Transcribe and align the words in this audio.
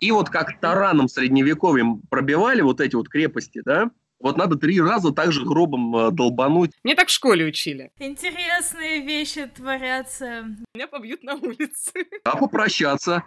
И 0.00 0.10
вот 0.12 0.30
как 0.30 0.58
тараном 0.60 1.08
средневековьем 1.08 2.00
пробивали 2.08 2.62
вот 2.62 2.80
эти 2.80 2.96
вот 2.96 3.08
крепости, 3.08 3.60
да, 3.64 3.90
вот 4.18 4.36
надо 4.36 4.56
три 4.56 4.80
раза 4.80 5.12
так 5.12 5.32
же 5.32 5.44
гробом 5.44 5.96
э, 5.96 6.10
долбануть. 6.10 6.72
Мне 6.84 6.94
так 6.94 7.08
в 7.08 7.10
школе 7.10 7.46
учили. 7.46 7.90
Интересные 7.98 9.00
вещи 9.00 9.46
творятся. 9.46 10.44
Меня 10.74 10.86
побьют 10.88 11.22
на 11.22 11.34
улице. 11.34 11.92
А 12.24 12.36
попрощаться. 12.36 13.24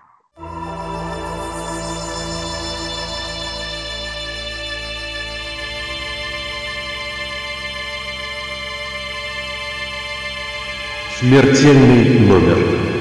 Смертельный 11.20 12.20
номер. 12.20 12.93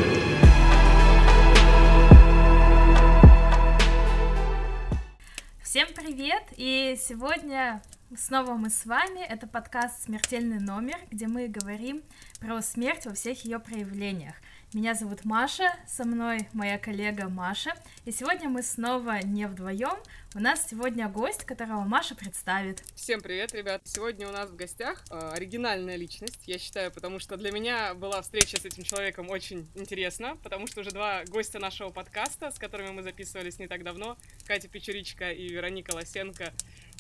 Привет! 6.03 6.43
И 6.57 6.97
сегодня 6.99 7.81
снова 8.17 8.55
мы 8.55 8.71
с 8.71 8.87
вами. 8.87 9.21
Это 9.21 9.47
подкаст 9.47 10.03
«Смертельный 10.03 10.59
номер», 10.59 10.97
где 11.13 11.29
мы 11.29 11.47
говорим 11.47 12.03
про 12.41 12.61
смерть 12.61 13.07
во 13.07 13.15
всех 13.15 13.45
ее 13.45 13.61
проявлениях. 13.61 14.35
Меня 14.75 14.95
зовут 14.95 15.27
Маша, 15.27 15.71
со 15.87 16.05
мной 16.05 16.49
моя 16.55 16.79
коллега 16.79 17.29
Маша. 17.29 17.75
И 18.07 18.11
сегодня 18.11 18.49
мы 18.49 18.63
снова 18.63 19.23
не 19.23 19.47
вдвоем. 19.47 19.99
У 20.35 20.41
нас 20.41 20.67
сегодня 20.67 21.11
гость, 21.11 21.45
которого 21.45 21.83
Маша 21.83 22.15
представит. 22.15 22.83
Всем 22.95 23.21
привет, 23.21 23.53
ребят. 23.53 23.83
Сегодня 23.85 24.27
у 24.27 24.33
нас 24.33 24.49
в 24.49 24.57
гостях 24.57 25.05
э, 25.11 25.33
оригинальная 25.35 25.97
личность, 25.97 26.41
я 26.47 26.57
считаю, 26.57 26.91
потому 26.91 27.19
что 27.19 27.37
для 27.37 27.53
меня 27.53 27.93
была 27.93 28.23
встреча 28.23 28.59
с 28.59 28.65
этим 28.65 28.83
человеком 28.83 29.29
очень 29.29 29.69
интересна, 29.75 30.39
потому 30.43 30.67
что 30.67 30.81
уже 30.81 30.91
два 30.91 31.23
гостя 31.27 31.59
нашего 31.59 31.91
подкаста, 31.91 32.51
с 32.51 32.59
которыми 32.59 32.93
мы 32.93 33.03
записывались 33.03 33.59
не 33.59 33.67
так 33.67 33.85
давно, 33.85 34.17
Катя 34.47 34.69
Печеричка 34.69 35.33
и 35.33 35.49
Вероника 35.49 35.95
Лосенко, 35.95 36.51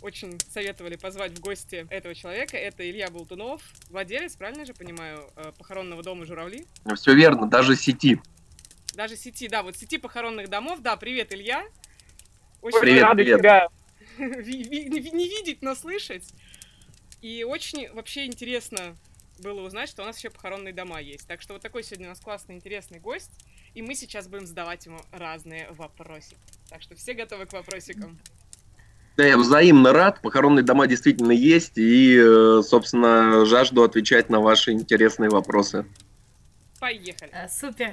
очень 0.03 0.39
советовали 0.51 0.97
позвать 0.97 1.33
в 1.33 1.41
гости 1.41 1.87
этого 1.91 2.15
человека. 2.15 2.57
Это 2.57 2.89
Илья 2.89 3.11
Болтунов, 3.11 3.63
владелец, 3.89 4.37
правильно 4.37 4.65
же 4.65 4.75
понимаю, 4.75 5.31
э, 5.37 5.53
похоронного 5.57 6.03
дома 6.03 6.27
«Журавли». 6.27 6.67
Все 6.97 7.15
верно, 7.15 7.49
даже 7.49 7.77
сети. 7.77 8.21
Даже 8.95 9.17
сети, 9.17 9.49
да, 9.49 9.63
вот 9.63 9.77
сети 9.77 9.99
похоронных 9.99 10.49
домов. 10.49 10.81
Да, 10.81 10.97
привет, 10.97 11.33
Илья. 11.33 11.65
Очень 12.61 12.81
Привет, 12.81 13.03
рада 13.03 13.15
привет. 13.17 13.39
тебя 13.39 13.69
не 14.19 15.29
видеть, 15.29 15.63
но 15.63 15.75
слышать. 15.75 16.33
И 17.21 17.45
очень 17.45 17.91
вообще 17.93 18.27
интересно 18.27 18.97
было 19.39 19.63
узнать, 19.63 19.89
что 19.89 20.03
у 20.03 20.07
нас 20.07 20.19
еще 20.19 20.31
похоронные 20.31 20.73
дома 20.73 21.01
есть. 21.01 21.27
Так 21.27 21.43
что 21.43 21.55
вот 21.55 21.63
такой 21.63 21.83
сегодня 21.83 22.07
у 22.07 22.11
нас 22.11 22.21
классный, 22.21 22.55
интересный 22.55 23.01
гость. 23.01 23.33
И 23.75 23.83
мы 23.83 23.95
сейчас 23.95 24.29
будем 24.29 24.47
задавать 24.47 24.87
ему 24.87 25.01
разные 25.11 25.71
вопросики. 25.73 26.37
Так 26.69 26.83
что 26.83 26.95
все 26.95 27.15
готовы 27.15 27.47
к 27.47 27.53
вопросикам? 27.53 28.19
Да, 29.17 29.27
я 29.27 29.37
взаимно 29.37 29.93
рад. 29.93 30.21
Похоронные 30.21 30.63
дома 30.63 30.87
действительно 30.87 31.33
есть. 31.33 31.77
И, 31.77 32.17
э, 32.19 32.63
собственно, 32.63 33.45
жажду 33.45 33.83
отвечать 33.83 34.31
на 34.31 34.41
ваши 34.41 34.73
интересные 34.73 35.29
вопросы. 35.31 35.85
Поехали. 36.81 37.31
Э, 37.33 37.49
Супер! 37.49 37.93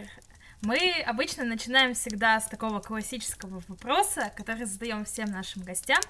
Мы 0.62 0.92
обычно 1.06 1.45
начинаем 1.45 1.94
всегда 1.94 2.40
с 2.40 2.47
такого 2.47 2.81
классического 2.81 3.64
вопроса, 3.70 4.31
который 4.36 4.66
задаем 4.66 5.06
всем 5.06 5.31
нашим 5.31 5.64
гостям. 5.64 6.02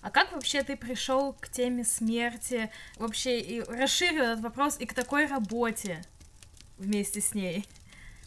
А 0.00 0.10
как 0.10 0.32
вообще 0.32 0.62
ты 0.62 0.76
пришел 0.76 1.34
к 1.34 1.50
теме 1.50 1.84
смерти? 1.84 2.70
Вообще 2.96 3.40
и 3.40 3.60
расширил 3.60 4.24
этот 4.24 4.40
вопрос 4.40 4.76
и 4.78 4.86
к 4.86 4.94
такой 4.94 5.26
работе 5.26 6.02
вместе 6.78 7.20
с 7.20 7.34
ней? 7.34 7.66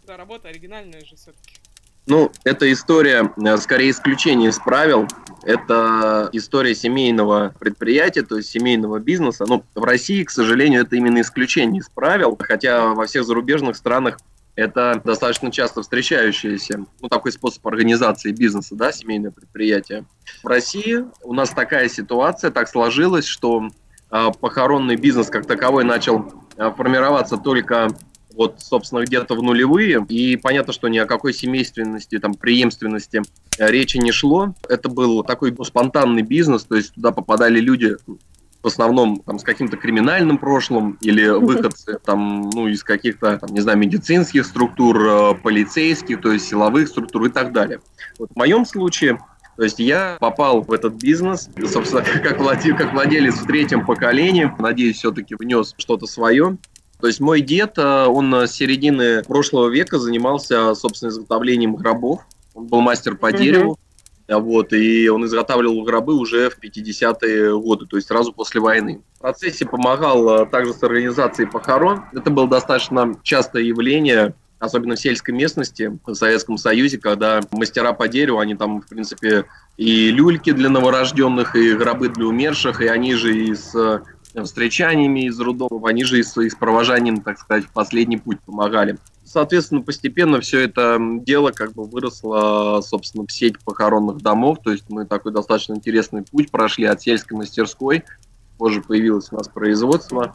Да, 0.05 0.17
работа 0.17 0.49
оригинальная 0.49 1.03
же 1.03 1.15
все-таки. 1.15 1.60
Ну, 2.07 2.31
эта 2.43 2.71
история, 2.71 3.31
э, 3.37 3.57
скорее, 3.57 3.91
исключение 3.91 4.49
из 4.49 4.59
правил. 4.59 5.07
Это 5.43 6.29
история 6.33 6.75
семейного 6.75 7.53
предприятия, 7.59 8.21
то 8.21 8.37
есть 8.37 8.49
семейного 8.49 8.99
бизнеса. 8.99 9.45
Ну, 9.47 9.63
в 9.75 9.83
России, 9.83 10.23
к 10.23 10.29
сожалению, 10.29 10.81
это 10.81 10.95
именно 10.95 11.21
исключение 11.21 11.79
из 11.79 11.89
правил, 11.89 12.37
хотя 12.39 12.87
во 12.93 13.05
всех 13.05 13.23
зарубежных 13.25 13.75
странах 13.75 14.17
это 14.55 15.01
достаточно 15.03 15.51
часто 15.51 15.81
встречающийся, 15.81 16.85
ну, 17.01 17.07
такой 17.07 17.31
способ 17.31 17.65
организации 17.67 18.31
бизнеса, 18.31 18.75
да, 18.75 18.91
семейное 18.91 19.31
предприятие. 19.31 20.05
В 20.43 20.47
России 20.47 21.05
у 21.23 21.33
нас 21.33 21.51
такая 21.51 21.87
ситуация, 21.87 22.51
так 22.51 22.67
сложилось, 22.67 23.25
что 23.25 23.69
э, 24.11 24.27
похоронный 24.39 24.97
бизнес 24.97 25.27
как 25.27 25.45
таковой 25.45 25.85
начал 25.85 26.33
э, 26.57 26.71
формироваться 26.75 27.37
только 27.37 27.87
вот, 28.35 28.55
собственно, 28.59 29.03
где-то 29.03 29.35
в 29.35 29.43
нулевые, 29.43 30.05
и 30.09 30.35
понятно, 30.37 30.73
что 30.73 30.87
ни 30.87 30.97
о 30.97 31.05
какой 31.05 31.33
семейственности, 31.33 32.19
там, 32.19 32.33
преемственности 32.33 33.21
э, 33.57 33.71
речи 33.71 33.97
не 33.97 34.11
шло. 34.11 34.53
Это 34.67 34.89
был 34.89 35.23
такой 35.23 35.53
ну, 35.57 35.63
спонтанный 35.63 36.21
бизнес, 36.21 36.63
то 36.63 36.75
есть 36.75 36.93
туда 36.93 37.11
попадали 37.11 37.59
люди 37.59 37.97
в 38.63 38.67
основном 38.67 39.21
там, 39.25 39.39
с 39.39 39.43
каким-то 39.43 39.75
криминальным 39.75 40.37
прошлым 40.37 40.97
или 41.01 41.27
выходцы 41.27 41.97
там, 42.05 42.49
ну, 42.53 42.67
из 42.67 42.83
каких-то, 42.83 43.37
там, 43.37 43.49
не 43.51 43.61
знаю, 43.61 43.77
медицинских 43.79 44.45
структур, 44.45 45.03
э, 45.03 45.35
полицейских, 45.35 46.21
то 46.21 46.31
есть 46.31 46.47
силовых 46.47 46.87
структур 46.87 47.25
и 47.25 47.29
так 47.29 47.53
далее. 47.53 47.79
Вот 48.19 48.29
в 48.31 48.35
моем 48.35 48.65
случае 48.65 49.19
то 49.57 49.63
есть 49.65 49.79
я 49.79 50.17
попал 50.19 50.61
в 50.61 50.71
этот 50.71 50.95
бизнес, 50.95 51.49
собственно, 51.67 52.01
как, 52.23 52.39
владе- 52.39 52.73
как 52.73 52.93
владелец 52.93 53.35
в 53.35 53.45
третьем 53.45 53.85
поколении, 53.85 54.51
надеюсь, 54.57 54.97
все-таки 54.97 55.35
внес 55.35 55.75
что-то 55.77 56.07
свое. 56.07 56.57
То 57.01 57.07
есть 57.07 57.19
мой 57.19 57.41
дед, 57.41 57.77
э, 57.77 58.05
он 58.05 58.33
с 58.33 58.51
середины 58.51 59.23
прошлого 59.23 59.69
века 59.69 59.97
занимался, 59.99 60.73
собственно, 60.75 61.09
изготовлением 61.09 61.75
гробов. 61.75 62.21
Он 62.53 62.67
был 62.67 62.81
мастер 62.81 63.15
по 63.15 63.29
Мгм. 63.29 63.37
дереву. 63.37 63.79
А 64.29 64.39
Вот, 64.39 64.71
и 64.71 65.09
он 65.09 65.25
изготавливал 65.25 65.83
гробы 65.83 66.13
уже 66.13 66.49
в 66.49 66.57
50-е 66.57 67.59
годы, 67.59 67.85
то 67.85 67.97
есть 67.97 68.07
сразу 68.07 68.31
после 68.31 68.61
войны. 68.61 69.01
В 69.17 69.21
процессе 69.21 69.65
помогал 69.65 70.43
э, 70.43 70.45
также 70.45 70.73
с 70.73 70.81
организацией 70.83 71.49
похорон. 71.49 72.03
Это 72.13 72.29
было 72.29 72.47
достаточно 72.47 73.13
частое 73.23 73.63
явление, 73.63 74.33
особенно 74.59 74.95
в 74.95 74.99
сельской 75.01 75.33
местности 75.33 75.99
в 76.05 76.13
Советском 76.13 76.57
Союзе, 76.57 76.97
когда 76.97 77.41
мастера 77.51 77.91
по 77.91 78.07
дереву, 78.07 78.39
они 78.39 78.55
там, 78.55 78.81
в 78.81 78.87
принципе, 78.87 79.45
и 79.75 80.11
люльки 80.11 80.51
для 80.53 80.69
новорожденных, 80.69 81.55
и 81.57 81.73
гробы 81.73 82.07
для 82.07 82.25
умерших, 82.27 82.81
и 82.81 82.87
они 82.87 83.15
же 83.15 83.35
и 83.35 83.53
с 83.53 83.75
э, 83.75 83.99
встречаниями 84.33 85.27
из 85.27 85.39
роддомов, 85.39 85.83
они 85.85 86.03
же 86.03 86.19
и 86.19 86.23
с, 86.23 86.39
и 86.41 86.49
с 86.49 86.55
провожанием, 86.55 87.21
так 87.21 87.37
сказать, 87.37 87.65
в 87.65 87.71
последний 87.71 88.17
путь 88.17 88.39
помогали. 88.41 88.97
Соответственно, 89.23 89.81
постепенно 89.81 90.41
все 90.41 90.61
это 90.61 90.97
дело 90.99 91.51
как 91.51 91.73
бы 91.73 91.83
выросло, 91.83 92.81
собственно, 92.81 93.25
в 93.25 93.31
сеть 93.31 93.59
похоронных 93.59 94.17
домов, 94.17 94.59
то 94.63 94.71
есть 94.71 94.85
мы 94.89 95.05
такой 95.05 95.31
достаточно 95.31 95.73
интересный 95.73 96.23
путь 96.23 96.51
прошли 96.51 96.85
от 96.85 97.01
сельской 97.01 97.37
мастерской, 97.37 98.03
позже 98.57 98.81
появилось 98.81 99.29
у 99.31 99.35
нас 99.35 99.47
производство, 99.47 100.33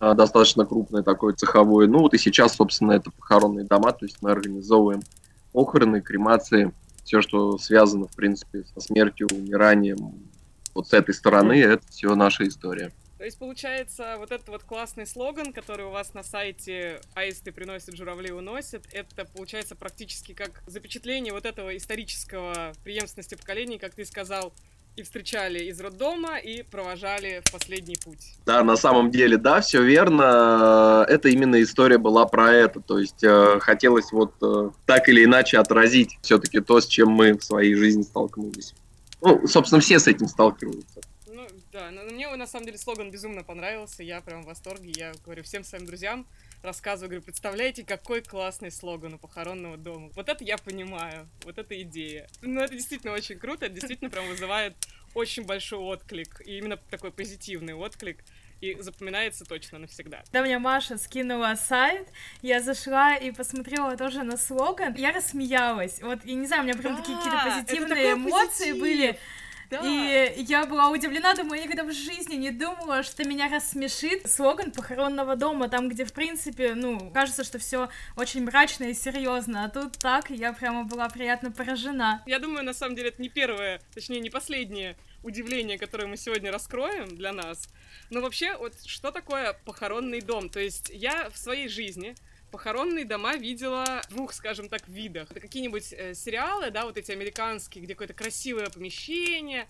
а, 0.00 0.14
достаточно 0.14 0.64
крупное 0.64 1.02
такое 1.02 1.34
цеховое, 1.34 1.86
ну 1.86 2.00
вот 2.00 2.14
и 2.14 2.18
сейчас, 2.18 2.56
собственно, 2.56 2.92
это 2.92 3.10
похоронные 3.10 3.66
дома, 3.66 3.92
то 3.92 4.04
есть 4.04 4.18
мы 4.22 4.30
организовываем 4.30 5.02
похороны, 5.52 6.00
кремации, 6.00 6.72
все, 7.04 7.20
что 7.20 7.58
связано, 7.58 8.06
в 8.06 8.16
принципе, 8.16 8.64
со 8.74 8.80
смертью, 8.80 9.28
умиранием, 9.32 10.14
вот 10.74 10.88
с 10.88 10.92
этой 10.92 11.14
стороны, 11.14 11.60
это 11.60 11.82
все 11.90 12.14
наша 12.14 12.46
история. 12.48 12.92
То 13.22 13.26
есть, 13.26 13.38
получается, 13.38 14.16
вот 14.18 14.32
этот 14.32 14.48
вот 14.48 14.64
классный 14.64 15.06
слоган, 15.06 15.52
который 15.52 15.86
у 15.86 15.90
вас 15.90 16.12
на 16.12 16.24
сайте 16.24 17.00
«Аисты 17.14 17.52
приносят, 17.52 17.96
журавли 17.96 18.32
уносят», 18.32 18.82
это, 18.90 19.24
получается, 19.26 19.76
практически 19.76 20.32
как 20.32 20.60
запечатление 20.66 21.32
вот 21.32 21.46
этого 21.46 21.76
исторического 21.76 22.72
преемственности 22.82 23.36
поколений, 23.36 23.78
как 23.78 23.94
ты 23.94 24.04
сказал, 24.04 24.52
и 24.96 25.04
встречали 25.04 25.66
из 25.66 25.80
роддома, 25.80 26.36
и 26.36 26.64
провожали 26.64 27.42
в 27.44 27.52
последний 27.52 27.94
путь. 27.94 28.34
Да, 28.44 28.64
на 28.64 28.76
самом 28.76 29.12
деле, 29.12 29.36
да, 29.36 29.60
все 29.60 29.84
верно. 29.84 31.06
Это 31.08 31.28
именно 31.28 31.62
история 31.62 31.98
была 31.98 32.26
про 32.26 32.52
это. 32.52 32.80
То 32.80 32.98
есть 32.98 33.22
э, 33.22 33.60
хотелось 33.60 34.10
вот 34.10 34.34
э, 34.42 34.70
так 34.84 35.08
или 35.08 35.22
иначе 35.22 35.58
отразить 35.58 36.18
все-таки 36.22 36.58
то, 36.58 36.80
с 36.80 36.88
чем 36.88 37.10
мы 37.10 37.38
в 37.38 37.44
своей 37.44 37.76
жизни 37.76 38.02
столкнулись. 38.02 38.74
Ну, 39.20 39.46
собственно, 39.46 39.80
все 39.80 40.00
с 40.00 40.08
этим 40.08 40.26
сталкиваются. 40.26 41.02
Да, 41.72 41.90
но 41.90 42.02
мне 42.02 42.28
на 42.28 42.46
самом 42.46 42.66
деле 42.66 42.76
слоган 42.76 43.10
безумно 43.10 43.44
понравился, 43.44 44.02
я 44.02 44.20
прям 44.20 44.42
в 44.42 44.46
восторге, 44.46 44.92
я 44.94 45.12
говорю 45.24 45.42
всем 45.42 45.64
своим 45.64 45.86
друзьям, 45.86 46.26
рассказываю, 46.62 47.08
говорю, 47.08 47.22
представляете, 47.22 47.82
какой 47.82 48.20
классный 48.20 48.70
слоган 48.70 49.14
у 49.14 49.18
похоронного 49.18 49.78
дома. 49.78 50.10
Вот 50.14 50.28
это 50.28 50.44
я 50.44 50.58
понимаю, 50.58 51.26
вот 51.44 51.56
эта 51.56 51.80
идея. 51.80 52.28
Ну, 52.42 52.60
это 52.60 52.74
действительно 52.74 53.14
очень 53.14 53.38
круто, 53.38 53.64
это 53.64 53.74
действительно 53.74 54.10
прям 54.10 54.28
вызывает 54.28 54.74
очень 55.14 55.44
большой 55.44 55.78
отклик, 55.78 56.42
и 56.44 56.58
именно 56.58 56.76
такой 56.76 57.10
позитивный 57.10 57.72
отклик, 57.72 58.22
и 58.60 58.76
запоминается 58.78 59.46
точно 59.46 59.78
навсегда. 59.78 60.24
Когда 60.24 60.42
мне 60.42 60.58
Маша 60.58 60.98
скинула 60.98 61.54
сайт, 61.54 62.06
я 62.42 62.60
зашла 62.60 63.16
и 63.16 63.30
посмотрела 63.30 63.96
тоже 63.96 64.24
на 64.24 64.36
слоган, 64.36 64.94
я 64.94 65.10
рассмеялась. 65.10 66.02
Вот, 66.02 66.22
я 66.24 66.34
не 66.34 66.46
знаю, 66.46 66.64
у 66.64 66.66
меня 66.66 66.76
прям 66.76 66.98
такие 66.98 67.16
Да, 67.16 67.22
какие-то 67.22 67.48
это 67.48 67.66
позитивные 67.66 68.12
эмоции 68.12 68.72
позитив. 68.72 68.78
были. 68.78 69.18
Да. 69.72 69.80
И 69.80 70.42
я 70.42 70.66
была 70.66 70.90
удивлена, 70.90 71.34
думаю, 71.34 71.60
я 71.60 71.64
никогда 71.64 71.84
в 71.84 71.92
жизни 71.92 72.34
не 72.34 72.50
думала, 72.50 73.02
что 73.02 73.26
меня 73.26 73.48
рассмешит 73.48 74.30
слоган 74.30 74.70
похоронного 74.70 75.34
дома, 75.34 75.68
там, 75.68 75.88
где, 75.88 76.04
в 76.04 76.12
принципе, 76.12 76.74
ну, 76.74 77.10
кажется, 77.10 77.42
что 77.42 77.58
все 77.58 77.88
очень 78.16 78.44
мрачно 78.44 78.84
и 78.84 78.94
серьезно, 78.94 79.64
а 79.64 79.70
тут 79.70 79.98
так, 79.98 80.28
я 80.30 80.52
прямо 80.52 80.84
была 80.84 81.08
приятно 81.08 81.50
поражена. 81.50 82.22
Я 82.26 82.38
думаю, 82.38 82.64
на 82.64 82.74
самом 82.74 82.96
деле, 82.96 83.08
это 83.08 83.22
не 83.22 83.30
первое, 83.30 83.80
точнее, 83.94 84.20
не 84.20 84.28
последнее 84.28 84.96
удивление, 85.22 85.78
которое 85.78 86.06
мы 86.06 86.16
сегодня 86.16 86.52
раскроем 86.52 87.16
для 87.16 87.32
нас. 87.32 87.68
Но 88.10 88.20
вообще, 88.20 88.56
вот 88.58 88.74
что 88.84 89.10
такое 89.10 89.54
похоронный 89.64 90.20
дом? 90.20 90.50
То 90.50 90.60
есть 90.60 90.90
я 90.92 91.30
в 91.30 91.38
своей 91.38 91.68
жизни 91.68 92.14
похоронные 92.52 93.04
дома 93.04 93.34
видела 93.34 94.02
в 94.08 94.14
двух, 94.14 94.32
скажем 94.32 94.68
так, 94.68 94.86
видах. 94.86 95.30
Это 95.30 95.40
какие-нибудь 95.40 95.92
э, 95.92 96.14
сериалы, 96.14 96.70
да, 96.70 96.84
вот 96.84 96.96
эти 96.96 97.10
американские, 97.10 97.82
где 97.82 97.94
какое-то 97.94 98.14
красивое 98.14 98.68
помещение, 98.68 99.66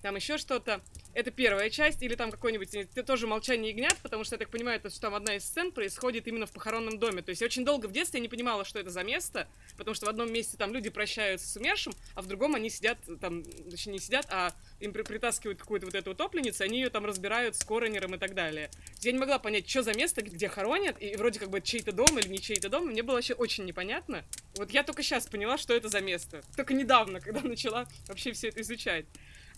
там 0.00 0.16
еще 0.16 0.38
что-то. 0.38 0.80
Это 1.14 1.30
первая 1.30 1.70
часть, 1.70 2.02
или 2.02 2.14
там 2.14 2.30
какой-нибудь, 2.30 2.74
это 2.74 3.02
тоже 3.02 3.26
«Молчание 3.26 3.72
ягнят», 3.72 3.96
потому 4.02 4.24
что, 4.24 4.36
я 4.36 4.38
так 4.38 4.50
понимаю, 4.50 4.78
это, 4.78 4.90
что 4.90 5.00
там 5.00 5.14
одна 5.14 5.34
из 5.34 5.44
сцен 5.44 5.72
происходит 5.72 6.28
именно 6.28 6.46
в 6.46 6.52
похоронном 6.52 6.98
доме. 6.98 7.22
То 7.22 7.30
есть 7.30 7.40
я 7.40 7.46
очень 7.46 7.64
долго 7.64 7.86
в 7.86 7.92
детстве 7.92 8.20
не 8.20 8.28
понимала, 8.28 8.64
что 8.64 8.78
это 8.78 8.90
за 8.90 9.02
место, 9.02 9.48
потому 9.76 9.94
что 9.94 10.06
в 10.06 10.08
одном 10.08 10.32
месте 10.32 10.56
там 10.56 10.72
люди 10.72 10.88
прощаются 10.88 11.48
с 11.48 11.56
умершим, 11.56 11.92
а 12.14 12.22
в 12.22 12.26
другом 12.26 12.54
они 12.54 12.70
сидят, 12.70 12.98
там, 13.20 13.42
точнее, 13.42 13.94
не 13.94 13.98
сидят, 13.98 14.26
а 14.30 14.52
им 14.78 14.92
при 14.92 15.02
притаскивают 15.02 15.58
какую-то 15.58 15.86
вот 15.86 15.94
эту 15.94 16.12
утопленницу, 16.12 16.62
они 16.62 16.80
ее 16.80 16.90
там 16.90 17.04
разбирают 17.04 17.56
с 17.56 17.64
коронером 17.64 18.14
и 18.14 18.18
так 18.18 18.34
далее. 18.34 18.70
Я 19.00 19.12
не 19.12 19.18
могла 19.18 19.38
понять, 19.38 19.68
что 19.68 19.82
за 19.82 19.94
место, 19.94 20.22
где 20.22 20.48
хоронят, 20.48 21.00
и 21.00 21.16
вроде 21.16 21.40
как 21.40 21.50
бы 21.50 21.60
чей-то 21.60 21.92
дом 21.92 22.18
или 22.18 22.28
не 22.28 22.40
чей-то 22.40 22.68
дом, 22.68 22.86
мне 22.86 23.02
было 23.02 23.16
вообще 23.16 23.34
очень 23.34 23.64
непонятно. 23.64 24.24
Вот 24.56 24.70
я 24.70 24.82
только 24.84 25.02
сейчас 25.02 25.26
поняла, 25.26 25.58
что 25.58 25.74
это 25.74 25.88
за 25.88 26.00
место. 26.00 26.42
Только 26.56 26.74
недавно, 26.74 27.20
когда 27.20 27.40
начала 27.48 27.86
вообще 28.06 28.32
все 28.32 28.48
это 28.48 28.60
изучать. 28.60 29.06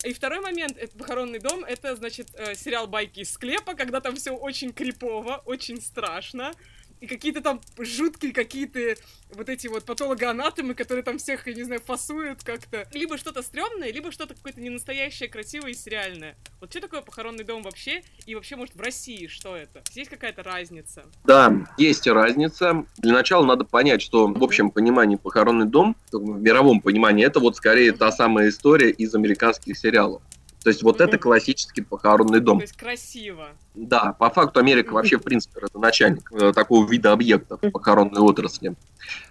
И 0.03 0.13
второй 0.13 0.41
момент, 0.41 0.77
это 0.77 0.97
похоронный 0.97 1.39
дом, 1.39 1.63
это, 1.63 1.95
значит, 1.95 2.29
э, 2.33 2.55
сериал 2.55 2.87
«Байки 2.87 3.21
из 3.21 3.31
склепа», 3.31 3.73
когда 3.73 4.01
там 4.01 4.15
все 4.15 4.31
очень 4.31 4.73
крипово, 4.73 5.41
очень 5.45 5.81
страшно 5.81 6.51
и 7.03 7.07
какие-то 7.07 7.41
там 7.41 7.59
жуткие 7.77 8.31
какие-то 8.31 8.95
вот 9.35 9.49
эти 9.49 9.67
вот 9.67 9.83
патологоанатомы, 9.83 10.73
которые 10.73 11.03
там 11.03 11.17
всех, 11.17 11.45
я 11.47 11.53
не 11.53 11.63
знаю, 11.63 11.81
фасуют 11.85 12.45
как-то. 12.45 12.87
Либо 12.93 13.17
что-то 13.17 13.41
стрёмное, 13.41 13.91
либо 13.91 14.09
что-то 14.09 14.35
какое-то 14.35 14.61
ненастоящее, 14.61 15.27
красивое 15.27 15.71
и 15.71 15.73
сериальное. 15.73 16.37
Вот 16.61 16.71
что 16.71 16.79
такое 16.79 17.01
похоронный 17.01 17.43
дом 17.43 17.61
вообще? 17.61 18.03
И 18.25 18.35
вообще, 18.35 18.55
может, 18.55 18.75
в 18.75 18.79
России 18.79 19.27
что 19.27 19.53
это? 19.57 19.83
Есть 19.91 20.11
какая-то 20.11 20.43
разница? 20.43 21.03
Да, 21.25 21.67
есть 21.77 22.07
разница. 22.07 22.85
Для 22.99 23.11
начала 23.11 23.45
надо 23.45 23.65
понять, 23.65 24.01
что 24.01 24.27
в 24.27 24.41
общем 24.41 24.71
понимании 24.71 25.17
похоронный 25.17 25.65
дом, 25.65 25.97
в 26.13 26.39
мировом 26.39 26.79
понимании, 26.79 27.25
это 27.25 27.41
вот 27.41 27.57
скорее 27.57 27.91
та 27.91 28.13
самая 28.13 28.47
история 28.47 28.91
из 28.91 29.13
американских 29.13 29.77
сериалов. 29.77 30.21
То 30.63 30.69
есть 30.69 30.81
вот 30.81 31.01
это 31.01 31.17
классический 31.17 31.81
похоронный 31.81 32.39
дом. 32.39 32.59
То 32.59 32.63
есть 32.63 32.77
красиво. 32.77 33.49
Да, 33.75 34.13
по 34.13 34.29
факту 34.29 34.61
Америка 34.61 34.93
вообще, 34.93 35.17
в 35.17 35.23
принципе, 35.23 35.59
это 35.61 35.77
начальник 35.77 36.31
э, 36.31 36.53
такого 36.53 36.89
вида 36.89 37.11
объектов 37.11 37.59
похоронной 37.59 38.21
отрасли. 38.21 38.75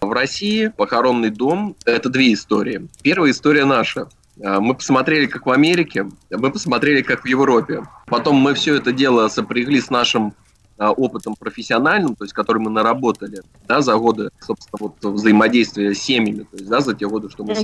В 0.01 0.13
России 0.13 0.69
похоронный 0.69 1.31
дом– 1.31 1.75
это 1.87 2.11
две 2.11 2.35
истории. 2.35 2.89
Первая 3.03 3.31
история 3.31 3.65
наша. 3.65 4.09
Э, 4.39 4.59
мы 4.61 4.75
посмотрели, 4.75 5.27
как 5.27 5.47
в 5.47 5.51
Америке, 5.51 6.07
мы 6.31 6.51
посмотрели, 6.51 7.01
как 7.01 7.23
в 7.23 7.27
Европе. 7.27 7.83
Потом 8.07 8.37
мы 8.37 8.53
все 8.53 8.77
это 8.77 8.93
дело 8.93 9.29
сопрягли 9.29 9.81
с 9.81 9.89
нашим 9.89 10.35
э, 10.79 10.87
опытом 10.87 11.35
профессиональным, 11.35 12.15
то 12.15 12.25
есть 12.25 12.35
который 12.35 12.61
мы 12.61 12.71
наработали 12.71 13.43
да, 13.67 13.81
за 13.81 13.97
годы, 13.97 14.29
собственно, 14.39 14.79
вот 14.81 15.03
взаимодействия 15.03 15.95
с 15.95 15.99
семьями, 15.99 16.43
то 16.43 16.57
есть 16.57 16.69
да, 16.69 16.81
за 16.81 16.95
те 16.95 17.09
годы, 17.09 17.31
что 17.31 17.43
мы 17.43 17.55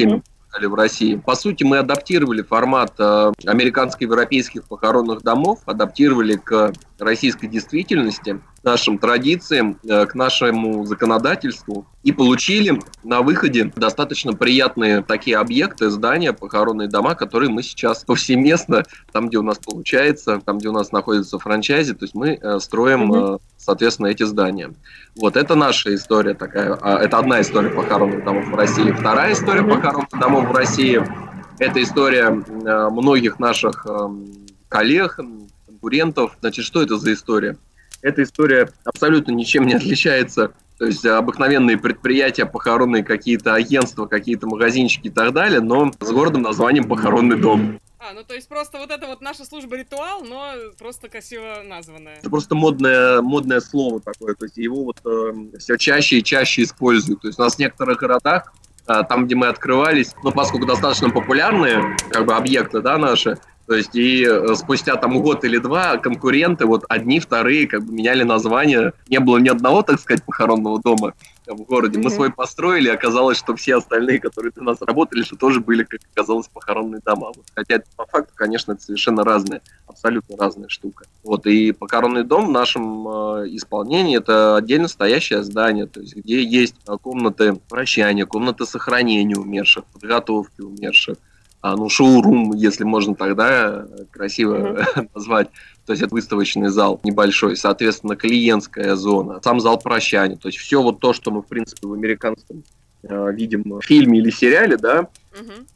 семьями 0.53 0.67
в 0.67 0.75
России. 0.75 1.17
По 1.17 1.35
сути, 1.35 1.65
мы 1.65 1.79
адаптировали 1.79 2.43
формат 2.43 2.95
э, 2.99 3.33
американско-европейских 3.47 4.65
похоронных 4.65 5.23
домов, 5.23 5.61
адаптировали 5.67 6.37
к 6.37 6.73
российской 6.99 7.47
действительности, 7.47 8.41
нашим 8.69 8.99
традициям, 8.99 9.79
э, 9.89 10.05
к 10.05 10.15
нашему 10.15 10.85
законодательству 10.85 11.87
и 12.03 12.13
получили 12.13 12.81
на 13.03 13.23
выходе 13.23 13.73
достаточно 13.75 14.35
приятные 14.35 15.03
такие 15.03 15.39
объекты, 15.39 15.89
здания, 15.89 16.35
похоронные 16.35 16.87
дома, 16.89 17.15
которые 17.15 17.51
мы 17.51 17.63
сейчас 17.63 18.05
повсеместно, 18.05 18.85
там, 19.11 19.29
где 19.29 19.39
у 19.39 19.43
нас 19.43 19.59
получается, 19.59 20.43
там, 20.45 20.59
где 20.59 20.69
у 20.69 20.73
нас 20.73 20.93
находится 20.93 21.39
франчайзи, 21.39 21.95
то 21.95 22.05
есть 22.05 22.15
мы 22.15 22.39
э, 22.41 22.61
строим, 22.61 23.13
mm 23.13 23.41
соответственно, 23.57 24.07
эти 24.07 24.23
здания. 24.23 24.73
Вот 25.17 25.37
это 25.37 25.55
наша 25.55 25.95
история 25.95 26.33
такая, 26.33 26.79
а, 26.81 27.01
это 27.01 27.19
одна 27.19 27.41
история 27.43 27.69
похоронных 27.69 28.25
домов 28.25 28.47
в 28.47 28.55
России. 28.55 28.93
Вторая 28.93 29.35
история 29.35 29.63
похоронных 29.63 30.19
домов 30.19 30.49
в 30.49 30.53
России– 30.53 31.03
это 31.59 31.83
история 31.83 32.31
многих 32.31 33.39
наших 33.39 33.85
эм, 33.85 34.27
коллег, 34.69 35.21
конкурентов. 35.67 36.37
Значит, 36.41 36.65
что 36.65 36.83
это 36.83 36.97
за 36.97 37.13
история? 37.13 37.57
Эта 38.03 38.23
история 38.23 38.71
абсолютно 38.85 39.33
ничем 39.33 39.67
не 39.67 39.75
отличается. 39.75 40.53
То 40.79 40.87
есть 40.87 41.05
обыкновенные 41.05 41.77
предприятия, 41.77 42.47
похоронные 42.47 43.03
какие-то 43.03 43.55
агентства, 43.55 44.07
какие-то 44.07 44.47
магазинчики 44.47 45.09
и 45.09 45.11
так 45.11 45.33
далее, 45.33 45.61
но 45.61 45.91
с 45.99 46.11
городом 46.13 46.43
названием 46.43 46.89
«Похоронный 46.89 47.37
дом». 47.37 47.81
А, 47.99 48.13
ну 48.13 48.23
то 48.23 48.35
есть 48.35 48.49
просто 48.49 48.79
вот 48.79 48.93
это 48.93 49.09
вот 49.09 49.21
наша 49.21 49.45
служба 49.45 49.77
ритуал, 49.77 50.23
но 50.23 50.53
просто 50.79 51.09
красиво 51.09 51.63
названное. 51.65 52.19
Это 52.19 52.31
просто 52.31 52.55
модное, 52.55 53.21
модное 53.23 53.59
слово 53.61 54.01
такое, 54.01 54.37
то 54.37 54.45
есть 54.45 54.57
его 54.57 54.85
вот 54.85 55.01
э, 55.05 55.59
все 55.59 55.77
чаще 55.77 56.19
и 56.19 56.25
чаще 56.25 56.63
используют. 56.63 57.23
То 57.23 57.27
есть 57.27 57.41
у 57.41 57.43
нас 57.43 57.57
в 57.57 57.59
некоторых 57.59 57.99
городах, 57.99 58.55
э, 58.87 59.03
там, 59.09 59.27
где 59.27 59.35
мы 59.35 59.49
открывались, 59.49 60.15
ну, 60.23 60.31
поскольку 60.31 60.65
достаточно 60.65 61.11
популярные 61.11 61.97
как 62.11 62.25
бы 62.25 62.37
объекты, 62.37 62.81
да, 62.81 62.99
наши, 62.99 63.37
то 63.69 63.75
есть 63.75 63.95
и 63.95 64.25
э, 64.25 64.55
спустя 64.55 64.97
там 64.97 65.21
год 65.21 65.45
или 65.45 65.59
два 65.59 65.99
конкуренты, 65.99 66.65
вот 66.65 66.87
одни, 66.89 67.21
вторые, 67.21 67.69
как 67.69 67.85
бы 67.85 67.93
меняли 67.93 68.23
название. 68.23 68.95
Не 69.09 69.21
было 69.21 69.37
ни 69.37 69.51
одного, 69.51 69.83
так 69.83 70.01
сказать, 70.01 70.25
похоронного 70.25 70.81
дома 70.81 71.13
в 71.47 71.63
городе. 71.65 71.99
Mm-hmm. 71.99 72.03
Мы 72.03 72.11
свой 72.11 72.33
построили, 72.33 72.89
оказалось, 72.89 73.37
что 73.37 73.55
все 73.57 73.77
остальные, 73.77 74.21
которые 74.21 74.53
у 74.57 74.65
нас 74.65 74.81
работали, 74.81 75.23
что 75.23 75.37
тоже 75.37 75.61
были, 75.61 75.85
как 75.85 76.01
оказалось, 76.15 76.49
похоронные 76.49 77.03
дома. 77.05 77.27
Вот. 77.27 77.45
Хотя 77.55 77.83
по 77.95 78.07
факту, 78.07 78.33
конечно, 78.35 78.73
это 78.73 78.81
совершенно 78.81 79.23
разная, 79.23 79.61
абсолютно 79.87 80.39
разная 80.39 80.69
штука. 80.71 81.05
Вот 81.23 81.47
и 81.47 81.73
похоронный 81.73 82.25
дом 82.25 82.47
в 82.47 82.51
нашем 82.51 83.07
э, 83.07 83.49
исполнении 83.51 84.17
это 84.17 84.57
отдельно 84.57 84.89
стоящее 84.89 85.43
здание, 85.43 85.85
то 85.85 86.01
есть 86.01 86.17
где 86.17 86.43
есть 86.43 86.77
э, 86.89 86.97
комнаты 87.03 87.61
прощания, 87.69 88.25
комнаты 88.25 88.65
сохранения 88.65 89.37
умерших, 89.37 89.85
подготовки 89.85 90.63
умерших, 90.63 91.19
а, 91.61 91.77
ну, 91.77 91.89
шоурум, 91.89 92.55
если 92.55 92.85
можно 92.85 93.15
тогда 93.15 93.87
красиво 94.11 94.57
mm-hmm. 94.57 95.11
назвать. 95.15 95.49
То 95.87 95.93
есть 95.93 96.03
это 96.03 96.15
выставочный 96.15 96.69
зал 96.69 97.01
небольшой, 97.03 97.57
соответственно, 97.57 98.15
клиентская 98.15 98.95
зона, 98.95 99.41
сам 99.43 99.59
зал 99.61 99.79
прощания. 99.79 100.37
То 100.37 100.49
есть 100.49 100.59
все 100.59 100.83
вот 100.83 101.01
то, 101.01 101.13
что 101.13 101.31
мы, 101.31 101.43
в 101.43 101.47
принципе, 101.47 101.89
в 101.89 101.93
американском 101.93 102.63
э, 103.03 103.33
видим 103.33 103.63
в 103.65 103.83
фильме 103.83 104.21
или 104.21 104.31
сериале, 104.31 104.77
да, 104.77 105.09
mm-hmm. 105.33 105.67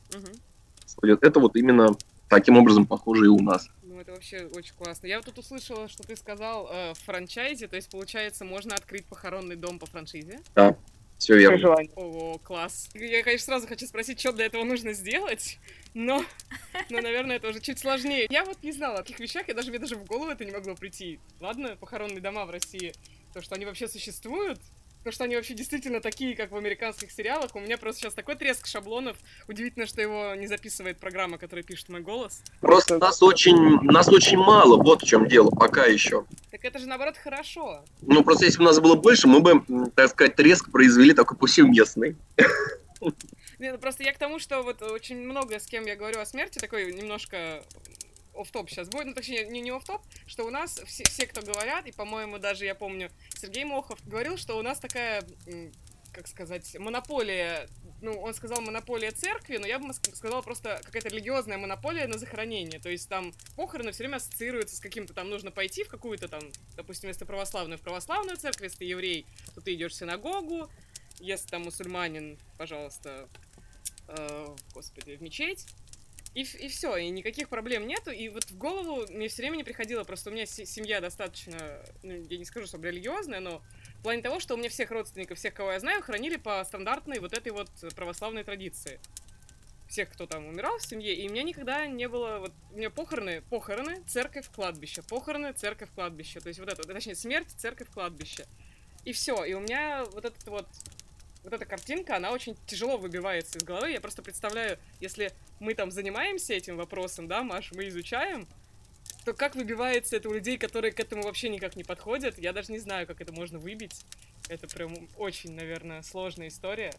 Mm-hmm. 1.03 1.19
это 1.21 1.41
вот 1.41 1.57
именно 1.57 1.97
таким 2.29 2.59
образом 2.59 2.87
похоже 2.87 3.25
и 3.27 3.29
у 3.29 3.41
нас. 3.41 3.69
Ну, 3.83 4.01
это 4.01 4.13
вообще 4.13 4.49
очень 4.55 4.75
классно. 4.75 5.07
Я 5.07 5.17
вот 5.17 5.27
тут 5.27 5.39
услышала, 5.39 5.89
что 5.89 6.03
ты 6.03 6.15
сказал 6.15 6.69
э, 6.71 6.93
франчайзе, 6.95 7.67
то 7.67 7.77
есть, 7.77 7.91
получается, 7.91 8.45
можно 8.45 8.75
открыть 8.75 9.05
похоронный 9.07 9.57
дом 9.57 9.79
по 9.79 9.87
франшизе? 9.87 10.41
Да. 10.55 10.77
Все 11.23 11.39
верно. 11.39 11.77
О, 11.95 12.37
класс. 12.39 12.89
Я, 12.95 13.23
конечно, 13.23 13.47
сразу 13.47 13.69
хочу 13.69 13.87
спросить, 13.87 14.19
что 14.19 14.33
для 14.33 14.47
этого 14.47 14.65
нужно 14.65 14.93
сделать, 14.93 15.61
но, 15.95 16.25
но, 16.91 17.01
наверное, 17.01 17.37
это 17.37 17.47
уже 17.47 17.61
чуть 17.61 17.79
сложнее. 17.79 18.27
Я 18.29 18.45
вот 18.45 18.61
не 18.65 18.73
знала 18.73 18.99
о 18.99 19.03
таких 19.03 19.21
вещах, 19.21 19.47
я 19.47 19.55
даже, 19.55 19.71
мне 19.71 19.79
даже 19.79 19.95
в 19.95 20.05
голову 20.05 20.33
это 20.33 20.45
не 20.45 20.51
могло 20.51 20.75
прийти. 20.75 21.21
Ладно, 21.39 21.77
похоронные 21.77 22.21
дома 22.21 22.45
в 22.45 22.51
России, 22.51 22.93
то, 23.33 23.41
что 23.41 23.55
они 23.55 23.65
вообще 23.67 23.87
существуют, 23.87 24.59
то, 25.03 25.11
что 25.11 25.25
они 25.25 25.37
вообще 25.37 25.55
действительно 25.55 26.01
такие, 26.01 26.37
как 26.37 26.53
в 26.53 26.57
американских 26.57 27.11
сериалах. 27.11 27.55
У 27.55 27.61
меня 27.61 27.79
просто 27.79 28.03
сейчас 28.03 28.15
такой 28.15 28.37
треск 28.37 28.67
шаблонов. 28.67 29.17
Удивительно, 29.49 29.87
что 29.87 30.01
его 30.01 30.35
не 30.35 30.47
записывает 30.47 30.99
программа, 30.99 31.39
которая 31.39 31.65
пишет 31.65 31.89
мой 31.89 32.01
голос. 32.01 32.43
Просто 32.61 32.99
нас 32.99 33.23
очень, 33.23 33.81
нас 33.83 34.09
очень 34.09 34.39
мало, 34.39 34.77
вот 34.77 35.03
в 35.03 35.07
чем 35.07 35.27
дело, 35.27 35.51
пока 35.51 35.87
еще. 35.87 36.25
Так 36.51 36.65
это 36.65 36.79
же, 36.79 36.87
наоборот, 36.87 37.17
хорошо. 37.17 37.85
Ну, 38.03 38.23
просто 38.23 38.45
если 38.45 38.59
бы 38.59 38.65
у 38.65 38.67
нас 38.69 38.81
было 38.81 38.95
больше, 38.95 39.27
мы 39.27 39.41
бы, 39.41 39.91
так 39.95 40.11
сказать, 40.11 40.37
треск 40.37 40.71
произвели 40.71 41.15
такой 41.15 41.37
повсеместный. 41.37 42.17
Нет, 43.01 43.75
ну 43.75 43.79
просто 43.79 44.03
я 44.03 44.13
к 44.13 44.19
тому, 44.19 44.39
что 44.39 44.63
вот 44.63 44.83
очень 44.83 45.19
много 45.19 45.59
с 45.59 45.67
кем 45.67 45.87
я 45.87 45.95
говорю 45.97 46.21
о 46.21 46.27
смерти, 46.27 46.59
такой 46.59 46.93
немножко 46.93 47.63
оф-топ 48.35 48.71
сейчас 48.71 48.89
будет, 48.89 49.07
ну, 49.07 49.15
точнее, 49.15 49.47
не, 49.47 49.61
не 49.61 49.71
оф-топ, 49.71 50.03
что 50.27 50.45
у 50.45 50.51
нас 50.51 50.81
все, 50.87 51.05
все, 51.05 51.27
кто 51.27 51.43
говорят, 51.43 51.87
и, 51.87 51.93
по-моему, 51.93 52.39
даже, 52.39 52.65
я 52.65 52.75
помню, 52.75 53.11
Сергей 53.35 53.65
Мохов 53.65 53.99
говорил, 54.07 54.37
что 54.37 54.59
у 54.59 54.63
нас 54.63 54.79
такая, 54.79 55.23
как 56.13 56.27
сказать, 56.27 56.77
монополия, 56.79 57.69
ну, 58.01 58.13
он 58.21 58.35
сказал 58.35 58.61
монополия 58.61 59.11
церкви, 59.11 59.59
но 59.59 59.67
я 59.67 59.79
бы 59.79 59.93
сказала 59.93 60.43
просто 60.43 60.81
какая-то 60.83 61.09
религиозная 61.09 61.59
монополия 61.59 62.07
на 62.07 62.19
захоронение, 62.19 62.81
то 62.81 62.89
есть 62.89 63.09
там 63.09 63.33
похороны 63.57 63.93
все 63.93 64.05
время 64.05 64.17
ассоциируются 64.17 64.77
с 64.77 64.81
каким-то, 64.81 65.15
там 65.15 65.29
нужно 65.31 65.51
пойти 65.51 65.85
в 65.85 65.89
какую-то 65.89 66.29
там, 66.29 66.43
допустим, 66.77 67.09
если 67.09 67.21
ты 67.21 67.27
православную, 67.27 67.79
в 67.79 67.83
православную 67.83 68.37
церковь, 68.37 68.65
если 68.65 68.79
ты 68.79 68.85
еврей, 68.85 69.27
то 69.55 69.61
ты 69.61 69.75
идешь 69.75 69.93
в 69.93 69.97
синагогу, 69.97 70.69
если 71.21 71.49
там 71.49 71.63
мусульманин, 71.63 72.39
пожалуйста, 72.59 73.29
э, 74.09 74.57
господи, 74.75 75.17
в 75.17 75.23
мечеть, 75.23 75.67
И, 76.35 76.43
и 76.43 76.69
все, 76.69 76.97
и 76.97 77.11
никаких 77.11 77.49
проблем 77.49 77.87
нету. 77.87 78.11
И 78.11 78.29
вот 78.29 78.45
в 78.45 78.57
голову 78.57 79.07
мне 79.11 79.29
все 79.29 79.43
время 79.43 79.57
не 79.57 79.65
приходило, 79.65 80.03
просто 80.05 80.31
у 80.31 80.33
меня 80.33 80.47
семья 80.47 81.01
достаточно, 81.01 81.83
ну, 82.03 82.13
я 82.13 82.39
не 82.39 82.45
скажу, 82.45 82.67
что 82.67 82.79
религиозная, 82.79 83.41
но 83.41 83.63
в 83.99 84.03
плане 84.03 84.23
того, 84.23 84.41
что 84.41 84.55
у 84.55 84.57
меня 84.57 84.71
всех 84.71 84.91
родственников, 84.91 85.39
всех, 85.39 85.55
кого 85.55 85.73
я 85.73 85.81
знаю, 85.81 86.03
хранили 86.03 86.37
по 86.37 86.65
стандартной 86.65 87.21
вот 87.21 87.33
этой 87.35 87.53
вот 87.53 87.69
православной 87.95 88.45
традиции. 88.45 88.99
Всех, 89.89 90.11
кто 90.11 90.27
там 90.27 90.47
умирал 90.47 90.79
в 90.79 90.87
семье, 90.87 91.15
и 91.15 91.29
у 91.29 91.31
меня 91.31 91.43
никогда 91.43 91.87
не 91.87 92.09
было, 92.09 92.39
вот, 92.39 92.53
у 92.73 92.79
меня 92.79 92.89
похороны, 92.89 93.43
похороны, 93.51 94.03
церковь, 94.07 94.49
кладбище, 94.51 95.03
похороны, 95.03 95.53
церковь, 95.53 95.91
кладбище, 95.95 96.41
то 96.41 96.49
есть 96.49 96.61
вот 96.61 96.73
это, 96.73 96.83
точнее, 96.83 97.15
смерть, 97.15 97.49
церковь, 97.59 97.89
кладбище. 97.93 98.47
И 99.05 99.13
все, 99.13 99.45
и 99.45 99.53
у 99.53 99.61
меня 99.61 100.07
вот 100.13 100.25
этот 100.25 100.47
вот 100.47 100.67
вот 101.45 101.53
эта 101.53 101.65
картинка, 101.65 102.17
она 102.17 102.31
очень 102.31 102.57
тяжело 102.67 102.97
выбивается 102.97 103.59
из 103.59 103.65
головы. 103.65 103.91
Я 103.91 104.01
просто 104.01 104.23
представляю, 104.23 104.79
если 105.01 105.33
мы 105.61 105.75
там 105.75 105.91
занимаемся 105.91 106.55
этим 106.55 106.77
вопросом, 106.77 107.27
да, 107.27 107.43
Маш, 107.43 107.73
мы 107.73 107.89
изучаем, 107.89 108.47
то 109.25 109.33
как 109.33 109.55
выбивается 109.55 110.17
это 110.17 110.29
у 110.29 110.33
людей, 110.33 110.59
которые 110.59 110.93
к 110.93 111.01
этому 111.01 111.23
вообще 111.23 111.49
никак 111.49 111.77
не 111.77 111.85
подходят? 111.85 112.39
Я 112.39 112.53
даже 112.53 112.73
не 112.73 112.79
знаю, 112.79 113.07
как 113.07 113.21
это 113.21 113.33
можно 113.33 113.59
выбить. 113.59 114.05
Это 114.49 114.67
прям 114.69 114.95
очень, 115.17 115.53
наверное, 115.53 116.03
сложная 116.03 116.49
история. 116.49 116.93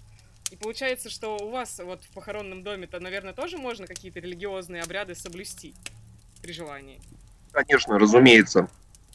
И 0.51 0.55
получается, 0.55 1.09
что 1.09 1.37
у 1.37 1.49
вас 1.49 1.79
вот 1.79 2.03
в 2.03 2.13
похоронном 2.13 2.63
доме-то, 2.63 2.99
наверное, 2.99 3.33
тоже 3.33 3.57
можно 3.57 3.87
какие-то 3.87 4.19
религиозные 4.19 4.81
обряды 4.83 5.15
соблюсти 5.15 5.73
при 6.41 6.51
желании. 6.51 7.01
Конечно, 7.51 7.97
разумеется. 7.97 8.69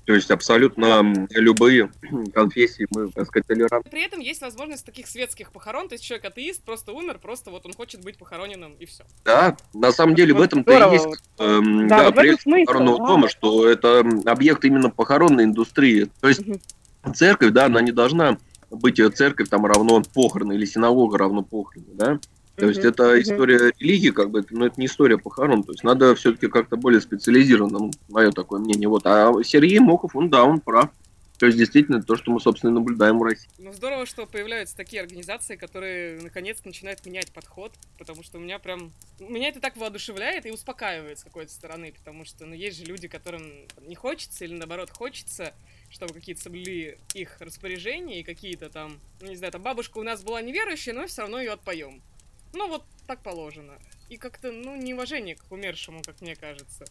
То 0.09 0.15
есть 0.15 0.31
абсолютно 0.31 1.27
любые 1.33 1.91
конфессии 2.35 2.87
мы, 2.93 3.11
так 3.11 3.27
сказать, 3.27 3.47
толерантны. 3.47 3.91
При 3.91 4.03
этом 4.03 4.21
есть 4.21 4.41
возможность 4.41 4.87
таких 4.87 5.07
светских 5.07 5.53
похорон, 5.53 5.87
то 5.87 5.97
есть 5.97 6.03
человек 6.03 6.25
атеист, 6.25 6.63
просто 6.63 6.93
умер, 6.93 7.19
просто 7.19 7.51
вот 7.51 7.67
он 7.67 7.75
хочет 7.75 8.03
быть 8.03 8.17
похороненным, 8.17 8.73
и 8.73 8.87
все. 8.87 9.05
Да, 9.27 9.55
на 9.75 9.93
самом 9.93 10.15
деле 10.15 10.33
в 10.33 10.41
этом-то 10.41 10.73
и 10.73 10.93
есть 10.95 11.09
эм, 11.37 11.89
да, 11.89 12.11
да, 12.11 12.23
вот 12.23 12.39
похоронного 12.43 13.07
дома, 13.07 13.29
что 13.29 13.69
это 13.69 14.03
объект 14.25 14.65
именно 14.65 14.89
похоронной 14.89 15.45
индустрии. 15.45 16.09
То 16.23 16.29
есть 16.29 16.41
угу. 16.41 16.59
церковь, 17.15 17.53
да, 17.53 17.67
она 17.67 17.83
не 17.83 17.93
должна 17.93 18.39
быть 18.71 18.99
э, 18.99 19.11
церковь 19.11 19.51
там 19.51 19.67
равно 19.67 20.03
похороны 20.15 20.55
или 20.55 20.65
синагога 20.65 21.19
равно 21.19 21.43
похороны, 21.43 21.89
да. 21.93 22.19
То 22.59 22.67
есть 22.67 22.85
это 22.85 23.21
история 23.21 23.73
религии, 23.79 24.11
как 24.11 24.31
бы, 24.31 24.45
но 24.51 24.67
это 24.67 24.81
не 24.81 24.87
история 24.87 25.17
похорон. 25.17 25.63
То 25.63 25.73
есть 25.73 25.85
надо 25.85 26.15
все-таки 26.17 26.49
как-то 26.49 26.77
более 26.77 27.01
специализированно, 27.01 27.91
мое 28.09 28.33
такое 28.33 28.61
мнение. 28.61 28.89
Вот. 28.89 29.03
А 29.07 29.33
Сергей 29.45 29.79
Мохов, 29.79 30.17
он 30.17 30.29
да, 30.29 30.45
он 30.45 30.61
прав. 30.61 30.91
То 31.39 31.47
есть 31.47 31.57
действительно 31.57 32.03
то, 32.03 32.17
что 32.17 32.33
мы, 32.33 32.41
собственно, 32.41 32.73
наблюдаем 32.73 33.19
в 33.21 33.23
России. 33.23 33.49
Ну 33.59 33.73
здорово, 33.73 34.07
что 34.07 34.27
появляются 34.27 34.77
такие 34.77 35.01
организации, 35.01 35.55
которые 35.55 36.21
наконец 36.21 36.65
начинают 36.65 37.07
менять 37.07 37.31
подход, 37.33 37.73
потому 37.97 38.25
что 38.25 38.39
у 38.39 38.41
меня 38.41 38.59
прям... 38.59 38.91
Меня 39.21 39.49
это 39.49 39.61
так 39.61 39.77
воодушевляет 39.77 40.47
и 40.47 40.51
успокаивает 40.51 41.21
с 41.21 41.25
какой-то 41.25 41.53
стороны, 41.53 41.95
потому 41.97 42.25
что 42.25 42.45
ну, 42.45 42.55
есть 42.55 42.79
же 42.79 42.85
люди, 42.85 43.07
которым 43.07 43.69
не 43.87 43.95
хочется 43.95 44.45
или 44.45 44.57
наоборот 44.57 44.91
хочется, 44.91 45.55
чтобы 45.91 46.13
какие-то 46.13 46.43
соблюли 46.43 46.99
их 47.15 47.37
распоряжения 47.39 48.21
и 48.21 48.25
какие-то 48.25 48.69
там, 48.69 48.99
ну 49.21 49.29
не 49.29 49.37
знаю, 49.37 49.53
там 49.53 49.63
бабушка 49.63 49.99
у 49.99 50.03
нас 50.03 50.25
была 50.25 50.43
неверующая, 50.43 50.93
но 50.93 51.07
все 51.07 51.23
равно 51.23 51.39
ее 51.39 51.53
отпоем. 51.53 52.03
Ну, 52.53 52.69
вот 52.69 52.85
так 53.07 53.23
положено. 53.23 53.79
И 54.09 54.17
как-то, 54.17 54.53
ну, 54.53 54.77
неуважение 54.77 55.37
к 55.37 55.51
умершему, 55.51 56.03
как 56.03 56.21
мне 56.21 56.37
кажется. 56.37 56.85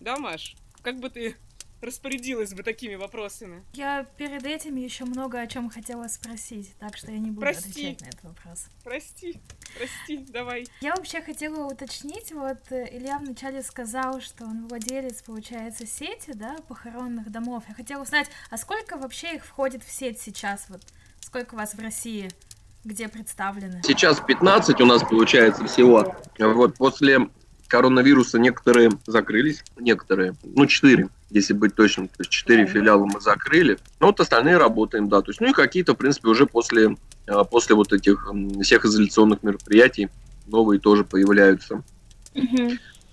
Да, 0.00 0.16
Маш? 0.16 0.56
Как 0.82 0.98
бы 1.00 1.10
ты 1.10 1.36
распорядилась 1.80 2.54
бы 2.54 2.62
такими 2.62 2.94
вопросами? 2.94 3.64
Я 3.72 4.04
перед 4.04 4.44
этим 4.44 4.76
еще 4.76 5.04
много 5.04 5.40
о 5.40 5.46
чем 5.46 5.70
хотела 5.70 6.08
спросить, 6.08 6.74
так 6.78 6.96
что 6.96 7.12
я 7.12 7.18
не 7.18 7.30
буду 7.30 7.40
прости. 7.40 7.70
отвечать 7.70 8.00
на 8.00 8.06
этот 8.06 8.24
вопрос. 8.24 8.66
Прости, 8.82 9.40
прости, 9.76 10.18
давай. 10.28 10.66
Я 10.80 10.94
вообще 10.96 11.20
хотела 11.20 11.66
уточнить, 11.66 12.32
вот 12.32 12.58
э, 12.70 12.88
Илья 12.96 13.18
вначале 13.18 13.62
сказал, 13.62 14.20
что 14.20 14.44
он 14.44 14.66
владелец, 14.66 15.22
получается, 15.22 15.86
сети, 15.86 16.32
да, 16.34 16.56
похоронных 16.68 17.30
домов. 17.30 17.64
Я 17.68 17.74
хотела 17.74 18.02
узнать, 18.02 18.28
а 18.50 18.56
сколько 18.56 18.96
вообще 18.96 19.36
их 19.36 19.44
входит 19.44 19.84
в 19.84 19.90
сеть 19.90 20.20
сейчас, 20.20 20.68
вот 20.68 20.82
сколько 21.20 21.54
вас 21.54 21.74
в 21.74 21.80
России? 21.80 22.28
Где 22.84 23.08
представлены? 23.08 23.82
Сейчас 23.84 24.20
15 24.20 24.80
у 24.80 24.86
нас 24.86 25.02
получается 25.02 25.64
всего. 25.66 26.14
Вот 26.38 26.76
после 26.76 27.28
коронавируса 27.66 28.38
некоторые 28.38 28.90
закрылись, 29.06 29.62
некоторые, 29.78 30.34
ну, 30.42 30.66
4, 30.66 31.08
если 31.30 31.52
быть 31.52 31.74
точным, 31.74 32.08
то 32.08 32.14
есть 32.20 32.30
4 32.30 32.66
филиала 32.66 33.04
мы 33.04 33.20
закрыли, 33.20 33.78
но 34.00 34.06
вот 34.06 34.20
остальные 34.20 34.56
работаем, 34.56 35.08
да, 35.10 35.20
то 35.20 35.30
есть, 35.30 35.40
ну, 35.40 35.48
и 35.48 35.52
какие-то, 35.52 35.92
в 35.92 35.96
принципе, 35.96 36.28
уже 36.28 36.46
после, 36.46 36.96
а, 37.26 37.44
после 37.44 37.74
вот 37.74 37.92
этих 37.92 38.32
всех 38.62 38.86
изоляционных 38.86 39.42
мероприятий 39.42 40.08
новые 40.46 40.80
тоже 40.80 41.04
появляются. 41.04 41.82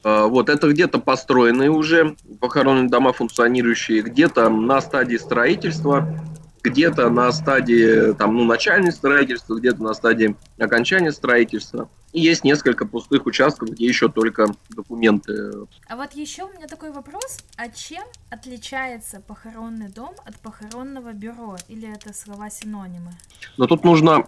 Вот, 0.04 0.50
это 0.50 0.72
где-то 0.72 1.00
построенные 1.00 1.72
уже 1.72 2.16
похоронные 2.40 2.88
дома 2.90 3.12
функционирующие, 3.12 4.04
где-то 4.04 4.50
на 4.50 4.80
стадии 4.80 5.18
строительства, 5.18 6.08
где-то 6.66 7.10
на 7.10 7.32
стадии 7.32 8.14
там, 8.14 8.36
ну, 8.36 8.44
начального 8.44 8.92
строительства, 8.92 9.56
где-то 9.56 9.82
на 9.84 9.94
стадии 9.94 10.36
окончания 10.58 11.12
строительства. 11.12 11.90
И 12.12 12.22
есть 12.22 12.44
несколько 12.44 12.86
пустых 12.86 13.26
участков, 13.26 13.70
где 13.70 13.86
еще 13.86 14.10
только 14.10 14.48
документы. 14.70 15.52
А 15.88 15.96
вот 15.96 16.14
еще 16.14 16.44
у 16.44 16.50
меня 16.50 16.68
такой 16.68 16.92
вопрос. 16.92 17.40
А 17.58 17.70
чем 17.70 18.04
отличается 18.30 19.22
похоронный 19.22 19.90
дом 19.90 20.16
от 20.26 20.40
похоронного 20.40 21.12
бюро? 21.14 21.58
Или 21.68 21.94
это 21.94 22.14
слова-синонимы? 22.14 23.12
Но 23.58 23.68
тут 23.68 23.84
нужно 23.84 24.28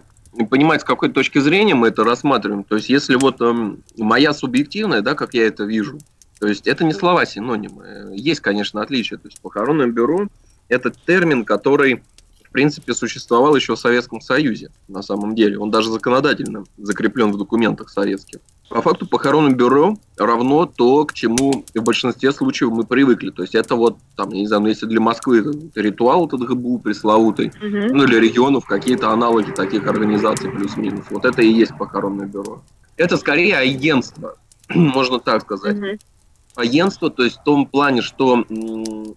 понимать, 0.50 0.82
с 0.82 0.84
какой 0.84 1.10
точки 1.10 1.38
зрения 1.38 1.74
мы 1.74 1.88
это 1.88 2.04
рассматриваем. 2.04 2.62
То 2.62 2.76
есть, 2.76 2.90
если 2.90 3.14
вот 3.14 3.40
э, 3.40 3.76
моя 3.96 4.34
субъективная, 4.34 5.00
да, 5.00 5.14
как 5.14 5.34
я 5.34 5.46
это 5.46 5.64
вижу, 5.64 5.98
то 6.38 6.46
есть 6.46 6.66
это 6.66 6.84
не 6.84 6.92
слова-синонимы. 6.92 8.12
Есть, 8.14 8.40
конечно, 8.40 8.82
отличия. 8.82 9.18
То 9.18 9.28
есть 9.28 9.40
похоронное 9.40 9.86
бюро– 9.86 10.28
это 10.68 10.90
термин, 10.90 11.44
который 11.44 12.02
в 12.48 12.52
принципе, 12.52 12.94
существовал 12.94 13.54
еще 13.54 13.74
в 13.74 13.78
Советском 13.78 14.20
Союзе, 14.20 14.70
на 14.88 15.02
самом 15.02 15.34
деле. 15.34 15.58
Он 15.58 15.70
даже 15.70 15.90
законодательно 15.90 16.64
закреплен 16.78 17.30
в 17.30 17.38
документах 17.38 17.90
советских. 17.90 18.40
По 18.70 18.82
факту 18.82 19.06
похоронное 19.06 19.54
бюро 19.54 19.96
равно 20.16 20.66
то, 20.66 21.04
к 21.04 21.14
чему 21.14 21.64
в 21.74 21.82
большинстве 21.82 22.32
случаев 22.32 22.70
мы 22.70 22.84
привыкли. 22.84 23.30
То 23.30 23.42
есть 23.42 23.54
это 23.54 23.76
вот, 23.76 23.96
там, 24.16 24.30
я 24.30 24.40
не 24.40 24.46
знаю, 24.46 24.62
ну, 24.62 24.68
если 24.68 24.86
для 24.86 25.00
Москвы 25.00 25.38
это 25.38 25.80
ритуал 25.80 26.26
этот 26.26 26.40
ГБУ 26.40 26.78
пресловутый, 26.78 27.48
угу. 27.48 27.94
ну 27.94 28.06
для 28.06 28.20
регионов 28.20 28.66
какие-то 28.66 29.10
аналоги 29.10 29.50
таких 29.52 29.86
организаций 29.86 30.50
плюс-минус. 30.50 31.04
Вот 31.10 31.24
это 31.24 31.42
и 31.42 31.50
есть 31.50 31.76
похоронное 31.78 32.26
бюро. 32.26 32.62
Это 32.96 33.16
скорее 33.16 33.56
агентство, 33.56 34.36
можно 34.68 35.18
так 35.18 35.42
сказать. 35.42 35.76
Угу 35.76 35.98
агентство, 36.58 37.10
то 37.10 37.24
есть 37.24 37.38
в 37.38 37.42
том 37.42 37.66
плане, 37.66 38.02
что 38.02 38.44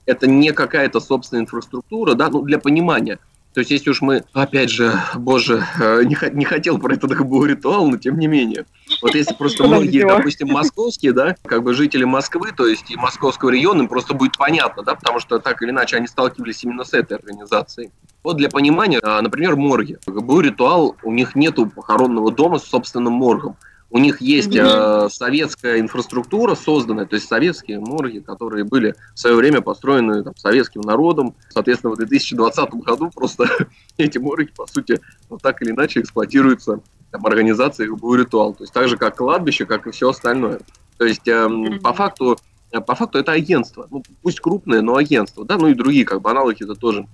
это 0.06 0.28
не 0.28 0.52
какая-то 0.52 1.00
собственная 1.00 1.44
инфраструктура, 1.44 2.14
да, 2.14 2.30
ну, 2.30 2.42
для 2.42 2.60
понимания. 2.60 3.20
То 3.54 3.60
есть, 3.60 3.72
если 3.72 3.90
уж 3.90 4.02
мы, 4.02 4.24
опять 4.32 4.70
же, 4.70 4.94
боже, 5.16 5.66
э, 5.78 6.04
не, 6.06 6.16
не 6.34 6.46
хотел 6.46 6.78
про 6.78 6.94
этот 6.94 7.20
был 7.28 7.46
ритуал, 7.46 7.86
но 7.86 7.98
тем 7.98 8.18
не 8.18 8.28
менее. 8.28 8.66
Вот 9.02 9.14
если 9.14 9.34
просто 9.34 9.66
многие, 9.66 10.08
допустим, 10.08 10.48
московские, 10.48 11.12
да, 11.12 11.36
как 11.44 11.64
бы 11.64 11.74
жители 11.74 12.06
Москвы, 12.06 12.54
то 12.56 12.66
есть 12.66 12.90
и 12.90 12.96
московского 12.96 13.50
региона, 13.50 13.82
им 13.82 13.88
просто 13.90 14.14
будет 14.14 14.38
понятно, 14.38 14.84
да, 14.84 14.96
потому 14.96 15.20
что 15.20 15.40
так 15.40 15.62
или 15.62 15.72
иначе 15.72 15.98
они 15.98 16.08
сталкивались 16.08 16.64
именно 16.64 16.86
с 16.86 16.94
этой 16.94 17.18
организацией. 17.18 17.92
Вот 18.24 18.38
для 18.38 18.50
понимания, 18.50 19.00
а, 19.04 19.22
например, 19.22 19.58
морги. 19.58 19.98
ГБУ 20.06 20.40
ритуал, 20.40 20.96
у 21.04 21.12
них 21.12 21.36
нету 21.36 21.66
похоронного 21.66 22.32
дома 22.32 22.58
с 22.58 22.64
собственным 22.64 23.14
моргом. 23.14 23.58
У 23.94 23.98
них 23.98 24.22
есть 24.22 24.56
э, 24.56 25.10
советская 25.12 25.82
инфраструктура 25.82 26.56
созданная, 26.56 27.06
то 27.06 27.16
есть 27.16 27.28
советские 27.28 27.80
морги, 27.80 28.20
которые 28.20 28.64
были 28.64 28.96
в 29.14 29.20
свое 29.20 29.36
время 29.36 29.60
построены 29.60 30.24
там, 30.24 30.34
советским 30.38 30.80
народом. 30.80 31.36
Соответственно, 31.50 31.94
в 31.94 31.98
2020 31.98 32.70
году 32.76 33.12
просто 33.14 33.50
эти 33.98 34.18
морги, 34.18 34.50
по 34.56 34.66
сути, 34.66 35.02
вот 35.30 35.42
так 35.42 35.62
или 35.62 35.72
иначе 35.72 36.00
эксплуатируются 36.00 36.80
там, 37.12 37.26
организацией 37.26 37.90
ГБУ 37.90 38.16
«Ритуал». 38.16 38.54
То 38.54 38.64
есть 38.64 38.74
так 38.74 38.88
же, 38.88 38.96
как 38.96 39.18
кладбище, 39.18 39.66
как 39.66 39.86
и 39.88 39.92
все 39.92 40.10
остальное. 40.10 40.62
То 40.98 41.04
есть 41.04 41.28
э, 41.28 41.50
по 41.84 41.92
факту 41.92 42.38
по 42.80 42.96
факту 42.96 43.18
это 43.20 43.34
агентство, 43.34 43.86
ну, 43.92 44.02
пусть 44.22 44.40
крупное, 44.40 44.82
но 44.82 44.96
агентство, 44.96 45.44
да, 45.44 45.58
ну 45.58 45.68
и 45.68 45.74
другие 45.74 46.06
как 46.06 46.22
бы 46.22 46.32
аналоги 46.32 46.64
это 46.64 46.76
тоже 46.76 47.06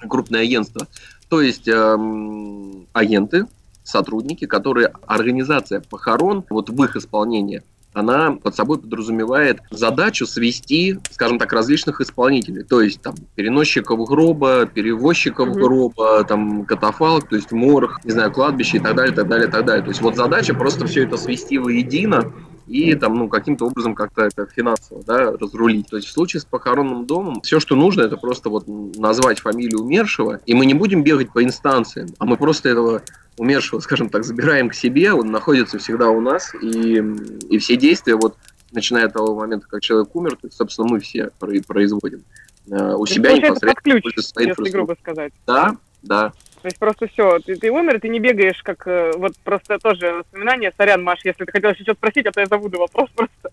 крупное 0.00 0.42
агентство. 0.42 0.88
То 1.28 1.40
есть 1.40 1.68
эм, 1.68 2.88
агенты, 2.92 3.46
сотрудники, 3.90 4.46
которые 4.46 4.92
организация 5.06 5.82
похорон, 5.88 6.44
вот 6.48 6.70
в 6.70 6.84
их 6.84 6.96
исполнении, 6.96 7.62
она 7.92 8.32
под 8.32 8.54
собой 8.54 8.78
подразумевает 8.78 9.60
задачу 9.70 10.26
свести, 10.26 10.98
скажем 11.10 11.38
так, 11.38 11.52
различных 11.52 12.00
исполнителей, 12.00 12.62
то 12.62 12.80
есть 12.80 13.02
там 13.02 13.14
переносчиков 13.34 13.98
гроба, 14.08 14.66
перевозчиков 14.66 15.48
mm-hmm. 15.48 15.60
гроба, 15.60 16.24
там 16.24 16.64
катафалк, 16.64 17.28
то 17.28 17.36
есть 17.36 17.50
морг, 17.52 18.00
не 18.04 18.12
знаю, 18.12 18.30
кладбище 18.32 18.76
и 18.76 18.80
так 18.80 18.94
далее, 18.94 19.14
так 19.14 19.28
далее, 19.28 19.48
так 19.48 19.64
далее. 19.64 19.82
То 19.82 19.90
есть 19.90 20.00
вот 20.00 20.16
задача 20.16 20.54
просто 20.54 20.86
все 20.86 21.04
это 21.04 21.16
свести 21.16 21.58
воедино 21.58 22.32
и 22.66 22.94
там, 22.94 23.14
ну, 23.14 23.28
каким-то 23.28 23.66
образом 23.66 23.94
как-то 23.94 24.22
это 24.22 24.46
финансово, 24.46 25.02
да, 25.04 25.32
разрулить. 25.32 25.88
То 25.88 25.96
есть 25.96 26.08
в 26.08 26.12
случае 26.12 26.40
с 26.40 26.44
похоронным 26.44 27.06
домом 27.06 27.40
все, 27.42 27.60
что 27.60 27.76
нужно, 27.76 28.02
это 28.02 28.16
просто 28.16 28.50
вот 28.50 28.64
назвать 28.66 29.40
фамилию 29.40 29.80
умершего, 29.80 30.40
и 30.46 30.54
мы 30.54 30.66
не 30.66 30.74
будем 30.74 31.02
бегать 31.02 31.32
по 31.32 31.42
инстанциям, 31.42 32.08
а 32.18 32.26
мы 32.26 32.36
просто 32.36 32.68
этого 32.68 33.02
умершего, 33.36 33.80
скажем 33.80 34.10
так, 34.10 34.24
забираем 34.24 34.68
к 34.68 34.74
себе, 34.74 35.12
он 35.12 35.30
находится 35.30 35.78
всегда 35.78 36.10
у 36.10 36.20
нас, 36.20 36.54
и, 36.60 37.02
и 37.48 37.58
все 37.58 37.76
действия, 37.76 38.14
вот, 38.14 38.36
начиная 38.72 39.06
от 39.06 39.14
того 39.14 39.34
момента, 39.34 39.66
как 39.68 39.82
человек 39.82 40.14
умер, 40.14 40.32
то 40.32 40.46
есть, 40.46 40.56
собственно, 40.56 40.88
мы 40.88 41.00
все 41.00 41.30
производим 41.66 42.22
э, 42.70 42.94
у 42.94 43.06
себя 43.06 43.32
непосредственно. 43.32 43.74
Как 43.74 43.82
ключ, 43.82 44.04
если 44.16 44.70
грубо 44.70 44.96
сказать. 45.00 45.32
Да, 45.46 45.76
да. 46.02 46.32
То 46.62 46.66
есть 46.66 46.78
просто 46.78 47.06
все, 47.08 47.38
ты, 47.38 47.56
ты 47.56 47.70
умер, 47.70 48.00
ты 48.00 48.08
не 48.08 48.20
бегаешь, 48.20 48.62
как 48.62 48.86
э, 48.86 49.12
вот 49.16 49.32
просто 49.42 49.78
тоже 49.78 50.12
воспоминание, 50.12 50.72
сорян, 50.76 51.02
Маш, 51.02 51.20
если 51.24 51.44
ты 51.44 51.52
хотела 51.52 51.72
еще 51.72 51.84
что-то 51.84 51.98
спросить, 51.98 52.26
а 52.26 52.32
то 52.32 52.40
я 52.40 52.46
забуду 52.46 52.78
вопрос 52.78 53.08
просто. 53.16 53.50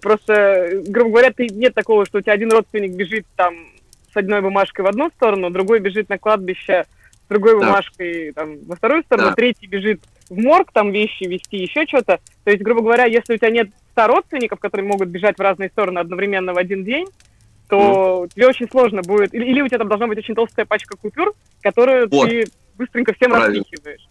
Просто, 0.00 0.82
грубо 0.86 1.10
говоря, 1.10 1.32
ты, 1.32 1.48
нет 1.48 1.74
такого, 1.74 2.06
что 2.06 2.18
у 2.18 2.20
тебя 2.20 2.32
один 2.32 2.50
родственник 2.50 2.92
бежит 2.92 3.26
там 3.36 3.54
с 4.12 4.16
одной 4.16 4.40
бумажкой 4.40 4.84
в 4.84 4.88
одну 4.88 5.10
сторону, 5.10 5.50
другой 5.50 5.80
бежит 5.80 6.08
на 6.08 6.18
кладбище 6.18 6.84
с 7.24 7.28
другой 7.28 7.58
да. 7.58 7.66
бумажкой 7.66 8.32
там, 8.32 8.58
во 8.66 8.76
вторую 8.76 9.02
сторону, 9.04 9.28
да. 9.28 9.34
третий 9.34 9.66
бежит 9.66 10.02
в 10.28 10.38
морг 10.38 10.72
там 10.72 10.92
вещи 10.92 11.24
вести, 11.24 11.58
еще 11.58 11.86
что-то. 11.86 12.20
То 12.44 12.50
есть, 12.50 12.62
грубо 12.62 12.82
говоря, 12.82 13.04
если 13.04 13.34
у 13.34 13.36
тебя 13.36 13.50
нет 13.50 13.70
ста 13.92 14.06
родственников, 14.06 14.60
которые 14.60 14.86
могут 14.86 15.08
бежать 15.08 15.36
в 15.36 15.42
разные 15.42 15.68
стороны 15.68 15.98
одновременно 15.98 16.54
в 16.54 16.58
один 16.58 16.84
день, 16.84 17.06
то 17.72 18.24
mm. 18.24 18.34
тебе 18.34 18.46
очень 18.48 18.68
сложно 18.68 19.00
будет. 19.00 19.32
Или, 19.32 19.46
или 19.46 19.62
у 19.62 19.66
тебя 19.66 19.78
там 19.78 19.88
должна 19.88 20.06
быть 20.06 20.18
очень 20.18 20.34
толстая 20.34 20.66
пачка 20.66 20.94
купюр, 20.94 21.32
которую 21.62 22.06
вот. 22.10 22.28
ты 22.28 22.44
быстренько 22.76 23.14
всем 23.14 23.30
Правильно. 23.30 23.60
распихиваешь. 23.60 24.08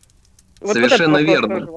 Вот 0.61 0.73
Совершенно 0.73 1.19
вот 1.19 1.27
верно. 1.27 1.67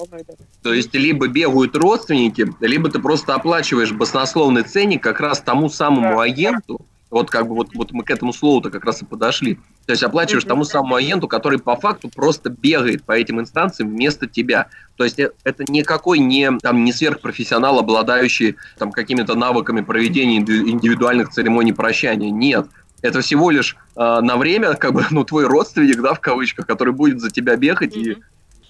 То 0.63 0.73
есть 0.73 0.95
либо 0.95 1.27
бегают 1.27 1.75
родственники, 1.75 2.47
либо 2.59 2.89
ты 2.89 2.97
просто 2.97 3.35
оплачиваешь 3.35 3.91
баснословный 3.91 4.63
ценник 4.63 5.03
как 5.03 5.19
раз 5.19 5.41
тому 5.41 5.69
самому 5.69 6.17
да. 6.17 6.23
агенту, 6.23 6.83
вот 7.15 7.29
как 7.29 7.47
бы 7.47 7.55
вот, 7.55 7.69
вот 7.73 7.93
мы 7.93 8.03
к 8.03 8.11
этому 8.11 8.33
слову-то 8.33 8.69
как 8.69 8.83
раз 8.83 9.01
и 9.01 9.05
подошли. 9.05 9.55
То 9.85 9.93
есть 9.93 10.03
оплачиваешь 10.03 10.43
mm-hmm. 10.43 10.49
тому 10.49 10.65
самому 10.65 10.95
агенту, 10.95 11.29
который 11.29 11.59
по 11.59 11.77
факту 11.77 12.09
просто 12.09 12.49
бегает 12.49 13.05
по 13.05 13.13
этим 13.13 13.39
инстанциям 13.39 13.89
вместо 13.89 14.27
тебя. 14.27 14.67
То 14.97 15.05
есть 15.05 15.17
э, 15.17 15.31
это 15.45 15.63
никакой 15.69 16.19
не, 16.19 16.51
там, 16.57 16.83
не 16.83 16.91
сверхпрофессионал, 16.91 17.79
обладающий 17.79 18.57
там, 18.77 18.91
какими-то 18.91 19.35
навыками 19.35 19.79
проведения 19.79 20.39
индивидуальных 20.39 21.29
церемоний 21.29 21.73
прощания. 21.73 22.31
Нет. 22.31 22.67
Это 23.01 23.21
всего 23.21 23.49
лишь 23.49 23.77
э, 23.95 24.19
на 24.21 24.35
время, 24.35 24.73
как 24.73 24.91
бы, 24.91 25.05
ну, 25.11 25.23
твой 25.23 25.45
родственник, 25.45 26.01
да, 26.01 26.15
в 26.15 26.19
кавычках, 26.19 26.67
который 26.67 26.93
будет 26.93 27.21
за 27.21 27.31
тебя 27.31 27.55
бегать 27.55 27.95
mm-hmm. 27.95 28.11
и 28.11 28.17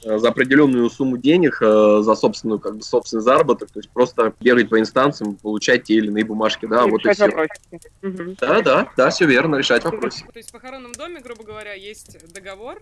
за 0.06 0.30
определенную 0.30 0.90
сумму 0.90 1.18
денег, 1.18 1.58
э, 1.62 2.02
за 2.02 2.16
собственную, 2.16 2.60
как 2.60 2.78
бы, 2.78 2.84
собственный 2.84 3.24
заработок, 3.24 3.72
то 3.72 3.80
есть 3.80 3.90
просто 3.90 4.34
бегать 4.40 4.70
по 4.70 4.80
инстанциям, 4.80 5.36
получать 5.36 5.86
те 5.86 5.96
или 5.96 6.08
иные 6.08 6.24
бумажки, 6.24 6.68
да, 6.68 6.86
и 6.86 6.92
вот 6.92 7.04
и 7.04 7.12
все. 7.12 7.28
Угу. 7.28 8.36
Да, 8.40 8.62
да, 8.62 8.92
да, 8.96 9.10
все 9.10 9.26
верно, 9.26 9.56
решать 9.56 9.84
вопросы. 9.84 10.24
То 10.32 10.38
есть 10.38 10.50
в 10.50 10.54
похоронном 10.54 10.92
доме, 10.92 11.22
грубо 11.22 11.44
говоря, 11.44 11.74
есть 11.74 12.18
договор? 12.32 12.82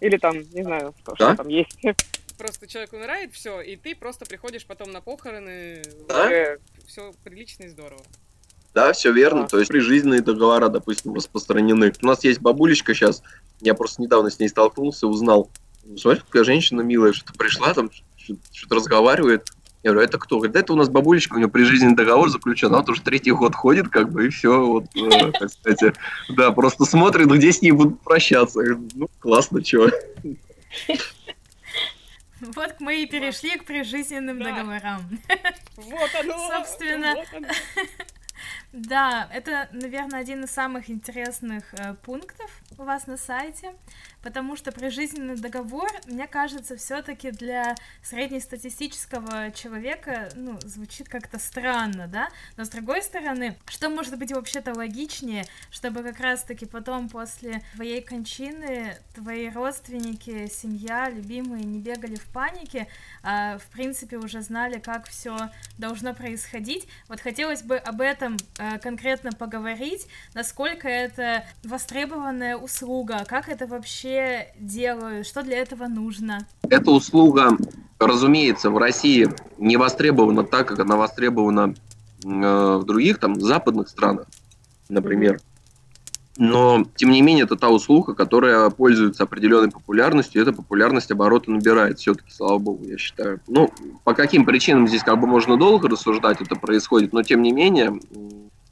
Или 0.00 0.16
там, 0.16 0.38
не 0.38 0.62
знаю, 0.62 0.94
что, 1.02 1.14
да? 1.18 1.34
что 1.34 1.36
там 1.36 1.48
есть. 1.48 1.78
Просто 2.38 2.66
человек 2.66 2.92
умирает, 2.94 3.32
все, 3.32 3.60
и 3.60 3.76
ты 3.76 3.94
просто 3.94 4.24
приходишь 4.24 4.66
потом 4.66 4.90
на 4.90 5.00
похороны, 5.00 5.82
да? 6.08 6.56
все 6.86 7.12
прилично 7.22 7.64
и 7.64 7.68
здорово. 7.68 8.02
Да, 8.72 8.92
все 8.92 9.12
верно. 9.12 9.42
Да. 9.42 9.48
То 9.48 9.58
есть 9.58 9.70
прижизненные 9.70 10.20
договора, 10.20 10.68
допустим, 10.68 11.14
распространены. 11.14 11.92
У 12.02 12.06
нас 12.06 12.24
есть 12.24 12.40
бабулечка 12.40 12.92
сейчас, 12.92 13.22
я 13.60 13.74
просто 13.74 14.02
недавно 14.02 14.30
с 14.30 14.40
ней 14.40 14.48
столкнулся, 14.48 15.06
узнал, 15.06 15.48
смотри, 15.96 16.20
какая 16.20 16.44
женщина 16.44 16.80
милая, 16.82 17.12
что-то 17.12 17.34
пришла, 17.34 17.74
там 17.74 17.90
что-то 18.52 18.76
разговаривает. 18.76 19.50
Я 19.82 19.90
говорю, 19.90 20.06
это 20.08 20.18
кто? 20.18 20.36
Говорит, 20.36 20.56
это 20.56 20.72
у 20.72 20.76
нас 20.76 20.88
бабулечка, 20.88 21.34
у 21.34 21.36
нее 21.36 21.48
прижизненный 21.48 21.94
договор 21.94 22.30
заключен, 22.30 22.68
она 22.68 22.78
вот 22.78 22.88
уже 22.88 23.02
третий 23.02 23.32
год 23.32 23.54
ходит, 23.54 23.88
как 23.88 24.10
бы, 24.10 24.26
и 24.26 24.30
все, 24.30 24.64
вот, 24.64 24.84
э, 24.96 25.30
так 25.32 25.50
сказать, 25.50 25.94
да, 26.30 26.52
просто 26.52 26.86
смотрит, 26.86 27.28
где 27.28 27.52
с 27.52 27.60
ней 27.60 27.72
будут 27.72 28.00
прощаться. 28.00 28.60
Говорю, 28.60 28.88
ну, 28.94 29.08
классно, 29.20 29.62
чего. 29.62 29.90
Вот 32.40 32.74
мы 32.80 33.02
и 33.02 33.06
перешли 33.06 33.56
к 33.56 33.64
прижизненным 33.64 34.38
да. 34.38 34.52
договорам. 34.52 35.18
Вот 35.76 36.10
оно! 36.20 36.50
Собственно, 36.52 37.14
вот 37.14 37.26
оно. 37.32 37.48
Да, 38.72 39.28
это, 39.32 39.68
наверное, 39.72 40.20
один 40.20 40.44
из 40.44 40.50
самых 40.50 40.90
интересных 40.90 41.72
э, 41.74 41.94
пунктов 42.02 42.50
у 42.78 42.82
вас 42.82 43.06
на 43.06 43.16
сайте, 43.16 43.74
потому 44.22 44.56
что 44.56 44.72
прижизненный 44.72 45.36
договор, 45.36 45.88
мне 46.06 46.26
кажется, 46.26 46.76
все-таки 46.76 47.30
для 47.30 47.74
среднестатистического 48.02 49.52
человека, 49.52 50.30
ну, 50.34 50.58
звучит 50.62 51.08
как-то 51.08 51.38
странно, 51.38 52.08
да, 52.08 52.30
но 52.56 52.64
с 52.64 52.68
другой 52.70 53.02
стороны, 53.02 53.56
что 53.66 53.90
может 53.90 54.18
быть 54.18 54.32
вообще-то 54.32 54.74
логичнее, 54.74 55.44
чтобы 55.70 56.02
как 56.02 56.18
раз-таки 56.20 56.66
потом 56.66 57.08
после 57.08 57.62
твоей 57.74 58.02
кончины 58.02 58.96
твои 59.14 59.50
родственники, 59.50 60.48
семья, 60.48 61.08
любимые 61.10 61.64
не 61.64 61.78
бегали 61.78 62.16
в 62.16 62.24
панике, 62.32 62.88
а 63.22 63.58
в 63.58 63.66
принципе 63.66 64.16
уже 64.16 64.40
знали, 64.40 64.80
как 64.80 65.06
все 65.06 65.50
должно 65.78 66.14
происходить. 66.14 66.88
Вот 67.08 67.20
хотелось 67.20 67.62
бы 67.62 67.76
об 67.76 68.00
этом 68.00 68.23
э, 68.58 68.78
конкретно 68.78 69.32
поговорить, 69.32 70.06
насколько 70.34 70.88
это 70.88 71.44
востребованная 71.62 72.56
услуга, 72.56 73.24
как 73.26 73.48
это 73.48 73.66
вообще 73.66 74.48
делают, 74.58 75.26
что 75.26 75.42
для 75.42 75.58
этого 75.58 75.86
нужно? 75.86 76.46
Эта 76.68 76.90
услуга, 76.90 77.56
разумеется, 77.98 78.70
в 78.70 78.78
России 78.78 79.28
не 79.58 79.76
востребована 79.76 80.44
так, 80.44 80.68
как 80.68 80.80
она 80.80 80.96
востребована 80.96 81.74
э, 82.24 82.28
в 82.28 82.84
других 82.84 83.18
там 83.18 83.40
западных 83.40 83.88
странах, 83.88 84.26
например. 84.88 85.40
Но, 86.36 86.84
тем 86.96 87.10
не 87.10 87.22
менее, 87.22 87.44
это 87.44 87.54
та 87.56 87.68
услуга, 87.68 88.14
которая 88.14 88.68
пользуется 88.70 89.22
определенной 89.22 89.70
популярностью, 89.70 90.40
и 90.40 90.42
эта 90.42 90.52
популярность 90.52 91.10
оборота 91.10 91.50
набирает 91.50 92.00
все-таки, 92.00 92.30
слава 92.30 92.58
богу, 92.58 92.84
я 92.84 92.98
считаю. 92.98 93.40
Ну, 93.46 93.70
по 94.02 94.14
каким 94.14 94.44
причинам 94.44 94.88
здесь 94.88 95.02
как 95.02 95.20
бы 95.20 95.26
можно 95.26 95.56
долго 95.56 95.88
рассуждать, 95.88 96.40
это 96.40 96.56
происходит, 96.56 97.12
но, 97.12 97.22
тем 97.22 97.42
не 97.42 97.52
менее, 97.52 98.00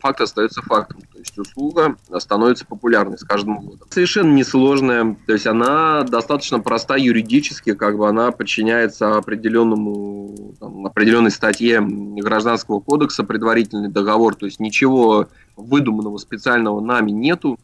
факт 0.03 0.21
остается 0.21 0.61
фактом. 0.63 1.01
То 1.13 1.19
есть 1.19 1.39
услуга 1.39 1.97
становится 2.19 2.67
популярной 2.67 3.17
с 3.17 3.25
каждым 3.25 3.61
годом. 3.61 3.87
Совершенно 3.91 4.35
несложная, 4.35 5.17
то 5.27 5.33
есть 5.33 5.47
она 5.47 6.03
достаточно 6.03 6.59
проста 6.59 6.97
юридически, 6.97 7.75
как 7.75 7.97
бы 7.97 8.09
она 8.09 8.33
подчиняется 8.33 9.17
определенному, 9.17 10.55
там, 10.59 10.87
определенной 10.87 11.31
статье 11.31 11.81
Гражданского 11.81 12.81
кодекса, 12.81 13.23
предварительный 13.23 13.89
договор, 13.89 14.35
то 14.35 14.47
есть 14.47 14.59
ничего 14.59 15.29
выдуманного 15.57 16.19
специального 16.19 16.81
нами 16.81 17.13
нету. 17.13 17.59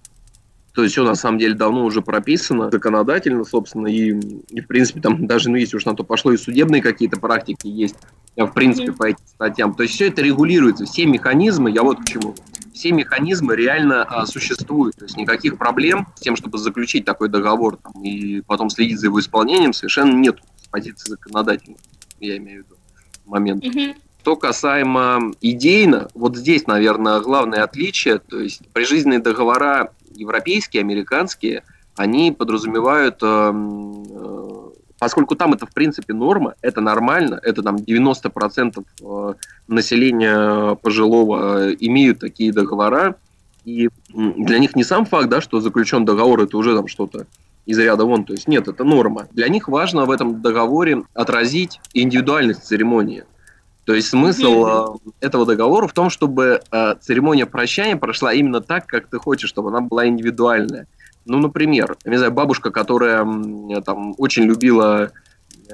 То 0.79 0.85
есть 0.85 0.93
все 0.93 1.03
на 1.03 1.17
самом 1.17 1.41
деле 1.41 1.55
давно 1.55 1.85
уже 1.85 2.03
прописано 2.03 2.71
законодательно, 2.71 3.43
собственно, 3.43 3.89
и, 3.89 4.11
и 4.49 4.61
в 4.61 4.69
принципе 4.69 5.01
там 5.01 5.27
даже, 5.27 5.51
ну, 5.51 5.57
если 5.57 5.77
уж 5.77 5.85
на 5.87 5.97
то 5.97 6.05
пошло, 6.05 6.31
и 6.31 6.37
судебные 6.37 6.81
какие-то 6.81 7.19
практики 7.19 7.67
есть, 7.67 7.97
э, 8.37 8.45
в 8.45 8.53
принципе, 8.53 8.93
по 8.93 9.09
этим 9.09 9.19
статьям. 9.27 9.75
То 9.75 9.83
есть 9.83 9.97
все 9.97 10.07
это 10.07 10.23
регулируется, 10.23 10.85
все 10.85 11.07
механизмы, 11.07 11.73
я 11.73 11.83
вот 11.83 11.99
к 11.99 12.05
чему, 12.05 12.37
все 12.73 12.93
механизмы 12.93 13.57
реально 13.57 14.05
а, 14.05 14.25
существуют. 14.25 14.95
То 14.95 15.07
есть 15.07 15.17
никаких 15.17 15.59
проблем 15.59 16.07
с 16.15 16.21
тем, 16.21 16.37
чтобы 16.37 16.59
заключить 16.59 17.05
такой 17.05 17.29
договор 17.29 17.79
там, 17.79 18.01
и 18.05 18.41
потом 18.43 18.71
следить 18.71 19.01
за 19.01 19.07
его 19.07 19.19
исполнением, 19.19 19.73
совершенно 19.73 20.13
нет 20.13 20.39
с 20.63 20.69
позиции 20.69 21.11
законодательной, 21.11 21.79
я 22.21 22.37
имею 22.37 22.63
в 22.63 22.67
виду 22.67 22.77
момент. 23.27 23.65
Mm-hmm. 23.65 23.97
Что 24.21 24.37
касаемо 24.37 25.33
идейно, 25.41 26.09
вот 26.15 26.37
здесь, 26.37 26.67
наверное, 26.69 27.19
главное 27.19 27.65
отличие, 27.65 28.19
то 28.19 28.39
есть 28.39 28.61
прижизненные 28.75 29.21
договора 29.21 29.93
европейские, 30.19 30.81
американские, 30.81 31.63
они 31.97 32.33
подразумевают, 32.33 33.23
эм, 33.23 34.05
э, 34.09 34.71
поскольку 34.99 35.35
там 35.37 35.53
это 35.53 35.67
в 35.67 35.73
принципе 35.73 36.15
норма, 36.15 36.55
это 36.63 36.81
нормально, 36.81 37.41
это 37.43 37.63
там 37.63 37.77
90% 37.77 38.85
э, 39.01 39.35
населения 39.67 40.75
пожилого 40.77 41.71
э, 41.71 41.77
имеют 41.81 42.21
такие 42.21 42.53
договора, 42.53 43.17
и 43.65 43.91
для 44.15 44.59
них 44.59 44.77
не 44.77 44.85
сам 44.85 45.05
факт, 45.05 45.29
да, 45.29 45.41
что 45.41 45.61
заключен 45.61 46.05
договор, 46.05 46.41
это 46.41 46.57
уже 46.57 46.75
там 46.75 46.89
что-то 46.89 47.27
из 47.67 47.79
ряда 47.79 48.05
вон, 48.05 48.25
то 48.25 48.33
есть 48.33 48.49
нет, 48.49 48.67
это 48.67 48.83
норма. 48.83 49.29
Для 49.33 49.49
них 49.49 49.69
важно 49.69 50.07
в 50.07 50.11
этом 50.11 50.41
договоре 50.41 51.03
отразить 51.13 51.81
индивидуальность 51.93 52.65
церемонии. 52.65 53.25
То 53.89 53.95
есть 53.95 54.09
смысл 54.09 54.67
mm-hmm. 54.67 55.15
этого 55.21 55.47
договора 55.47 55.87
в 55.87 55.95
том, 55.95 56.11
чтобы 56.11 56.61
э, 56.71 56.95
церемония 57.01 57.47
прощания 57.47 57.97
прошла 57.97 58.35
именно 58.35 58.61
так, 58.61 58.85
как 58.85 59.07
ты 59.07 59.17
хочешь, 59.17 59.49
чтобы 59.49 59.71
она 59.71 59.81
была 59.81 60.07
индивидуальная. 60.07 60.87
Ну, 61.25 61.39
например, 61.39 61.97
я 62.05 62.11
не 62.11 62.19
знаю, 62.19 62.31
бабушка, 62.33 62.71
которая 62.71 63.25
там 63.87 64.15
очень 64.19 64.43
любила 64.43 65.11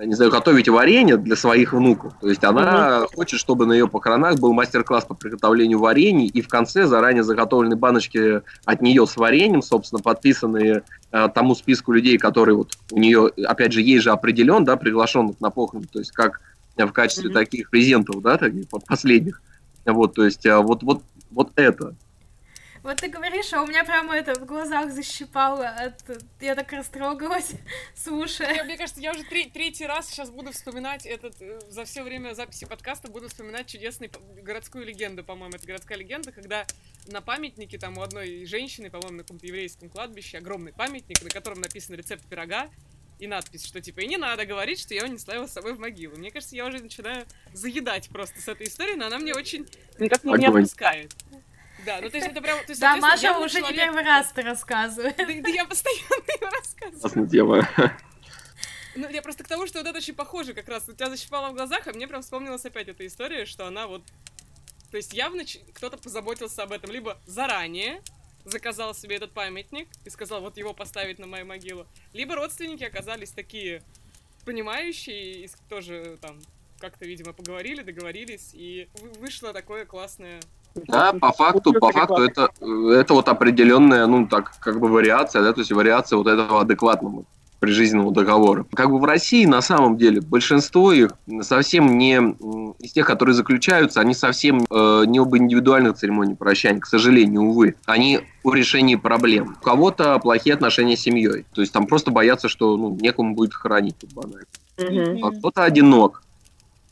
не 0.00 0.14
знаю, 0.14 0.31
готовить 0.31 0.68
варенье 0.68 1.16
для 1.16 1.35
своих 1.37 1.72
внуков. 1.72 2.14
То 2.20 2.29
есть 2.29 2.42
она 2.44 3.03
угу. 3.03 3.16
хочет, 3.16 3.40
чтобы 3.40 3.66
на 3.66 3.72
ее 3.72 3.88
похоронах 3.88 4.38
был 4.38 4.53
мастер-класс 4.53 5.07
по 5.07 5.14
приготовлению 5.14 5.79
варений, 5.79 6.27
и 6.27 6.40
в 6.40 6.48
конце 6.48 6.87
заранее 6.87 7.24
заготовленные 7.24 7.77
баночки 7.77 8.42
от 8.64 8.83
нее 8.83 9.07
с 9.07 9.16
вареньем, 9.16 9.62
собственно, 9.62 10.00
подписанные 10.00 10.83
э, 11.11 11.29
тому 11.35 11.55
списку 11.55 11.92
людей, 11.92 12.18
которые 12.18 12.57
вот 12.57 12.77
у 12.92 12.98
нее, 12.98 13.31
опять 13.44 13.72
же, 13.72 13.83
есть 13.83 14.05
же 14.05 14.11
определен, 14.11 14.64
да, 14.64 14.77
приглашенных 14.77 15.40
на 15.40 15.50
похороны, 15.50 15.87
то 15.92 15.98
есть 15.98 16.12
как 16.12 16.40
в 16.76 16.92
качестве 16.92 17.30
mm-hmm. 17.30 17.34
таких 17.34 17.70
презентов, 17.70 18.22
да, 18.22 18.37
таких 18.37 18.68
последних. 18.68 19.42
Вот, 19.84 20.14
то 20.14 20.24
есть, 20.24 20.44
вот, 20.46 20.82
вот, 20.82 21.02
вот 21.30 21.52
это. 21.56 21.94
Вот 22.84 22.98
ты 22.98 23.08
говоришь, 23.08 23.50
а 23.54 23.62
у 23.62 23.66
меня 23.66 23.82
прямо 23.82 24.14
это 24.14 24.38
в 24.38 24.44
глазах 24.44 24.92
защипало. 24.92 25.66
От... 25.68 25.94
Я 26.42 26.54
так 26.54 26.70
растрогалась, 26.70 27.52
слушай. 27.94 28.62
Мне 28.62 28.76
кажется, 28.76 29.00
я 29.00 29.12
уже 29.12 29.24
три, 29.24 29.46
третий 29.46 29.87
раз 29.87 30.10
сейчас 30.10 30.28
буду 30.28 30.52
вспоминать 30.52 31.06
этот... 31.06 31.40
Э, 31.40 31.60
за 31.70 31.87
все 31.87 32.02
время 32.02 32.34
записи 32.34 32.66
подкаста 32.66 33.10
буду 33.10 33.30
вспоминать 33.30 33.68
чудесную 33.68 34.10
городскую 34.42 34.84
легенду, 34.84 35.24
по-моему. 35.24 35.56
Это 35.56 35.66
городская 35.66 35.96
легенда, 35.96 36.30
когда 36.30 36.66
на 37.06 37.22
памятнике 37.22 37.78
там 37.78 37.96
у 37.96 38.02
одной 38.02 38.44
женщины, 38.44 38.90
по-моему, 38.90 39.16
на 39.16 39.22
каком-то 39.22 39.46
еврейском 39.46 39.88
кладбище, 39.88 40.37
огромный 40.37 40.74
памятник, 40.74 41.22
на 41.22 41.30
котором 41.30 41.62
написан 41.62 41.96
рецепт 41.96 42.26
пирога, 42.26 42.68
и 43.24 43.26
надпись, 43.26 43.66
что 43.66 43.80
типа 43.80 44.00
и 44.00 44.06
не 44.06 44.16
надо 44.16 44.46
говорить, 44.46 44.80
что 44.80 44.94
я 44.94 45.04
унесла 45.04 45.34
его 45.34 45.46
с 45.46 45.52
собой 45.52 45.74
в 45.74 45.78
могилу. 45.78 46.16
Мне 46.16 46.30
кажется, 46.30 46.54
я 46.54 46.66
уже 46.66 46.78
начинаю 46.78 47.26
заедать 47.52 48.08
просто 48.08 48.40
с 48.40 48.48
этой 48.48 48.66
историей, 48.66 48.96
но 48.96 49.06
она 49.06 49.18
мне 49.18 49.34
очень 49.34 49.66
никак 49.98 50.22
не, 50.24 50.32
не 50.34 50.46
отпускает. 50.46 51.14
Да, 51.84 52.00
ну 52.00 52.08
то 52.08 52.16
есть 52.16 52.28
это 52.28 52.40
прям... 52.40 52.58
То 52.58 52.70
есть, 52.70 52.80
да, 52.80 52.96
Маша 52.96 53.38
уже 53.38 53.58
человек... 53.58 53.70
не 53.70 53.76
первый 53.76 54.04
раз 54.04 54.32
ты 54.32 54.42
рассказывает. 54.42 55.16
Да, 55.16 55.24
да 55.26 55.48
я 55.48 55.64
постоянно 55.64 56.32
его 56.40 56.50
рассказываю. 56.50 57.28
тема. 57.28 57.68
Ну, 58.96 59.08
я 59.08 59.22
просто 59.22 59.42
к 59.42 59.48
тому, 59.48 59.66
что 59.66 59.78
вот 59.78 59.88
это 59.88 59.98
очень 59.98 60.14
похоже 60.14 60.54
как 60.54 60.68
раз. 60.68 60.88
У 60.88 60.92
тебя 60.92 61.10
защипало 61.10 61.50
в 61.50 61.54
глазах, 61.54 61.87
а 61.87 61.92
мне 61.92 62.06
прям 62.06 62.22
вспомнилась 62.22 62.64
опять 62.64 62.88
эта 62.88 63.04
история, 63.06 63.44
что 63.44 63.66
она 63.66 63.87
вот... 63.87 64.02
То 64.90 64.96
есть 64.96 65.12
явно 65.12 65.42
кто-то 65.74 65.96
позаботился 65.98 66.62
об 66.62 66.72
этом. 66.72 66.92
Либо 66.92 67.18
заранее 67.26 68.00
заказал 68.44 68.94
себе 68.94 69.16
этот 69.16 69.33
памятник 69.33 69.88
и 70.04 70.11
сказал, 70.11 70.40
вот 70.40 70.57
его 70.57 70.72
поставить 70.72 71.18
на 71.18 71.26
мою 71.26 71.46
могилу. 71.46 71.87
Либо 72.12 72.37
родственники 72.37 72.85
оказались 72.85 73.30
такие 73.30 73.83
понимающие 74.44 75.44
и 75.44 75.50
тоже 75.68 76.18
там 76.20 76.38
как-то, 76.78 77.07
видимо, 77.07 77.33
поговорили, 77.33 77.83
договорились, 77.83 78.50
и 78.52 78.88
вышло 79.20 79.52
такое 79.52 79.87
классное 79.87 80.40
да, 80.74 81.12
по 81.12 81.33
факту, 81.33 81.72
по 81.72 81.92
факту 81.92 82.22
это, 82.24 82.50
это 82.61 83.14
вот 83.14 83.28
определенная, 83.28 84.07
ну, 84.07 84.26
так, 84.26 84.59
как 84.59 84.80
бы 84.80 84.88
вариация, 84.88 85.42
да, 85.42 85.52
то 85.52 85.61
есть 85.61 85.70
вариация 85.70 86.16
вот 86.16 86.26
этого 86.26 86.61
адекватного 86.61 87.24
прижизненного 87.64 88.12
договора. 88.12 88.66
Как 88.74 88.90
бы 88.90 88.98
в 88.98 89.05
России, 89.05 89.46
на 89.46 89.62
самом 89.62 89.96
деле, 89.96 90.20
большинство 90.20 90.92
их 90.92 91.12
совсем 91.40 91.96
не 91.96 92.16
из 92.79 92.92
тех, 92.92 93.07
которые 93.07 93.35
заключаются, 93.35 94.00
они 94.00 94.12
совсем 94.12 94.66
э, 94.70 95.05
не 95.07 95.18
об 95.18 95.35
индивидуальных 95.35 95.96
церемониях 95.96 96.37
прощания, 96.37 96.81
к 96.81 96.87
сожалению, 96.87 97.42
увы. 97.42 97.77
Они 97.87 98.20
о 98.42 98.53
решении 98.53 98.96
проблем. 98.96 99.57
У 99.59 99.64
кого-то 99.64 100.18
плохие 100.18 100.55
отношения 100.55 100.94
с 100.94 101.00
семьей. 101.00 101.46
То 101.55 101.62
есть 101.62 101.72
там 101.72 101.87
просто 101.87 102.11
боятся, 102.11 102.48
что 102.48 102.77
ну, 102.77 102.94
некому 103.00 103.35
будет 103.35 103.55
хоронить 103.55 103.96
банально. 104.14 104.44
Mm-hmm. 104.77 105.20
А 105.22 105.31
кто-то 105.31 105.64
одинок. 105.64 106.22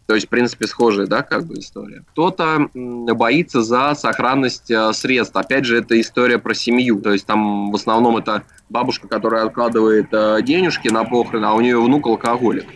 То 0.07 0.15
есть, 0.15 0.27
в 0.27 0.31
принципе, 0.31 0.67
схожая, 0.67 1.07
да, 1.07 1.23
как 1.23 1.45
бы 1.45 1.55
история. 1.55 2.03
Кто-то 2.13 2.71
боится 2.75 3.63
за 3.63 3.95
сохранность 3.95 4.71
э, 4.71 4.93
средств. 4.95 5.37
Опять 5.37 5.67
же, 5.67 5.79
это 5.79 6.01
история 6.01 6.39
про 6.39 6.55
семью. 6.55 7.01
То 7.01 7.13
есть, 7.13 7.27
там 7.27 7.71
в 7.71 7.77
основном 7.77 8.17
это 8.17 8.43
бабушка, 8.73 9.07
которая 9.07 9.45
откладывает 9.45 10.09
э, 10.13 10.43
денежки 10.43 10.89
на 10.89 11.05
похороны, 11.05 11.45
а 11.45 11.55
у 11.55 11.61
нее 11.61 11.81
внук 11.81 12.07
алкоголик. 12.07 12.67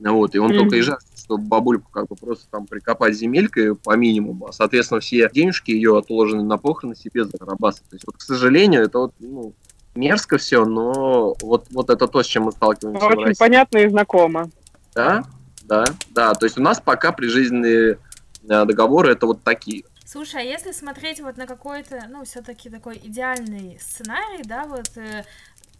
Вот, 0.00 0.34
и 0.34 0.38
он 0.38 0.50
mm-hmm. 0.50 0.58
только 0.58 0.76
и 0.76 0.80
жаждет, 0.80 1.16
чтобы 1.16 1.44
бабульку 1.44 1.88
как 1.92 2.08
бы 2.08 2.16
просто 2.16 2.46
там 2.50 2.66
прикопать 2.66 3.14
земелькой 3.14 3.76
по 3.76 3.96
минимуму, 3.96 4.48
а, 4.48 4.52
соответственно, 4.52 5.00
все 5.00 5.30
денежки 5.32 5.70
ее 5.70 5.96
отложенные 5.96 6.44
на 6.44 6.58
похороны 6.58 6.96
себе 6.96 7.24
зарабатывать. 7.24 7.88
То 7.88 7.94
есть, 7.94 8.06
вот, 8.06 8.16
к 8.16 8.20
сожалению, 8.20 8.82
это 8.82 8.98
вот, 8.98 9.14
ну, 9.20 9.52
мерзко 9.94 10.38
все, 10.38 10.64
но 10.64 11.36
вот, 11.40 11.66
вот 11.70 11.90
это 11.90 12.08
то, 12.08 12.22
с 12.22 12.26
чем 12.26 12.44
мы 12.44 12.52
сталкиваемся. 12.52 13.06
Очень 13.06 13.36
понятно 13.38 13.78
и 13.78 13.88
знакомо. 13.88 14.50
Да, 14.94 15.24
да, 15.64 15.84
да. 16.10 16.34
То 16.34 16.46
есть 16.46 16.58
у 16.58 16.62
нас 16.62 16.80
пока 16.80 17.12
прижизненные 17.12 17.98
э, 18.48 18.64
договоры 18.64 19.12
это 19.12 19.26
вот 19.26 19.42
такие. 19.42 19.84
Слушай, 20.12 20.42
а 20.42 20.44
если 20.44 20.72
смотреть 20.72 21.20
вот 21.22 21.38
на 21.38 21.46
какой-то, 21.46 22.04
ну, 22.10 22.26
все-таки 22.26 22.68
такой 22.68 22.98
идеальный 23.02 23.78
сценарий, 23.80 24.42
да, 24.44 24.64
вот 24.64 24.94
э, 24.98 25.24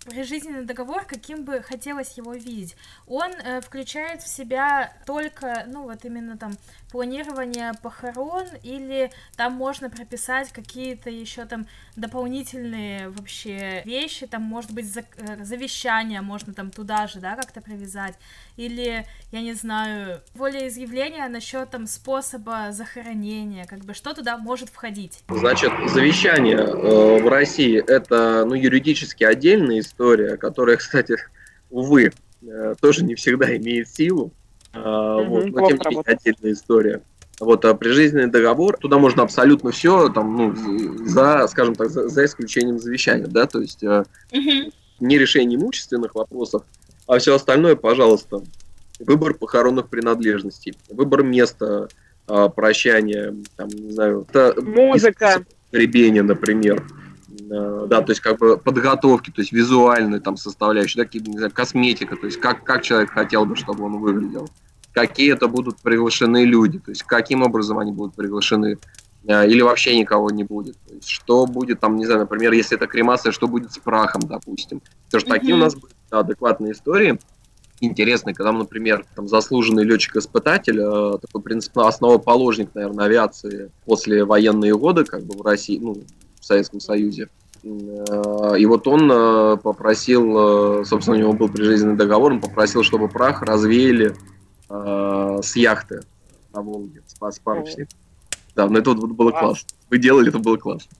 прижизненный 0.07 0.65
договор, 0.65 1.05
каким 1.05 1.45
бы 1.45 1.61
хотелось 1.61 2.17
его 2.17 2.33
видеть, 2.33 2.75
он 3.07 3.31
э, 3.33 3.61
включает 3.61 4.23
в 4.23 4.27
себя 4.27 4.91
только, 5.05 5.65
ну, 5.67 5.83
вот 5.83 6.07
именно 6.07 6.39
там 6.39 6.53
планирование 6.93 7.73
похорон, 7.83 8.45
или 8.63 9.11
там 9.35 9.55
можно 9.55 9.89
прописать 9.89 10.53
какие-то 10.53 11.09
еще 11.09 11.47
там 11.47 11.67
дополнительные 11.97 13.09
вообще 13.09 13.83
вещи, 13.87 14.27
там 14.27 14.43
может 14.43 14.73
быть 14.73 14.87
э, 14.95 15.43
завещание 15.43 16.21
можно 16.21 16.53
там 16.53 16.71
туда 16.71 17.07
же, 17.07 17.19
да, 17.19 17.35
как-то 17.35 17.63
привязать, 17.63 18.15
или, 18.59 19.07
я 19.33 19.41
не 19.41 19.55
знаю, 19.55 20.21
волеизъявление 20.35 21.27
насчет 21.29 21.71
там 21.71 21.87
способа 21.87 22.69
захоронения, 22.73 23.65
как 23.65 23.81
бы 23.81 23.95
что 23.95 24.13
туда 24.13 24.37
может 24.37 24.69
входить? 24.69 25.25
Значит, 25.29 25.73
завещание 25.89 26.59
э, 26.59 27.23
в 27.23 27.27
России 27.27 27.83
это, 27.83 28.45
ну, 28.45 28.55
юридически 28.55 29.25
отдельная 29.25 29.81
история, 29.81 30.37
которая, 30.37 30.77
кстати, 30.83 31.17
увы, 31.71 32.13
э, 32.43 32.75
тоже 32.83 33.03
не 33.03 33.15
всегда 33.15 33.57
имеет 33.57 33.89
силу, 33.89 34.31
Uh, 34.73 35.27
вот, 35.27 35.47
но 35.47 35.69
тем 35.69 35.79
не 35.79 35.97
менее 35.97 36.03
отдельная 36.07 36.53
история. 36.53 37.03
Вот, 37.41 37.65
а 37.65 37.75
прижизненный 37.75 38.31
договор, 38.31 38.77
туда 38.77 38.99
можно 38.99 39.23
абсолютно 39.23 39.71
все, 39.71 40.09
там, 40.09 40.37
ну, 40.37 41.07
за, 41.07 41.47
скажем 41.49 41.75
так, 41.75 41.91
за, 41.91 42.09
за 42.09 42.25
исключением 42.25 42.79
завещания, 42.79 43.27
да, 43.27 43.47
то 43.47 43.61
есть 43.61 43.83
uh-huh. 43.83 44.73
не 45.01 45.19
решение 45.19 45.59
имущественных 45.59 46.15
вопросов, 46.15 46.63
а 47.07 47.19
все 47.19 47.35
остальное, 47.35 47.75
пожалуйста, 47.75 48.43
выбор 49.01 49.35
похоронных 49.35 49.89
принадлежностей, 49.89 50.75
выбор 50.89 51.23
места 51.23 51.89
а, 52.29 52.49
прощания, 52.49 53.35
там, 53.57 53.69
не 53.69 53.93
знаю, 53.93 54.27
это 54.29 54.55
музыка, 54.63 55.45
гребения, 55.73 56.23
например, 56.23 56.83
а, 56.83 57.02
да, 57.49 58.03
то 58.03 58.13
есть 58.13 58.21
как 58.21 58.39
бы 58.39 58.57
подготовки, 58.57 59.31
то 59.31 59.41
есть 59.41 59.53
визуальные 59.53 60.21
там 60.21 60.37
составляющие, 60.37 61.05
такие, 61.05 61.25
не 61.25 61.39
знаю, 61.39 61.53
косметика, 61.53 62.17
то 62.17 62.27
есть 62.27 62.41
как, 62.41 62.65
как 62.65 62.83
человек 62.83 63.11
хотел 63.11 63.45
бы, 63.45 63.57
чтобы 63.57 63.85
он 63.85 63.99
выглядел 63.99 64.49
какие 64.93 65.33
это 65.33 65.49
будут 65.49 65.79
приглашены 65.79 66.45
люди, 66.45 66.79
то 66.79 66.91
есть 66.91 67.03
каким 67.03 67.43
образом 67.43 67.79
они 67.79 67.93
будут 67.93 68.15
приглашены, 68.15 68.79
э, 69.27 69.49
или 69.49 69.63
вообще 69.63 69.99
никого 69.99 70.31
не 70.31 70.45
будет. 70.45 70.77
То 70.87 70.95
есть, 70.95 71.09
что 71.09 71.47
будет 71.47 71.81
там, 71.81 71.97
не 71.97 72.05
знаю, 72.05 72.21
например, 72.21 72.53
если 72.53 72.77
это 72.77 72.87
кремация, 72.87 73.33
что 73.33 73.49
будет 73.49 73.73
с 73.73 73.79
прахом, 73.79 74.23
допустим. 74.23 74.83
Потому 75.07 75.21
что 75.21 75.31
mm-hmm. 75.31 75.39
такие 75.39 75.55
у 75.55 75.59
нас 75.59 75.75
были 75.75 75.93
да, 76.11 76.21
адекватные 76.21 76.73
истории, 76.73 77.19
интересные, 77.81 78.35
когда, 78.35 78.53
например, 78.53 79.05
там 79.17 79.29
заслуженный 79.29 79.85
летчик-испытатель, 79.85 80.79
э, 80.79 81.19
такой, 81.21 81.41
в 81.41 81.45
принципе, 81.45 81.81
основоположник, 81.81 82.75
наверное, 82.75 83.07
авиации 83.07 83.71
после 83.85 84.25
военные 84.25 84.77
годы, 84.77 85.05
как 85.05 85.25
бы 85.25 85.37
в 85.37 85.43
России, 85.43 85.79
ну, 85.79 85.97
в 86.43 86.45
Советском 86.45 86.81
Союзе, 86.81 87.29
э, 87.63 88.55
и 88.59 88.67
вот 88.67 88.87
он 88.87 89.59
попросил, 89.61 90.85
собственно, 90.85 91.17
у 91.17 91.21
него 91.21 91.33
был 91.33 91.49
прижизненный 91.49 91.97
договор, 91.97 92.33
он 92.33 92.41
попросил, 92.41 92.83
чтобы 92.83 93.09
прах 93.09 93.41
развеяли 93.43 94.15
э, 94.69 95.41
с 95.43 95.57
яхты 95.57 96.03
на 96.53 96.61
Волге, 96.61 97.03
спас 97.07 97.39
парусник. 97.39 97.89
Да, 98.55 98.69
но 98.69 98.79
это 98.79 98.93
вот 98.93 99.13
было 99.13 99.31
классно. 99.31 99.69
Вы 99.89 99.99
делали, 99.99 100.29
это 100.29 100.39
было 100.39 100.57
классно. 100.57 100.91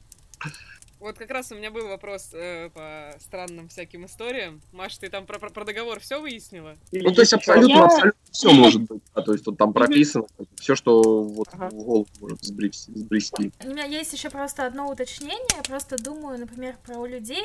Вот 1.03 1.19
как 1.19 1.33
раз 1.33 1.51
у 1.51 1.57
меня 1.57 1.73
был 1.73 1.89
вопрос 1.89 2.31
э, 2.33 2.71
по 2.71 3.13
странным 3.19 3.69
всяким 3.69 4.07
историям. 4.07 4.63
Маш, 4.71 4.97
ты 4.99 5.09
там 5.09 5.27
про, 5.27 5.41
про, 5.41 5.51
про 5.51 5.65
договор 5.65 5.99
все 5.99 6.21
выяснила? 6.21 6.79
Ну, 6.93 7.13
то 7.13 7.23
есть 7.23 7.33
абсолютно, 7.33 7.75
я... 7.75 7.85
абсолютно 7.85 8.21
все 8.31 8.53
может 8.53 8.83
быть. 8.83 9.03
Да, 9.13 9.23
то 9.23 9.33
есть 9.33 9.45
тут 9.45 9.59
там 9.59 9.73
прописано 9.73 10.27
все, 10.61 10.77
что 10.77 11.25
вот 11.25 11.49
ага. 11.51 11.71
в 11.71 11.75
голову 11.75 12.07
может 12.21 12.45
сбрести. 12.45 13.53
У 13.65 13.69
меня 13.69 13.83
есть 13.83 14.13
еще 14.13 14.31
просто 14.31 14.65
одно 14.65 14.89
уточнение. 14.89 15.45
Я 15.57 15.65
просто 15.65 15.97
думаю, 15.97 16.39
например, 16.39 16.77
про 16.87 17.05
людей, 17.05 17.43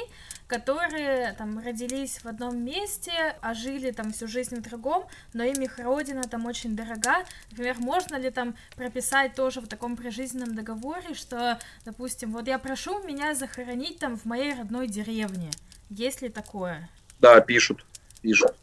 которые 0.47 1.33
там 1.37 1.59
родились 1.59 2.19
в 2.23 2.27
одном 2.27 2.63
месте, 2.63 3.35
а 3.41 3.53
жили 3.53 3.91
там 3.91 4.13
всю 4.13 4.27
жизнь 4.27 4.55
в 4.57 4.61
другом, 4.61 5.05
но 5.33 5.43
им 5.43 5.61
их 5.61 5.79
родина 5.79 6.23
там 6.23 6.45
очень 6.45 6.75
дорога. 6.75 7.25
Например, 7.51 7.75
можно 7.79 8.15
ли 8.15 8.29
там 8.29 8.55
прописать 8.75 9.33
тоже 9.35 9.61
в 9.61 9.67
таком 9.67 9.97
прижизненном 9.97 10.55
договоре, 10.55 11.13
что, 11.15 11.59
допустим, 11.85 12.31
вот 12.31 12.47
я 12.47 12.59
прошу 12.59 13.03
меня 13.03 13.33
за 13.33 13.47
захоронить 13.47 13.99
там 13.99 14.17
в 14.17 14.25
моей 14.25 14.53
родной 14.53 14.87
деревне. 14.87 15.49
Есть 15.89 16.21
ли 16.21 16.29
такое? 16.29 16.89
Да, 17.19 17.39
пишут. 17.41 17.85
Пишут. 18.21 18.53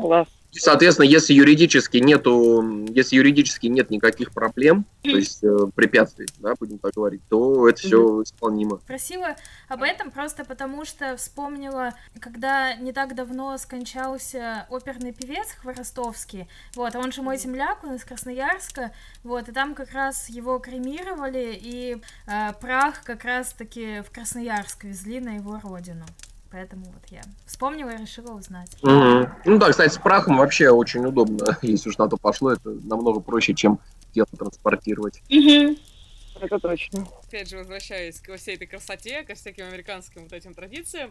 Класс. 0.00 0.28
Соответственно, 0.56 1.06
если 1.06 1.34
юридически 1.34 1.98
нету, 1.98 2.86
если 2.88 3.16
юридически 3.16 3.66
нет 3.66 3.90
никаких 3.90 4.32
проблем, 4.32 4.84
то 5.02 5.10
есть 5.10 5.42
э, 5.42 5.56
препятствий, 5.74 6.26
да, 6.38 6.54
будем 6.58 6.78
так 6.78 6.92
говорить, 6.94 7.22
то 7.28 7.68
это 7.68 7.78
все 7.78 8.22
исполнимо. 8.22 8.78
Красиво 8.86 9.36
об 9.68 9.82
этом 9.82 10.10
просто 10.10 10.44
потому, 10.44 10.84
что 10.84 11.16
вспомнила, 11.16 11.94
когда 12.20 12.74
не 12.74 12.92
так 12.92 13.14
давно 13.14 13.56
скончался 13.58 14.66
оперный 14.70 15.12
певец 15.12 15.48
Хворостовский, 15.60 16.48
вот, 16.74 16.94
он 16.94 17.12
же 17.12 17.22
мой 17.22 17.36
земляк, 17.36 17.84
он 17.84 17.94
из 17.94 18.04
Красноярска, 18.04 18.92
вот, 19.22 19.48
и 19.48 19.52
там 19.52 19.74
как 19.74 19.92
раз 19.92 20.28
его 20.28 20.58
кремировали, 20.58 21.58
и 21.60 21.96
э, 22.26 22.52
прах 22.60 23.02
как 23.04 23.24
раз-таки 23.24 24.02
в 24.02 24.10
Красноярск 24.10 24.84
везли 24.84 25.20
на 25.20 25.36
его 25.36 25.60
родину. 25.62 26.04
Поэтому 26.54 26.84
вот 26.84 27.02
я 27.10 27.20
вспомнила 27.46 27.90
и 27.90 28.00
решила 28.00 28.32
узнать. 28.32 28.70
Угу. 28.80 29.28
Ну 29.44 29.58
да, 29.58 29.70
кстати, 29.70 29.92
с 29.92 29.98
прахом 29.98 30.36
вообще 30.36 30.70
очень 30.70 31.04
удобно, 31.04 31.58
если 31.62 31.88
уж 31.88 31.98
на 31.98 32.08
то 32.08 32.16
пошло, 32.16 32.52
это 32.52 32.70
намного 32.70 33.18
проще, 33.18 33.54
чем 33.54 33.80
тело 34.12 34.28
транспортировать. 34.38 35.20
Угу. 35.28 35.76
Это 36.40 36.58
точно. 36.60 37.08
Опять 37.26 37.48
же, 37.48 37.58
возвращаясь 37.58 38.20
ко 38.20 38.36
всей 38.36 38.54
этой 38.54 38.68
красоте, 38.68 39.24
ко 39.24 39.34
всяким 39.34 39.66
американским 39.66 40.22
вот 40.22 40.32
этим 40.32 40.54
традициям, 40.54 41.10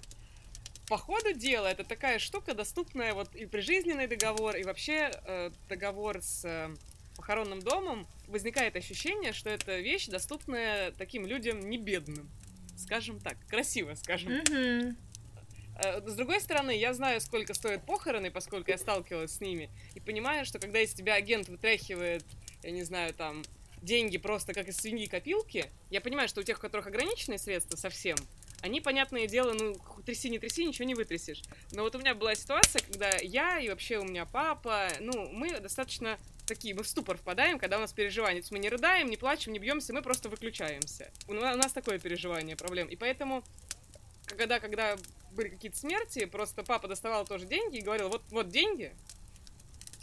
по 0.88 0.98
ходу 0.98 1.34
дела 1.34 1.68
это 1.68 1.84
такая 1.84 2.20
штука, 2.20 2.54
доступная 2.54 3.14
вот 3.14 3.36
и 3.36 3.46
прижизненный 3.46 4.08
договор, 4.08 4.56
и 4.56 4.64
вообще 4.64 5.12
э, 5.26 5.52
договор 5.68 6.22
с 6.22 6.46
э, 6.46 6.74
похоронным 7.18 7.62
домом. 7.62 8.08
Возникает 8.30 8.78
ощущение, 8.78 9.34
что 9.34 9.50
эта 9.50 9.80
вещь 9.80 10.08
доступная 10.08 10.92
таким 10.92 11.26
людям 11.26 11.70
не 11.70 11.78
бедным. 11.78 12.30
Скажем 12.78 13.20
так, 13.20 13.38
красиво 13.50 13.96
скажем. 13.96 14.42
Мгм. 14.50 14.96
Э, 15.76 16.02
С 16.06 16.16
другой 16.16 16.42
стороны, 16.42 16.72
я 16.78 16.94
знаю, 16.94 17.22
сколько 17.22 17.54
стоят 17.54 17.86
похороны, 17.86 18.32
поскольку 18.32 18.72
я 18.72 18.78
сталкивалась 18.78 19.36
с 19.36 19.42
ними, 19.42 19.70
и 19.96 20.00
понимаю, 20.00 20.46
что 20.46 20.60
когда 20.60 20.80
из 20.80 20.94
тебя 20.94 21.16
агент 21.16 21.50
вытряхивает, 21.50 22.24
я 22.64 22.72
не 22.72 22.84
знаю, 22.84 23.14
там, 23.14 23.44
деньги 23.82 24.18
просто 24.18 24.54
как 24.54 24.68
из 24.68 24.78
свиньи 24.78 25.08
копилки, 25.08 25.66
я 25.90 26.02
понимаю, 26.02 26.28
что 26.28 26.42
у 26.42 26.44
тех, 26.44 26.58
у 26.58 26.62
которых 26.62 26.88
ограниченные 26.88 27.38
средства 27.38 27.76
совсем, 27.76 28.18
они, 28.62 28.80
понятное 28.80 29.28
дело, 29.28 29.52
ну, 29.52 29.76
тряси, 30.06 30.30
не 30.30 30.40
тряси, 30.40 30.64
ничего 30.64 30.86
не 30.86 30.96
вытрясешь. 30.96 31.42
Но 31.74 31.84
вот 31.84 31.96
у 31.96 32.00
меня 32.00 32.16
была 32.16 32.34
ситуация, 32.34 32.82
когда 32.82 33.10
я 33.18 33.60
и 33.60 33.68
вообще 33.68 33.98
у 33.98 34.06
меня 34.06 34.26
папа, 34.26 34.88
ну, 35.02 35.28
мы 35.34 35.60
достаточно 35.60 36.18
такие, 36.46 36.74
мы 36.74 36.84
в 36.84 36.88
ступор 36.88 37.18
впадаем, 37.18 37.60
когда 37.60 37.76
у 37.78 37.82
нас 37.82 37.92
переживания. 37.92 38.36
То 38.36 38.44
есть 38.44 38.52
мы 38.52 38.60
не 38.60 38.70
рыдаем, 38.70 39.10
не 39.10 39.18
плачем, 39.18 39.52
не 39.52 39.60
бьемся, 39.60 39.94
мы 39.94 40.02
просто 40.02 40.30
выключаемся. 40.30 41.12
У 41.28 41.34
нас 41.34 41.74
такое 41.74 42.00
переживание 42.00 42.56
проблем. 42.56 42.88
И 42.88 42.96
поэтому, 42.96 43.44
когда, 44.28 44.62
когда 44.62 44.96
были 45.34 45.50
какие-то 45.50 45.78
смерти, 45.78 46.26
просто 46.26 46.64
папа 46.64 46.88
доставал 46.88 47.26
тоже 47.26 47.46
деньги 47.46 47.78
и 47.78 47.82
говорил, 47.82 48.10
вот, 48.10 48.24
вот 48.30 48.50
деньги, 48.50 48.94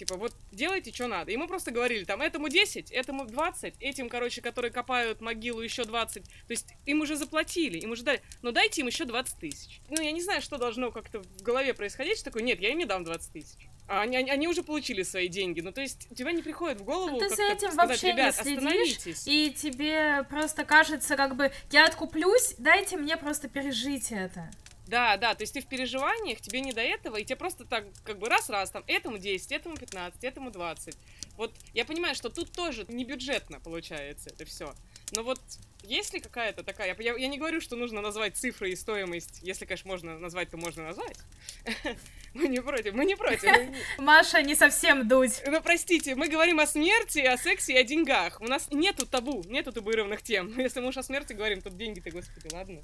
типа, 0.00 0.16
вот 0.16 0.32
делайте, 0.50 0.92
что 0.92 1.06
надо. 1.06 1.30
И 1.30 1.36
мы 1.36 1.46
просто 1.46 1.70
говорили, 1.70 2.04
там, 2.04 2.22
этому 2.22 2.48
10, 2.48 2.90
этому 2.90 3.26
20, 3.26 3.74
этим, 3.80 4.08
короче, 4.08 4.40
которые 4.40 4.70
копают 4.70 5.20
могилу, 5.20 5.60
еще 5.60 5.84
20. 5.84 6.24
То 6.24 6.30
есть 6.48 6.74
им 6.86 7.02
уже 7.02 7.16
заплатили, 7.16 7.78
им 7.78 7.90
уже 7.90 8.02
дали, 8.02 8.22
но 8.40 8.50
дайте 8.50 8.80
им 8.80 8.86
еще 8.86 9.04
20 9.04 9.38
тысяч. 9.38 9.80
Ну, 9.90 10.00
я 10.00 10.12
не 10.12 10.22
знаю, 10.22 10.40
что 10.40 10.56
должно 10.56 10.90
как-то 10.90 11.20
в 11.20 11.42
голове 11.42 11.74
происходить, 11.74 12.16
что 12.16 12.24
такое, 12.24 12.42
нет, 12.42 12.60
я 12.60 12.70
им 12.70 12.78
не 12.78 12.86
дам 12.86 13.04
20 13.04 13.32
тысяч. 13.32 13.68
А 13.88 14.00
они, 14.00 14.16
они, 14.16 14.30
они 14.30 14.48
уже 14.48 14.62
получили 14.62 15.02
свои 15.02 15.28
деньги. 15.28 15.60
Ну, 15.60 15.72
то 15.72 15.82
есть, 15.82 16.10
у 16.10 16.14
тебя 16.14 16.32
не 16.32 16.42
приходит 16.42 16.80
в 16.80 16.84
голову 16.84 17.18
ты 17.18 17.28
за 17.28 17.36
как-то 17.36 17.52
этим 17.52 17.72
сказать, 17.72 17.88
вообще 17.88 18.06
не 18.06 18.12
ребят, 18.12 18.34
следишь, 18.36 18.58
остановитесь. 18.58 19.26
И 19.26 19.52
тебе 19.52 20.24
просто 20.30 20.64
кажется, 20.64 21.16
как 21.16 21.36
бы, 21.36 21.52
я 21.72 21.86
откуплюсь, 21.86 22.54
дайте 22.56 22.96
мне 22.96 23.16
просто 23.18 23.48
пережить 23.48 24.12
это. 24.12 24.50
Да, 24.90 25.16
да, 25.16 25.36
то 25.36 25.42
есть 25.42 25.54
ты 25.54 25.60
в 25.60 25.66
переживаниях, 25.66 26.40
тебе 26.40 26.60
не 26.60 26.72
до 26.72 26.80
этого, 26.80 27.16
и 27.16 27.24
тебе 27.24 27.36
просто 27.36 27.64
так, 27.64 27.84
как 28.02 28.18
бы 28.18 28.28
раз-раз, 28.28 28.72
там, 28.72 28.82
этому 28.88 29.18
10, 29.18 29.52
этому 29.52 29.76
15, 29.76 30.24
этому 30.24 30.50
20. 30.50 30.96
Вот 31.36 31.54
я 31.74 31.84
понимаю, 31.84 32.16
что 32.16 32.28
тут 32.28 32.50
тоже 32.50 32.84
не 32.88 33.04
бюджетно 33.04 33.60
получается 33.60 34.30
это 34.30 34.44
все. 34.44 34.74
Но 35.12 35.22
вот 35.22 35.40
есть 35.84 36.12
ли 36.12 36.20
какая-то 36.20 36.64
такая... 36.64 36.96
Я, 36.98 37.16
я 37.16 37.28
не 37.28 37.38
говорю, 37.38 37.60
что 37.60 37.76
нужно 37.76 38.00
назвать 38.00 38.36
цифры 38.36 38.72
и 38.72 38.76
стоимость. 38.76 39.38
Если, 39.42 39.64
конечно, 39.64 39.88
можно 39.88 40.18
назвать, 40.18 40.50
то 40.50 40.56
можно 40.56 40.82
назвать. 40.82 41.18
Мы 42.34 42.48
не 42.48 42.60
против, 42.60 42.94
мы 42.94 43.04
не 43.04 43.16
против. 43.16 43.50
Маша, 43.98 44.42
не 44.42 44.54
совсем 44.54 45.08
дуть. 45.08 45.42
Ну, 45.46 45.60
простите, 45.60 46.14
мы 46.14 46.28
говорим 46.28 46.60
о 46.60 46.66
смерти, 46.66 47.18
о 47.18 47.36
сексе 47.36 47.72
и 47.72 47.76
о 47.76 47.82
деньгах. 47.82 48.40
У 48.40 48.46
нас 48.46 48.68
нету 48.70 49.04
табу, 49.04 49.42
нету 49.46 49.72
табуированных 49.72 50.22
тем. 50.22 50.56
Если 50.58 50.80
мы 50.80 50.88
уж 50.88 50.96
о 50.96 51.02
смерти 51.02 51.32
говорим, 51.32 51.60
то 51.60 51.70
деньги-то, 51.70 52.12
господи, 52.12 52.54
ладно. 52.54 52.82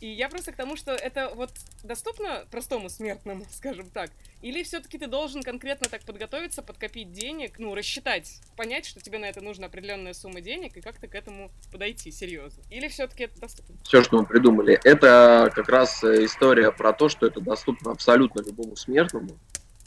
И 0.00 0.08
я 0.08 0.28
просто 0.28 0.52
к 0.52 0.56
тому, 0.56 0.76
что 0.76 0.92
это 0.92 1.32
вот 1.34 1.50
доступно 1.82 2.44
простому 2.50 2.88
смертному, 2.88 3.46
скажем 3.50 3.90
так. 3.90 4.10
Или 4.42 4.62
все-таки 4.62 4.98
ты 4.98 5.08
должен 5.08 5.42
конкретно 5.42 5.88
так 5.88 6.02
подготовиться, 6.02 6.62
подкопить 6.62 7.12
денег, 7.12 7.58
ну, 7.58 7.74
рассчитать, 7.74 8.40
понять, 8.56 8.86
что 8.86 9.00
тебе 9.00 9.18
на 9.18 9.24
это 9.24 9.40
нужна 9.40 9.66
определенная 9.66 10.12
сумма 10.12 10.40
денег, 10.40 10.76
и 10.76 10.80
как-то 10.80 11.08
к 11.08 11.14
этому 11.14 11.50
подойти 11.72 12.12
серьезно. 12.12 12.62
Или 12.70 12.86
все-таки 12.88 13.24
это 13.24 13.40
доступно? 13.40 13.74
Все, 13.82 14.02
что 14.02 14.18
мы 14.18 14.26
придумали, 14.26 14.78
это 14.84 15.50
как 15.54 15.68
раз 15.68 16.04
э, 16.04 16.24
история 16.24 16.70
про 16.70 16.92
то, 16.92 17.08
что 17.08 17.26
это 17.26 17.40
доступно 17.40 17.90
абсолютно 17.90 18.40
любому 18.42 18.76
смертному. 18.76 19.36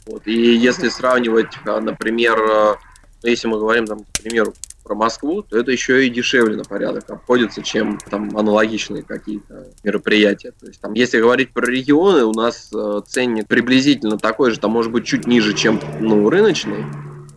Вот. 0.06 0.26
И 0.26 0.56
если 0.56 0.88
сравнивать, 0.88 1.54
а, 1.64 1.80
например, 1.80 2.38
э, 2.38 2.76
ну, 3.22 3.28
если 3.28 3.48
мы 3.48 3.58
говорим, 3.58 3.86
там, 3.86 4.00
к 4.00 4.20
примеру, 4.20 4.52
про 4.82 4.94
Москву, 4.94 5.42
то 5.42 5.58
это 5.58 5.70
еще 5.70 6.06
и 6.06 6.10
дешевле 6.10 6.56
на 6.56 6.64
порядок 6.64 7.08
обходится, 7.10 7.62
чем 7.62 7.98
там 8.10 8.36
аналогичные 8.36 9.02
какие-то 9.02 9.66
мероприятия. 9.82 10.52
То 10.58 10.66
есть 10.66 10.80
там, 10.80 10.92
если 10.94 11.20
говорить 11.20 11.52
про 11.52 11.66
регионы, 11.66 12.24
у 12.24 12.32
нас 12.32 12.70
э, 12.74 13.00
ценник 13.06 13.46
приблизительно 13.46 14.18
такой 14.18 14.50
же, 14.50 14.58
там 14.60 14.72
может 14.72 14.92
быть 14.92 15.04
чуть 15.04 15.26
ниже, 15.26 15.54
чем 15.54 15.78
ну, 15.98 16.28
рыночный. 16.28 16.84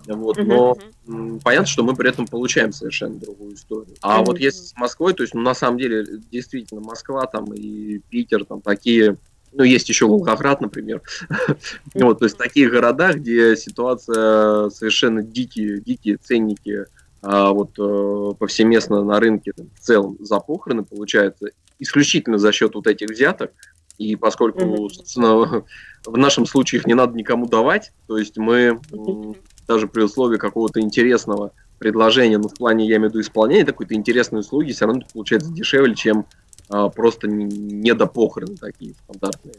Вот, 0.08 0.38
но 0.44 0.78
м, 1.08 1.40
понятно, 1.40 1.66
что 1.68 1.84
мы 1.84 1.96
при 1.96 2.10
этом 2.10 2.26
получаем 2.26 2.72
совершенно 2.72 3.16
другую 3.20 3.56
историю. 3.56 3.96
А 4.02 4.18
Мгм. 4.18 4.26
вот 4.26 4.40
если 4.40 4.66
с 4.66 4.76
Москвой, 4.76 5.14
то 5.14 5.24
есть, 5.24 5.34
ну, 5.34 5.42
на 5.42 5.54
самом 5.56 5.78
деле, 5.80 6.06
действительно, 6.32 6.82
Москва 6.82 7.26
там 7.26 7.54
и 7.54 8.00
Питер 8.10 8.46
там 8.46 8.62
такие, 8.62 9.18
ну, 9.52 9.64
есть 9.64 9.90
еще 9.90 10.08
Волгоград, 10.08 10.62
например. 10.62 11.02
Вот, 11.96 12.20
то 12.20 12.26
есть, 12.26 12.38
такие 12.38 12.70
города, 12.70 13.14
где 13.14 13.56
ситуация 13.56 14.70
совершенно 14.70 15.24
дикие, 15.24 15.80
дикие 15.82 16.18
ценники 16.18 16.86
вот 17.26 17.72
э, 17.80 18.34
повсеместно 18.38 19.04
на 19.04 19.20
рынке 19.20 19.54
в 19.58 19.80
целом 19.80 20.18
за 20.20 20.40
похороны 20.40 20.84
получается 20.84 21.48
исключительно 21.80 22.38
за 22.38 22.52
счет 22.52 22.76
вот 22.76 22.88
этих 22.88 23.10
взяток. 23.10 23.52
И 23.98 24.16
поскольку, 24.16 24.90
собственно, 24.90 25.64
в 26.06 26.18
нашем 26.18 26.46
случае 26.46 26.80
их 26.80 26.88
не 26.88 26.94
надо 26.94 27.16
никому 27.18 27.48
давать, 27.48 27.94
то 28.08 28.18
есть 28.18 28.38
мы 28.38 28.80
даже 29.68 29.88
при 29.88 30.04
условии 30.04 30.38
какого-то 30.38 30.80
интересного 30.82 31.52
предложения, 31.80 32.38
ну, 32.38 32.48
в 32.48 32.54
плане, 32.54 32.88
я 32.88 32.98
имею 32.98 33.10
в 33.10 33.14
виду, 33.14 33.22
исполнения 33.22 33.66
какой-то 33.66 33.96
интересной 33.96 34.42
услуги, 34.42 34.72
все 34.72 34.86
равно 34.86 35.02
получается 35.14 35.52
дешевле, 35.52 35.96
чем 35.96 36.26
а, 36.70 36.90
просто 36.90 37.28
не- 37.28 37.46
недопохороны 37.46 38.56
такие 38.56 38.94
стандартные. 38.94 39.56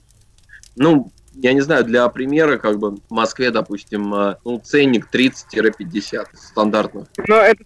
Ну, 0.76 1.10
я 1.34 1.52
не 1.52 1.60
знаю, 1.60 1.84
для 1.84 2.08
примера, 2.08 2.58
как 2.58 2.78
бы 2.78 2.96
в 2.96 3.10
Москве, 3.10 3.50
допустим, 3.50 4.12
а, 4.14 4.38
ну, 4.44 4.58
ценник 4.58 5.08
30-50 5.12 6.28
стандартных. 6.34 7.08
Но 7.28 7.36
это 7.36 7.64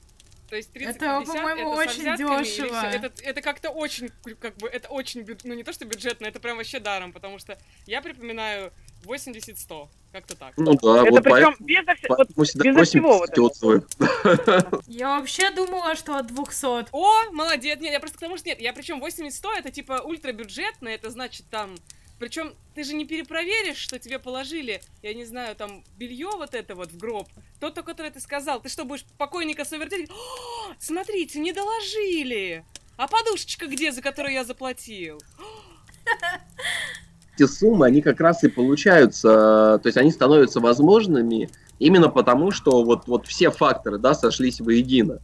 То 0.48 0.56
есть 0.56 0.72
30 0.72 0.96
Это, 0.96 1.22
по-моему, 1.24 1.70
очень 1.70 2.16
дешево. 2.16 2.76
Это, 2.76 3.12
это 3.22 3.40
как-то 3.42 3.70
очень, 3.70 4.10
как 4.40 4.56
бы, 4.56 4.68
это 4.68 4.88
очень, 4.88 5.24
ну 5.44 5.54
не 5.54 5.62
то 5.62 5.72
что 5.72 5.84
бюджетно, 5.84 6.26
это 6.26 6.40
прям 6.40 6.56
вообще 6.56 6.80
даром, 6.80 7.12
потому 7.12 7.38
что 7.38 7.56
я 7.86 8.02
припоминаю 8.02 8.72
80-100, 9.04 9.88
как-то 10.12 10.36
так. 10.36 10.54
Ну 10.56 10.74
да, 10.74 11.02
это 11.02 11.10
вот 11.10 11.22
причем 11.22 11.30
поэтому, 11.30 11.56
безо, 11.60 11.94
вся- 11.94 12.08
вот 12.08 12.34
просим 12.34 12.84
всего 12.84 13.18
вот 13.18 13.38
отзывы. 13.38 13.86
Я 14.88 15.18
вообще 15.18 15.50
думала, 15.50 15.94
что 15.94 16.16
от 16.16 16.26
200. 16.26 16.88
О, 16.90 17.30
молодец, 17.32 17.78
нет, 17.80 17.92
я 17.92 18.00
просто 18.00 18.18
к 18.18 18.20
тому, 18.20 18.36
что 18.36 18.48
нет, 18.48 18.60
я 18.60 18.72
причем 18.72 19.02
80-100, 19.02 19.48
это 19.58 19.70
типа 19.70 20.02
ультрабюджетно, 20.04 20.88
это 20.88 21.10
значит 21.10 21.46
там, 21.50 21.76
причем 22.20 22.52
ты 22.74 22.84
же 22.84 22.94
не 22.94 23.06
перепроверишь, 23.06 23.78
что 23.78 23.98
тебе 23.98 24.18
положили, 24.18 24.82
я 25.02 25.14
не 25.14 25.24
знаю, 25.24 25.56
там, 25.56 25.82
белье 25.98 26.28
вот 26.36 26.54
это 26.54 26.76
вот 26.76 26.92
в 26.92 26.98
гроб, 26.98 27.26
то, 27.58 27.70
то, 27.70 27.82
которое 27.82 28.10
ты 28.10 28.20
сказал, 28.20 28.60
ты 28.60 28.68
что, 28.68 28.84
будешь 28.84 29.04
покойника 29.18 29.64
свой 29.64 29.80
вертеть? 29.80 30.10
О, 30.10 30.74
смотрите, 30.78 31.40
не 31.40 31.52
доложили! 31.52 32.64
А 32.96 33.08
подушечка 33.08 33.66
где, 33.66 33.90
за 33.90 34.02
которую 34.02 34.34
я 34.34 34.44
заплатил? 34.44 35.18
эти 37.40 37.46
суммы, 37.46 37.86
они 37.86 38.02
как 38.02 38.20
раз 38.20 38.44
и 38.44 38.48
получаются, 38.48 39.80
то 39.82 39.86
есть 39.86 39.96
они 39.96 40.10
становятся 40.10 40.60
возможными 40.60 41.48
именно 41.78 42.10
потому, 42.10 42.50
что 42.50 42.84
вот, 42.84 43.06
вот 43.06 43.26
все 43.26 43.50
факторы, 43.50 43.98
да, 43.98 44.12
сошлись 44.14 44.60
воедино. 44.60 45.20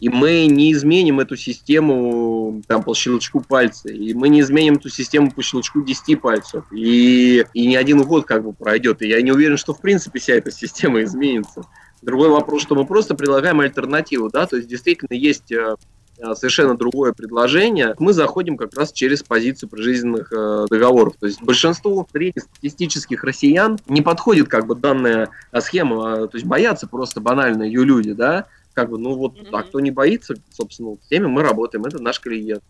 И 0.00 0.08
мы 0.08 0.46
не 0.46 0.72
изменим 0.72 1.20
эту 1.20 1.36
систему 1.36 2.62
там, 2.66 2.82
по 2.82 2.94
щелчку 2.94 3.40
пальца, 3.40 3.90
и 3.90 4.14
мы 4.14 4.30
не 4.30 4.40
изменим 4.40 4.74
эту 4.74 4.88
систему 4.88 5.30
по 5.30 5.42
щелчку 5.42 5.82
10 5.82 6.20
пальцев, 6.20 6.64
и, 6.72 7.44
и 7.52 7.66
не 7.66 7.76
один 7.76 8.02
год 8.02 8.24
как 8.24 8.42
бы 8.42 8.54
пройдет, 8.54 9.02
и 9.02 9.08
я 9.08 9.20
не 9.20 9.30
уверен, 9.30 9.58
что 9.58 9.74
в 9.74 9.80
принципе 9.80 10.18
вся 10.18 10.34
эта 10.34 10.50
система 10.50 11.02
изменится. 11.04 11.62
Другой 12.02 12.30
вопрос, 12.30 12.62
что 12.62 12.74
мы 12.74 12.86
просто 12.86 13.14
предлагаем 13.14 13.60
альтернативу, 13.60 14.30
да, 14.30 14.46
то 14.46 14.56
есть 14.56 14.68
действительно 14.68 15.14
есть 15.14 15.52
э, 15.52 15.76
э, 16.18 16.34
совершенно 16.34 16.74
другое 16.74 17.12
предложение, 17.12 17.94
мы 17.98 18.14
заходим 18.14 18.56
как 18.56 18.74
раз 18.74 18.90
через 18.92 19.22
позицию 19.22 19.68
прижизненных 19.68 20.32
э, 20.32 20.66
договоров. 20.70 21.16
То 21.20 21.26
есть 21.26 21.42
большинству 21.42 22.08
среднестатистических 22.10 23.22
россиян 23.22 23.78
не 23.86 24.00
подходит 24.00 24.48
как 24.48 24.66
бы 24.66 24.76
данная 24.76 25.28
э, 25.52 25.60
схема, 25.60 26.20
э, 26.20 26.28
то 26.28 26.38
есть 26.38 26.46
боятся 26.46 26.86
просто 26.86 27.20
банально 27.20 27.64
ее 27.64 27.84
люди, 27.84 28.14
да, 28.14 28.46
как 28.74 28.90
бы, 28.90 28.98
ну 28.98 29.14
вот, 29.14 29.36
Мгм. 29.40 29.54
а 29.54 29.62
кто 29.62 29.80
не 29.80 29.90
боится, 29.90 30.34
собственно, 30.52 30.90
вот 30.90 31.02
с 31.02 31.08
теми 31.08 31.26
мы 31.26 31.42
работаем, 31.42 31.84
это 31.84 31.98
наш 32.02 32.20
клиент. 32.20 32.62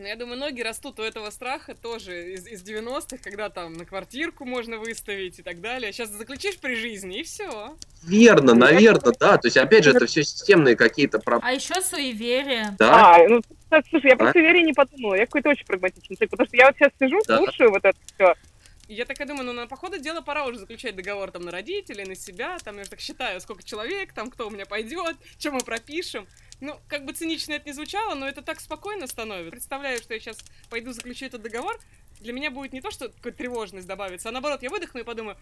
Ну, 0.00 0.04
я 0.04 0.14
думаю, 0.14 0.38
ноги 0.38 0.62
растут 0.62 1.00
у 1.00 1.02
этого 1.02 1.28
страха 1.30 1.74
тоже 1.74 2.34
из, 2.34 2.46
из 2.46 2.62
90-х, 2.62 3.16
когда 3.20 3.48
там 3.50 3.72
на 3.72 3.84
квартирку 3.84 4.44
можно 4.44 4.78
выставить 4.78 5.40
и 5.40 5.42
так 5.42 5.60
далее. 5.60 5.92
Сейчас 5.92 6.10
заключишь 6.10 6.56
при 6.58 6.76
жизни, 6.76 7.18
и 7.18 7.22
все. 7.24 7.74
Верно, 8.04 8.54
наверное, 8.54 9.12
да, 9.18 9.38
то 9.38 9.48
есть, 9.48 9.56
опять 9.56 9.82
же, 9.82 9.90
это 9.90 10.06
все 10.06 10.22
системные 10.22 10.76
какие-то 10.76 11.18
проблемы, 11.18 11.50
А 11.50 11.52
еще 11.52 11.80
суеверие. 11.80 12.76
да, 12.78 13.16
А, 13.16 13.28
ну, 13.28 13.42
слушай, 13.90 14.10
я 14.10 14.16
про 14.16 14.30
суеверие 14.30 14.62
не 14.62 14.72
подумала. 14.72 15.14
Я 15.16 15.26
какой-то 15.26 15.48
очень 15.48 15.66
прагматичный 15.66 16.14
человек, 16.16 16.30
потому 16.30 16.46
что 16.46 16.56
я 16.56 16.66
вот 16.66 16.76
сейчас 16.76 16.92
сижу, 17.00 17.20
Да. 17.26 17.38
слушаю 17.38 17.70
вот 17.70 17.84
это 17.84 17.98
все. 18.14 18.34
И 18.88 18.94
я 18.94 19.04
такая 19.04 19.28
думаю, 19.28 19.44
ну, 19.44 19.52
на 19.52 19.66
походу 19.66 19.98
дела 19.98 20.22
пора 20.22 20.46
уже 20.46 20.58
заключать 20.58 20.96
договор 20.96 21.30
там 21.30 21.42
на 21.42 21.50
родителей, 21.50 22.06
на 22.06 22.14
себя, 22.14 22.58
там, 22.58 22.78
я 22.78 22.84
так 22.84 23.00
считаю, 23.00 23.38
сколько 23.40 23.62
человек, 23.62 24.14
там, 24.14 24.30
кто 24.30 24.48
у 24.48 24.50
меня 24.50 24.64
пойдет, 24.64 25.16
что 25.38 25.52
мы 25.52 25.60
пропишем. 25.60 26.26
Ну, 26.60 26.80
как 26.88 27.04
бы 27.04 27.12
цинично 27.12 27.52
это 27.52 27.66
не 27.66 27.74
звучало, 27.74 28.14
но 28.14 28.26
это 28.26 28.42
так 28.42 28.60
спокойно 28.60 29.06
становится. 29.06 29.50
Представляю, 29.50 29.98
что 29.98 30.14
я 30.14 30.20
сейчас 30.20 30.38
пойду 30.70 30.92
заключу 30.92 31.26
этот 31.26 31.42
договор, 31.42 31.78
для 32.20 32.32
меня 32.32 32.50
будет 32.50 32.72
не 32.72 32.80
то, 32.80 32.90
что 32.90 33.08
какая-то 33.08 33.38
тревожность 33.38 33.86
добавится, 33.86 34.28
а 34.28 34.32
наоборот, 34.32 34.62
я 34.62 34.70
выдохну 34.70 35.00
и 35.00 35.04
подумаю, 35.04 35.36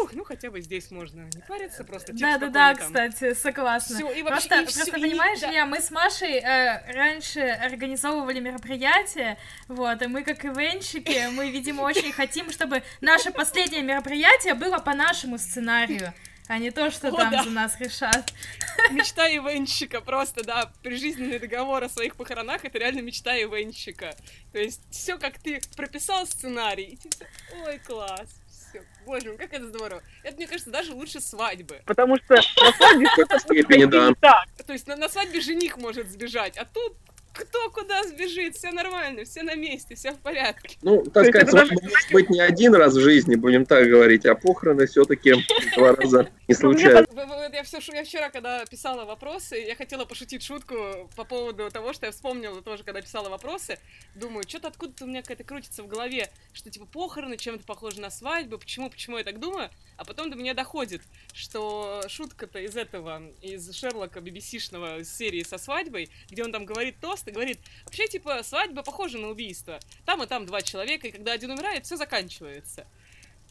ух, 0.00 0.12
ну 0.12 0.24
хотя 0.24 0.50
бы 0.50 0.60
здесь 0.60 0.90
можно 0.90 1.22
не 1.22 1.42
париться, 1.46 1.84
просто 1.84 2.12
Да, 2.12 2.38
да, 2.38 2.48
да, 2.48 2.74
кстати, 2.74 3.34
согласна. 3.34 3.96
Всё, 3.96 4.10
и 4.10 4.22
просто, 4.22 4.56
вообще, 4.56 4.60
и 4.60 4.64
просто 4.64 4.82
всё, 4.82 4.96
и 4.96 5.00
понимаешь, 5.00 5.40
да. 5.40 5.50
я, 5.50 5.66
мы 5.66 5.80
с 5.80 5.90
Машей 5.90 6.38
э, 6.38 6.92
раньше 6.92 7.40
организовывали 7.40 8.40
мероприятия, 8.40 9.38
вот, 9.68 10.02
и 10.02 10.06
мы 10.06 10.22
как 10.22 10.44
ивенщики, 10.44 11.28
мы, 11.32 11.50
видимо, 11.50 11.82
очень 11.82 12.12
хотим, 12.12 12.50
чтобы 12.50 12.82
наше 13.00 13.30
последнее 13.30 13.82
мероприятие 13.82 14.54
было 14.54 14.78
по 14.78 14.94
нашему 14.94 15.38
сценарию, 15.38 16.12
а 16.48 16.58
не 16.58 16.70
то, 16.70 16.90
что 16.90 17.08
О, 17.08 17.16
там 17.16 17.30
да. 17.30 17.44
за 17.44 17.50
нас 17.50 17.78
решат. 17.78 18.32
Мечта 18.90 19.28
ивенщика, 19.28 20.00
просто, 20.00 20.42
да, 20.42 20.72
прижизненный 20.82 21.38
договор 21.38 21.84
о 21.84 21.88
своих 21.88 22.16
похоронах, 22.16 22.64
это 22.64 22.78
реально 22.78 23.00
мечта 23.00 23.36
ивенщика. 23.36 24.14
То 24.52 24.58
есть 24.58 24.80
все, 24.90 25.18
как 25.18 25.38
ты 25.38 25.60
прописал 25.76 26.26
сценарий, 26.26 26.98
и 27.04 27.64
ой, 27.66 27.78
класс, 27.78 28.28
все, 28.50 28.82
боже 29.04 29.28
мой, 29.28 29.36
как 29.36 29.52
это 29.52 29.66
здорово. 29.66 30.02
Это, 30.22 30.36
мне 30.36 30.46
кажется, 30.46 30.70
даже 30.70 30.94
лучше 30.94 31.20
свадьбы. 31.20 31.82
Потому 31.84 32.16
что 32.16 32.34
на 32.34 32.72
свадьбе 32.72 33.86
да. 33.86 34.08
не 34.08 34.14
так. 34.14 34.46
То 34.66 34.72
есть 34.72 34.86
на, 34.86 34.96
на 34.96 35.08
свадьбе 35.08 35.40
жених 35.40 35.76
может 35.76 36.10
сбежать, 36.10 36.56
а 36.56 36.64
тут 36.64 36.96
кто 37.38 37.70
куда 37.70 38.02
сбежит, 38.04 38.56
все 38.56 38.72
нормально, 38.72 39.24
все 39.24 39.42
на 39.42 39.54
месте, 39.54 39.94
все 39.94 40.12
в 40.12 40.18
порядке. 40.18 40.76
Ну, 40.82 41.04
так 41.04 41.26
сказать, 41.26 41.50
свадьба 41.50 41.76
может 41.82 42.12
быть 42.12 42.30
не 42.30 42.40
один 42.40 42.74
раз 42.74 42.94
в 42.94 43.00
жизни, 43.00 43.36
будем 43.36 43.64
так 43.64 43.88
говорить, 43.88 44.26
а 44.26 44.34
похороны 44.34 44.86
все-таки 44.86 45.34
два 45.76 45.94
раза 45.94 46.24
не 46.48 46.54
Ну, 46.54 46.60
случаются. 46.60 47.14
Я, 47.52 47.62
все, 47.62 47.78
я 47.92 48.04
вчера, 48.04 48.30
когда 48.30 48.64
писала 48.66 49.04
вопросы, 49.04 49.56
я 49.56 49.74
хотела 49.74 50.04
пошутить 50.04 50.42
шутку 50.42 51.08
по 51.16 51.24
поводу 51.24 51.70
того, 51.70 51.92
что 51.92 52.06
я 52.06 52.12
вспомнила 52.12 52.60
тоже, 52.62 52.82
когда 52.84 53.00
писала 53.00 53.28
вопросы. 53.28 53.78
Думаю, 54.14 54.44
что-то 54.48 54.68
откуда-то 54.68 55.04
у 55.04 55.08
меня 55.08 55.22
какая-то 55.22 55.44
крутится 55.44 55.82
в 55.82 55.88
голове, 55.88 56.28
что 56.52 56.70
типа 56.70 56.86
похороны 56.86 57.36
чем-то 57.36 57.64
похожи 57.64 58.00
на 58.00 58.10
свадьбу, 58.10 58.58
почему, 58.58 58.90
почему 58.90 59.18
я 59.18 59.24
так 59.24 59.38
думаю, 59.38 59.70
а 59.96 60.04
потом 60.04 60.30
до 60.30 60.36
меня 60.36 60.54
доходит, 60.54 61.02
что 61.38 62.02
шутка-то 62.08 62.58
из 62.58 62.76
этого, 62.76 63.22
из 63.40 63.72
Шерлока 63.72 64.18
BBC-шного 64.18 65.04
серии 65.04 65.44
со 65.44 65.56
свадьбой, 65.56 66.10
где 66.28 66.42
он 66.42 66.50
там 66.50 66.64
говорит 66.64 66.96
тост 67.00 67.28
и 67.28 67.30
говорит, 67.30 67.60
вообще 67.84 68.08
типа 68.08 68.42
свадьба 68.42 68.82
похожа 68.82 69.18
на 69.18 69.28
убийство. 69.28 69.78
Там 70.04 70.22
и 70.22 70.26
там 70.26 70.46
два 70.46 70.62
человека, 70.62 71.06
и 71.06 71.12
когда 71.12 71.32
один 71.32 71.52
умирает, 71.52 71.86
все 71.86 71.96
заканчивается. 71.96 72.86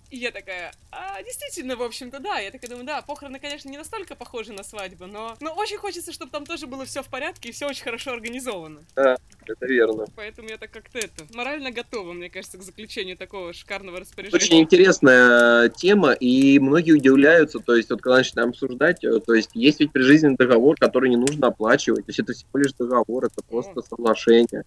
И 0.09 0.17
я 0.17 0.31
такая, 0.31 0.71
а, 0.91 1.21
действительно, 1.23 1.75
в 1.75 1.81
общем-то, 1.81 2.19
да. 2.19 2.39
Я 2.39 2.51
такая 2.51 2.69
думаю, 2.69 2.85
да, 2.85 3.01
похороны, 3.01 3.39
конечно, 3.39 3.69
не 3.69 3.77
настолько 3.77 4.15
похожи 4.15 4.53
на 4.53 4.63
свадьбу, 4.63 5.05
но, 5.05 5.35
но 5.41 5.53
очень 5.53 5.77
хочется, 5.77 6.13
чтобы 6.13 6.31
там 6.31 6.45
тоже 6.45 6.65
было 6.65 6.85
все 6.85 7.03
в 7.03 7.07
порядке 7.07 7.49
и 7.49 7.51
все 7.51 7.67
очень 7.67 7.83
хорошо 7.83 8.11
организовано. 8.11 8.81
Это 8.95 9.65
верно. 9.65 10.05
Поэтому 10.15 10.49
я 10.49 10.57
так 10.57 10.71
как-то 10.71 10.99
это 10.99 11.25
морально 11.33 11.71
готова, 11.71 12.13
мне 12.13 12.29
кажется, 12.29 12.57
к 12.57 12.63
заключению 12.63 13.17
такого 13.17 13.53
шикарного 13.53 13.99
распоряжения. 13.99 14.35
Очень 14.35 14.61
интересная 14.61 15.69
тема, 15.69 16.13
и 16.13 16.59
многие 16.59 16.93
удивляются, 16.93 17.59
то 17.59 17.75
есть 17.75 17.89
вот 17.89 18.01
когда 18.01 18.17
начинаем 18.17 18.49
обсуждать, 18.49 19.03
э, 19.03 19.19
то 19.19 19.33
есть 19.33 19.51
есть 19.53 19.79
ведь 19.79 19.91
прижизненный 19.91 20.37
договор, 20.37 20.75
который 20.77 21.09
не 21.09 21.17
нужно 21.17 21.47
оплачивать, 21.47 22.05
то 22.05 22.09
есть 22.09 22.19
это 22.19 22.33
всего 22.33 22.59
лишь 22.59 22.73
договор, 22.73 23.25
это 23.25 23.41
просто 23.47 23.81
соглашение. 23.81 24.63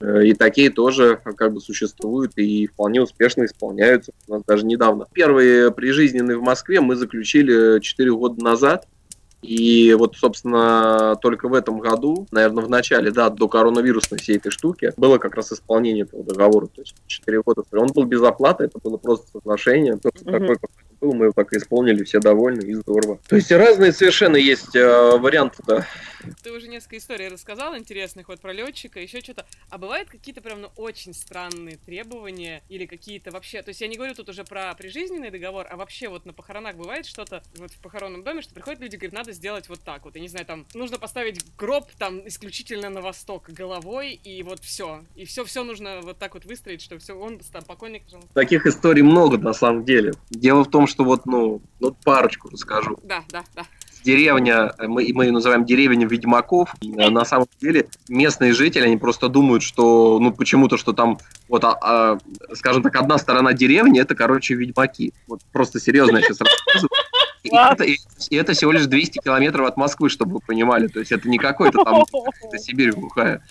Э, 0.00 0.24
И 0.24 0.34
такие 0.34 0.70
тоже 0.70 1.20
э, 1.24 1.32
как 1.32 1.52
бы 1.52 1.60
существуют 1.60 2.32
и 2.36 2.66
вполне 2.66 3.00
успешно 3.00 3.44
исполняются. 3.44 4.12
У 4.28 4.34
нас 4.34 4.42
даже 4.46 4.66
недавно. 4.66 5.06
Первые 5.12 5.70
прижизненные 5.70 6.38
в 6.38 6.42
Москве 6.42 6.80
мы 6.80 6.96
заключили 6.96 7.80
4 7.80 8.10
года 8.12 8.42
назад. 8.42 8.86
И 9.42 9.94
вот, 9.96 10.16
собственно, 10.16 11.14
только 11.20 11.48
в 11.48 11.54
этом 11.54 11.78
году, 11.78 12.26
наверное, 12.32 12.64
в 12.64 12.70
начале, 12.70 13.12
да, 13.12 13.30
до 13.30 13.48
коронавирусной 13.48 14.18
всей 14.18 14.38
этой 14.38 14.50
штуки, 14.50 14.92
было 14.96 15.18
как 15.18 15.36
раз 15.36 15.52
исполнение 15.52 16.04
этого 16.04 16.24
договора. 16.24 16.66
То 16.66 16.80
есть 16.80 16.96
4 17.06 17.42
года. 17.42 17.62
Он 17.72 17.88
был 17.94 18.04
без 18.04 18.22
оплаты, 18.22 18.64
это 18.64 18.78
было 18.82 18.96
просто 18.96 19.28
соглашение. 19.32 19.94
Мгм. 19.94 20.32
такой, 20.32 20.56
какой 20.96 21.08
он 21.08 21.10
был, 21.10 21.18
мы 21.18 21.24
его 21.26 21.32
так 21.32 21.52
и 21.52 21.56
исполнили, 21.56 22.04
все 22.04 22.20
довольны 22.20 22.62
и 22.62 22.74
здорово. 22.74 23.18
То 23.28 23.36
есть 23.36 23.50
разные 23.52 23.92
совершенно 23.92 24.36
есть 24.36 24.74
э, 24.74 25.18
варианты, 25.18 25.62
да. 25.66 25.86
Ты 26.42 26.52
уже 26.52 26.68
несколько 26.68 26.98
историй 26.98 27.28
рассказал 27.28 27.76
интересных 27.76 28.28
вот 28.28 28.40
про 28.40 28.52
летчика, 28.52 29.00
еще 29.00 29.20
что-то. 29.20 29.46
А 29.70 29.78
бывают 29.78 30.08
какие-то 30.08 30.40
прям 30.40 30.62
ну, 30.62 30.70
очень 30.76 31.14
странные 31.14 31.76
требования 31.76 32.62
или 32.68 32.86
какие-то 32.86 33.30
вообще... 33.30 33.62
То 33.62 33.70
есть 33.70 33.80
я 33.80 33.88
не 33.88 33.96
говорю 33.96 34.14
тут 34.14 34.28
уже 34.28 34.44
про 34.44 34.74
прижизненный 34.74 35.30
договор, 35.30 35.66
а 35.70 35.76
вообще 35.76 36.08
вот 36.08 36.26
на 36.26 36.32
похоронах 36.32 36.76
бывает 36.76 37.06
что-то 37.06 37.42
вот 37.56 37.70
в 37.70 37.78
похоронном 37.78 38.24
доме, 38.24 38.42
что 38.42 38.54
приходят 38.54 38.80
люди, 38.80 38.96
говорят, 38.96 39.14
надо 39.14 39.32
сделать 39.32 39.68
вот 39.68 39.80
так 39.80 40.04
вот. 40.04 40.16
Я 40.16 40.22
не 40.22 40.28
знаю, 40.28 40.46
там 40.46 40.66
нужно 40.74 40.98
поставить 40.98 41.44
гроб 41.56 41.90
там 41.98 42.26
исключительно 42.26 42.90
на 42.90 43.00
восток 43.00 43.48
головой, 43.50 44.12
и 44.12 44.42
вот 44.42 44.60
все. 44.60 45.04
И 45.14 45.24
все, 45.24 45.44
все 45.44 45.62
нужно 45.62 46.00
вот 46.02 46.18
так 46.18 46.34
вот 46.34 46.44
выстроить, 46.44 46.82
что 46.82 46.98
все, 46.98 47.14
он 47.14 47.38
там 47.52 47.64
покойник 47.64 48.02
жил. 48.10 48.22
Таких 48.34 48.66
историй 48.66 49.02
много 49.02 49.38
на 49.38 49.52
самом 49.52 49.84
деле. 49.84 50.14
Дело 50.30 50.64
в 50.64 50.70
том, 50.70 50.85
что 50.86 51.04
вот, 51.04 51.26
ну, 51.26 51.60
вот 51.80 51.96
парочку 52.04 52.48
расскажу. 52.50 52.98
Да, 53.04 53.22
да, 53.30 53.42
да. 53.54 53.62
деревня, 54.04 54.72
мы, 54.78 55.10
мы 55.12 55.24
ее 55.26 55.32
называем 55.32 55.64
деревня 55.64 56.06
Ведьмаков. 56.06 56.74
На 56.82 57.24
самом 57.24 57.46
деле 57.60 57.88
местные 58.08 58.52
жители, 58.52 58.84
они 58.84 58.96
просто 58.96 59.28
думают, 59.28 59.62
что, 59.64 60.18
ну, 60.20 60.32
почему-то, 60.32 60.76
что 60.76 60.92
там, 60.92 61.18
вот, 61.48 61.64
а, 61.64 61.76
а, 61.80 62.18
скажем 62.54 62.82
так, 62.82 62.94
одна 62.96 63.18
сторона 63.18 63.52
деревни, 63.52 64.00
это, 64.00 64.14
короче, 64.14 64.54
Ведьмаки. 64.54 65.12
Вот 65.26 65.40
просто 65.52 65.80
серьезно 65.80 66.18
я 66.18 66.22
сейчас 66.22 66.40
рассказываю. 66.40 66.90
И 67.42 67.48
это, 67.54 67.84
и- 67.84 67.98
и 68.30 68.36
это 68.36 68.52
всего 68.54 68.72
лишь 68.72 68.86
200 68.86 69.20
километров 69.22 69.66
от 69.68 69.76
Москвы, 69.76 70.08
чтобы 70.08 70.34
вы 70.34 70.40
понимали. 70.40 70.88
То 70.88 70.98
есть 71.00 71.12
это 71.12 71.28
не 71.28 71.38
какой-то 71.38 71.82
там 71.84 72.02
это 72.02 72.58
Сибирь 72.58 72.92
глухая. 72.92 73.42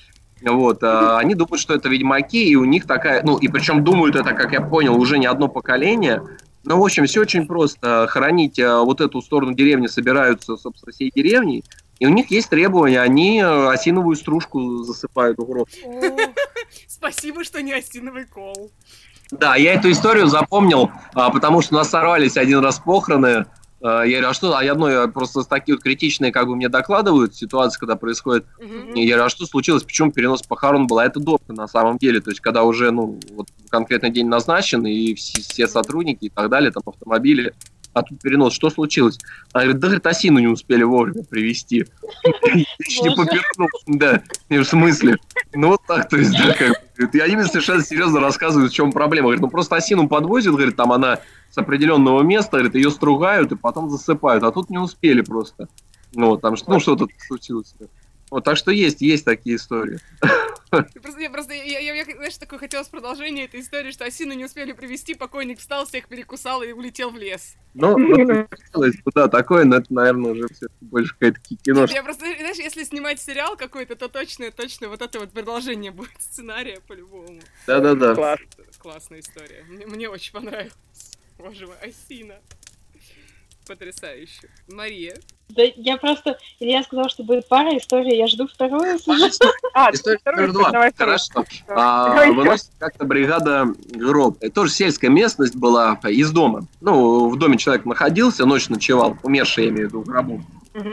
Вот, 0.41 0.83
а, 0.83 1.17
они 1.17 1.33
думают, 1.33 1.59
что 1.61 1.73
это 1.73 1.87
ведьмаки, 1.89 2.43
и 2.49 2.55
у 2.55 2.65
них 2.65 2.85
такая, 2.87 3.23
ну, 3.23 3.37
и 3.37 3.47
причем 3.47 3.83
думают 3.83 4.15
это, 4.15 4.33
как 4.33 4.51
я 4.51 4.61
понял, 4.61 4.95
уже 4.99 5.17
не 5.17 5.25
одно 5.27 5.47
поколение. 5.47 6.21
Ну, 6.65 6.79
в 6.79 6.83
общем, 6.83 7.05
все 7.05 7.21
очень 7.21 7.45
просто. 7.45 8.07
Хоронить 8.09 8.59
а, 8.59 8.81
вот 8.81 8.99
эту 8.99 9.21
сторону 9.21 9.53
деревни 9.53 9.87
собираются, 9.87 10.57
собственно, 10.57 10.91
всей 10.91 11.11
деревней, 11.11 11.63
и 11.99 12.07
у 12.07 12.09
них 12.09 12.31
есть 12.31 12.49
требования, 12.49 13.01
они 13.01 13.39
а, 13.39 13.71
осиновую 13.71 14.15
стружку 14.15 14.83
засыпают 14.83 15.37
в 15.37 15.45
гроб. 15.45 15.69
Спасибо, 16.87 17.43
что 17.43 17.61
не 17.61 17.73
осиновый 17.73 18.25
кол. 18.25 18.71
Да, 19.31 19.55
я 19.55 19.73
эту 19.73 19.91
историю 19.91 20.27
запомнил, 20.27 20.91
а, 21.13 21.29
потому 21.29 21.61
что 21.61 21.75
у 21.75 21.77
нас 21.77 21.89
сорвались 21.89 22.37
один 22.37 22.59
раз 22.59 22.79
похороны. 22.79 23.45
А, 23.81 24.03
Я 24.03 24.17
говорю, 24.17 24.29
а 24.29 24.33
что? 24.33 24.55
А 24.57 24.63
я, 24.63 24.75
ну, 24.75 24.87
я 24.87 25.07
просто 25.07 25.43
такие 25.43 25.75
вот 25.75 25.83
критичные, 25.83 26.31
как 26.31 26.47
бы 26.47 26.55
мне 26.55 26.69
докладывают 26.69 27.35
ситуации, 27.35 27.79
когда 27.79 27.95
происходит. 27.95 28.45
И 28.95 29.01
я 29.01 29.15
говорю, 29.15 29.25
а 29.25 29.29
что 29.29 29.45
случилось, 29.45 29.83
почему 29.83 30.11
перенос 30.11 30.43
похорон 30.43 30.87
был? 30.87 30.99
А 30.99 31.05
это 31.05 31.19
долго 31.19 31.43
на 31.49 31.67
самом 31.67 31.97
деле, 31.97 32.21
то 32.21 32.29
есть 32.29 32.41
когда 32.41 32.63
уже, 32.63 32.91
ну, 32.91 33.19
вот 33.31 33.47
конкретный 33.69 34.09
день 34.11 34.27
назначен, 34.27 34.85
и 34.85 35.13
все, 35.15 35.41
все 35.41 35.67
сотрудники 35.67 36.25
и 36.25 36.29
так 36.29 36.49
далее, 36.49 36.71
там, 36.71 36.83
автомобили, 36.85 37.53
а 37.95 38.03
тут 38.03 38.21
перенос, 38.21 38.53
что 38.53 38.69
случилось? 38.69 39.17
Она 39.53 39.63
говорит, 39.63 39.81
да, 39.81 39.87
говорит, 39.87 40.05
осину 40.05 40.39
не 40.39 40.47
успели 40.47 40.83
вовремя 40.83 41.23
привезти. 41.23 41.85
Не 42.23 43.15
попернул. 43.15 43.69
Да, 43.87 44.21
в 44.49 44.63
смысле? 44.65 45.15
Ну, 45.53 45.69
вот 45.69 45.81
так, 45.87 46.09
то 46.09 46.17
есть, 46.17 46.31
да, 46.31 46.53
как. 46.53 46.83
И 47.13 47.19
они 47.19 47.35
мне 47.37 47.45
совершенно 47.45 47.81
серьезно 47.81 48.19
рассказывают, 48.19 48.71
в 48.71 48.75
чем 48.75 48.91
проблема. 48.91 49.27
Говорит, 49.27 49.41
ну, 49.41 49.49
просто 49.49 49.77
осину 49.77 50.09
подвозят, 50.09 50.53
говорит, 50.53 50.75
там 50.75 50.91
она 50.91 51.19
с 51.49 51.57
определенного 51.57 52.21
места, 52.21 52.57
говорит, 52.57 52.75
ее 52.75 52.91
стругают 52.91 53.53
и 53.53 53.55
потом 53.55 53.89
засыпают, 53.89 54.43
а 54.43 54.51
тут 54.51 54.69
не 54.69 54.77
успели 54.77 55.21
просто. 55.21 55.69
Ну, 56.13 56.31
вот 56.31 56.41
там, 56.41 56.57
что- 56.57 56.71
ну, 56.71 56.79
что-то 56.81 57.07
случилось. 57.27 57.73
Вот, 58.31 58.43
так 58.43 58.57
что 58.57 58.71
есть, 58.71 59.01
есть 59.01 59.25
такие 59.25 59.57
истории. 59.57 59.99
Просто, 60.69 61.21
я 61.21 61.29
просто, 61.29 61.53
я, 61.53 61.79
я, 61.79 61.93
я, 61.93 62.03
знаешь, 62.03 62.37
такое 62.37 62.59
хотелось 62.59 62.87
продолжение 62.87 63.45
этой 63.45 63.61
истории, 63.61 63.91
что 63.91 64.03
осину 64.03 64.33
не 64.33 64.45
успели 64.45 64.73
привезти, 64.73 65.13
покойник 65.13 65.59
встал, 65.59 65.85
всех 65.85 66.07
перекусал 66.07 66.63
и 66.63 66.71
улетел 66.71 67.11
в 67.11 67.17
лес. 67.17 67.55
Бы, 67.73 68.47
да, 69.13 69.27
такое, 69.27 69.63
но 69.65 69.77
это, 69.77 69.93
наверное, 69.93 70.31
уже 70.31 70.47
все 70.53 70.67
больше 70.81 71.13
какая-то 71.13 71.39
кино. 71.63 71.85
Я 71.85 72.03
просто, 72.03 72.25
знаешь, 72.25 72.57
если 72.57 72.83
снимать 72.83 73.21
сериал 73.21 73.55
какой-то, 73.55 73.95
то 73.95 74.09
точно, 74.09 74.51
точно 74.51 74.89
вот 74.89 75.01
это 75.01 75.19
вот 75.19 75.31
продолжение 75.31 75.91
будет 75.91 76.19
сценария 76.19 76.81
по-любому. 76.87 77.39
Да-да-да. 77.67 78.15
Класс. 78.15 78.39
Классная 78.79 79.19
история. 79.19 79.63
Мне, 79.69 79.85
мне 79.85 80.09
очень 80.09 80.33
понравилось. 80.33 80.73
Боже 81.37 81.67
мой, 81.67 81.75
осина. 81.81 82.35
Потрясающе. 83.67 84.49
Мария. 84.67 85.15
Да 85.49 85.63
я 85.75 85.97
просто... 85.97 86.37
Илья 86.59 86.83
сказал, 86.83 87.09
что 87.09 87.23
будет 87.23 87.47
пара 87.47 87.77
историй, 87.77 88.17
я 88.17 88.27
жду 88.27 88.47
вторую. 88.47 88.97
А, 89.73 89.91
История 89.91 90.19
номер 90.25 90.51
два. 90.51 90.91
Хорошо. 90.95 91.45
А. 91.67 92.25
Выносит 92.31 92.69
как-то 92.79 93.05
бригада 93.05 93.67
гроб. 93.93 94.37
Это 94.41 94.53
тоже 94.53 94.71
сельская 94.71 95.09
местность 95.09 95.55
была 95.55 95.99
из 96.03 96.31
дома. 96.31 96.67
Ну, 96.81 97.29
в 97.29 97.37
доме 97.37 97.57
человек 97.57 97.85
находился, 97.85 98.45
ночь 98.45 98.69
ночевал, 98.69 99.17
умерший, 99.23 99.65
я 99.65 99.69
имею 99.69 99.87
в 99.87 99.91
виду, 99.91 100.01
гробу. 100.01 100.43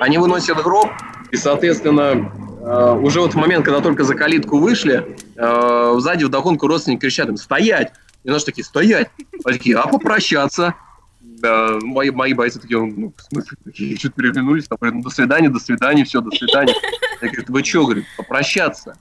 Они 0.01 0.17
выносят 0.19 0.63
гроб, 0.63 0.91
и, 1.33 1.37
соответственно, 1.37 2.33
э, 2.61 2.99
уже 3.03 3.21
вот 3.21 3.33
в 3.33 3.37
момент, 3.37 3.65
когда 3.65 3.81
только 3.81 4.05
за 4.05 4.15
калитку 4.15 4.59
вышли, 4.59 5.17
э, 5.35 5.95
сзади 5.99 6.25
вдогонку 6.25 6.69
родственники 6.69 7.01
кричат 7.01 7.29
им 7.29 7.37
«Стоять! 7.37 7.93
И 8.23 8.31
наши 8.31 8.45
такие, 8.45 8.65
стоять. 8.65 9.11
Они 9.45 9.59
такие, 9.59 9.77
а 9.77 9.89
попрощаться? 9.89 10.75
Мои, 11.43 12.11
мои 12.11 12.35
бойцы 12.35 12.61
такие, 12.61 12.81
ну, 12.81 13.13
в 13.17 13.23
смысле, 13.23 13.59
такие, 13.65 13.97
чуть 13.97 14.15
переглянулись, 14.15 14.69
там, 14.69 14.79
говорят, 14.81 14.97
ну, 14.97 15.03
до 15.03 15.11
свидания, 15.11 15.49
до 15.49 15.59
свидания, 15.59 16.05
все, 16.05 16.21
до 16.21 16.31
свидания. 16.31 16.75
Я 17.21 17.29
говорю, 17.29 17.45
вы 17.49 17.65
что, 17.65 17.85
говорит, 17.85 18.05
попрощаться? 18.17 18.97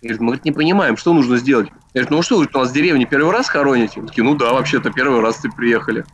Я 0.00 0.08
говорю, 0.08 0.22
мы 0.22 0.26
говорит, 0.28 0.44
не 0.44 0.52
понимаем, 0.52 0.96
что 0.96 1.12
нужно 1.12 1.36
сделать. 1.36 1.68
Я 1.94 2.02
говорю, 2.02 2.16
ну 2.16 2.22
что, 2.22 2.36
говорит, 2.36 2.54
у 2.54 2.58
нас 2.58 2.70
в 2.70 2.74
деревне 2.74 3.06
первый 3.06 3.32
раз 3.32 3.48
хороните? 3.48 4.00
Они 4.00 4.08
такие, 4.08 4.24
ну 4.24 4.34
да, 4.34 4.52
вообще-то 4.52 4.90
первый 4.90 5.20
раз 5.20 5.36
ты 5.38 5.50
приехали. 5.50 6.04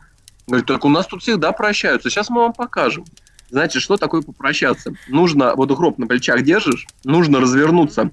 Говорит, 0.47 0.65
так 0.65 0.85
у 0.85 0.89
нас 0.89 1.07
тут 1.07 1.21
всегда 1.21 1.51
прощаются, 1.51 2.09
сейчас 2.09 2.29
мы 2.29 2.41
вам 2.41 2.53
покажем. 2.53 3.05
Знаете, 3.49 3.79
что 3.79 3.97
такое 3.97 4.21
попрощаться? 4.21 4.93
Нужно, 5.09 5.55
вот 5.55 5.71
гроб 5.71 5.97
на 5.97 6.07
плечах 6.07 6.41
держишь, 6.41 6.87
нужно 7.03 7.41
развернуться, 7.41 8.11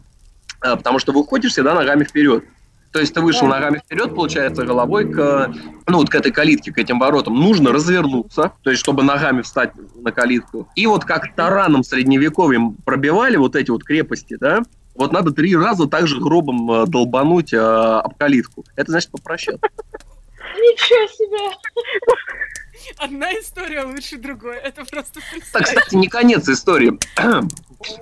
а, 0.61 0.77
потому 0.77 0.99
что 0.99 1.13
выходишь 1.13 1.53
всегда 1.53 1.75
ногами 1.75 2.05
вперед. 2.05 2.45
То 2.93 3.01
есть 3.01 3.15
ты 3.15 3.21
вышел 3.21 3.47
ногами 3.47 3.79
вперед, 3.79 4.15
получается, 4.15 4.65
головой 4.65 5.13
к, 5.13 5.53
ну, 5.87 5.99
вот 5.99 6.09
к 6.09 6.15
этой 6.15 6.33
калитке, 6.33 6.73
к 6.73 6.79
этим 6.79 6.99
воротам. 6.99 7.35
Нужно 7.35 7.73
развернуться, 7.73 8.53
то 8.63 8.71
есть 8.71 8.81
чтобы 8.81 9.03
ногами 9.03 9.43
встать 9.43 9.73
на 9.97 10.11
калитку. 10.11 10.69
И 10.75 10.87
вот 10.87 11.05
как 11.05 11.35
тараном 11.35 11.85
средневековьем 11.85 12.75
пробивали 12.85 13.37
вот 13.37 13.57
эти 13.57 13.71
вот 13.71 13.85
крепости, 13.85 14.37
да, 14.41 14.63
вот 14.95 15.13
надо 15.13 15.31
три 15.31 15.55
раза 15.57 15.87
также 15.87 16.19
гробом 16.19 16.71
э, 16.71 16.87
долбануть 16.87 17.53
э, 17.53 17.59
об 17.59 18.17
калитку. 18.17 18.65
Это 18.75 18.91
значит 18.91 19.11
попрощаться. 19.11 19.61
Ничего 20.57 21.07
себе! 21.07 21.57
Одна 22.97 23.33
история 23.33 23.85
лучше 23.85 24.19
другой. 24.19 24.57
Это 24.57 24.85
просто 24.85 25.21
Так, 25.53 25.65
кстати, 25.65 25.95
не 25.95 26.09
конец 26.09 26.49
истории. 26.49 26.99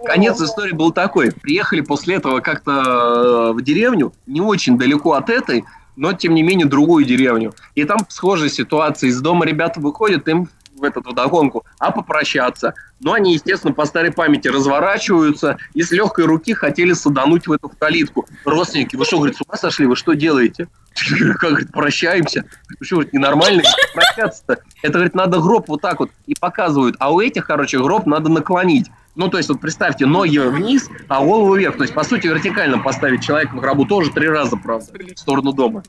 Конец 0.05 0.41
истории 0.41 0.72
был 0.72 0.93
такой. 0.93 1.33
Приехали 1.33 1.81
после 1.83 2.16
этого 2.16 2.41
как-то 2.41 3.51
э, 3.51 3.53
в 3.53 3.62
деревню, 3.62 4.12
не 4.27 4.41
очень 4.41 4.79
далеко 4.79 5.12
от 5.12 5.29
этой, 5.29 5.64
но 5.97 6.12
тем 6.12 6.35
не 6.35 6.43
менее 6.43 6.66
другую 6.66 7.05
деревню. 7.05 7.55
И 7.74 7.85
там 7.85 7.99
схожая 8.09 8.49
ситуация. 8.49 9.11
Из 9.11 9.20
дома 9.20 9.45
ребята 9.45 9.81
выходят, 9.81 10.29
им 10.29 10.49
в 10.77 10.85
эту 10.85 11.03
водогонку, 11.03 11.64
а 11.79 11.91
попрощаться. 11.91 12.74
Но 13.01 13.12
они, 13.12 13.35
естественно, 13.35 13.72
по 13.72 13.85
старой 13.87 14.12
памяти 14.12 14.49
разворачиваются 14.49 15.59
и 15.74 15.83
с 15.83 15.91
легкой 15.91 16.27
руки 16.27 16.53
хотели 16.55 16.93
садануть 16.93 17.47
в 17.47 17.53
эту 17.53 17.68
калитку. 17.68 18.27
Родственники, 18.45 18.97
вы 18.97 19.05
что, 19.05 19.18
говорит, 19.18 19.37
с 19.37 19.41
ума 19.41 19.57
сошли, 19.57 19.87
вы 19.87 19.97
что 19.97 20.14
делаете? 20.14 20.68
Как, 21.38 21.51
говорит, 21.51 21.72
прощаемся. 21.72 22.44
Что, 22.80 22.97
говорит, 22.97 23.12
ненормально 23.12 23.62
прощаться-то? 23.94 24.59
Это, 24.82 24.92
говорит, 24.92 25.14
надо 25.14 25.40
гроб 25.40 25.68
вот 25.68 25.80
так 25.80 26.01
вот 26.01 26.11
и 26.26 26.34
показывают. 26.34 26.97
А 26.99 27.12
у 27.12 27.20
этих, 27.20 27.47
короче, 27.47 27.78
гроб 27.78 28.07
надо 28.07 28.30
наклонить. 28.30 28.90
Ну, 29.14 29.28
то 29.28 29.38
есть, 29.38 29.49
вот 29.49 29.61
представьте, 29.61 30.05
ноги 30.05 30.36
вниз, 30.36 30.90
а 31.09 31.24
голову 31.24 31.55
вверх. 31.55 31.76
То 31.78 31.84
есть, 31.84 31.94
по 31.94 32.05
сути, 32.05 32.26
вертикально 32.26 32.78
поставить 32.78 33.24
человека 33.24 33.57
в 33.57 33.61
гробу 33.61 33.86
тоже 33.86 34.12
три 34.12 34.28
раза, 34.28 34.57
правда, 34.57 34.92
в 35.14 35.18
сторону 35.18 35.53
дома. 35.53 35.82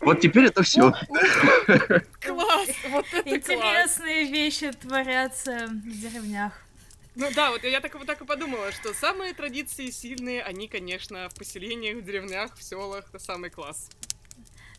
Вот 0.00 0.20
теперь 0.20 0.46
это 0.46 0.62
все. 0.62 0.92
Класс! 2.20 2.68
Вот 2.90 3.06
это 3.12 3.20
класс! 3.20 3.22
Интересные 3.24 4.30
вещи 4.30 4.70
творятся 4.72 5.66
в 5.68 6.00
деревнях. 6.00 6.52
Ну 7.14 7.30
да, 7.34 7.50
вот 7.50 7.62
я 7.64 7.80
так, 7.80 7.94
вот 7.94 8.06
так 8.06 8.22
и 8.22 8.24
подумала, 8.24 8.72
что 8.72 8.94
самые 8.94 9.34
традиции 9.34 9.90
сильные, 9.90 10.42
они, 10.42 10.66
конечно, 10.66 11.28
в 11.28 11.34
поселениях, 11.34 11.98
в 11.98 12.02
деревнях, 12.02 12.56
в 12.56 12.62
селах, 12.62 13.06
это 13.08 13.18
самый 13.18 13.50
класс. 13.50 13.90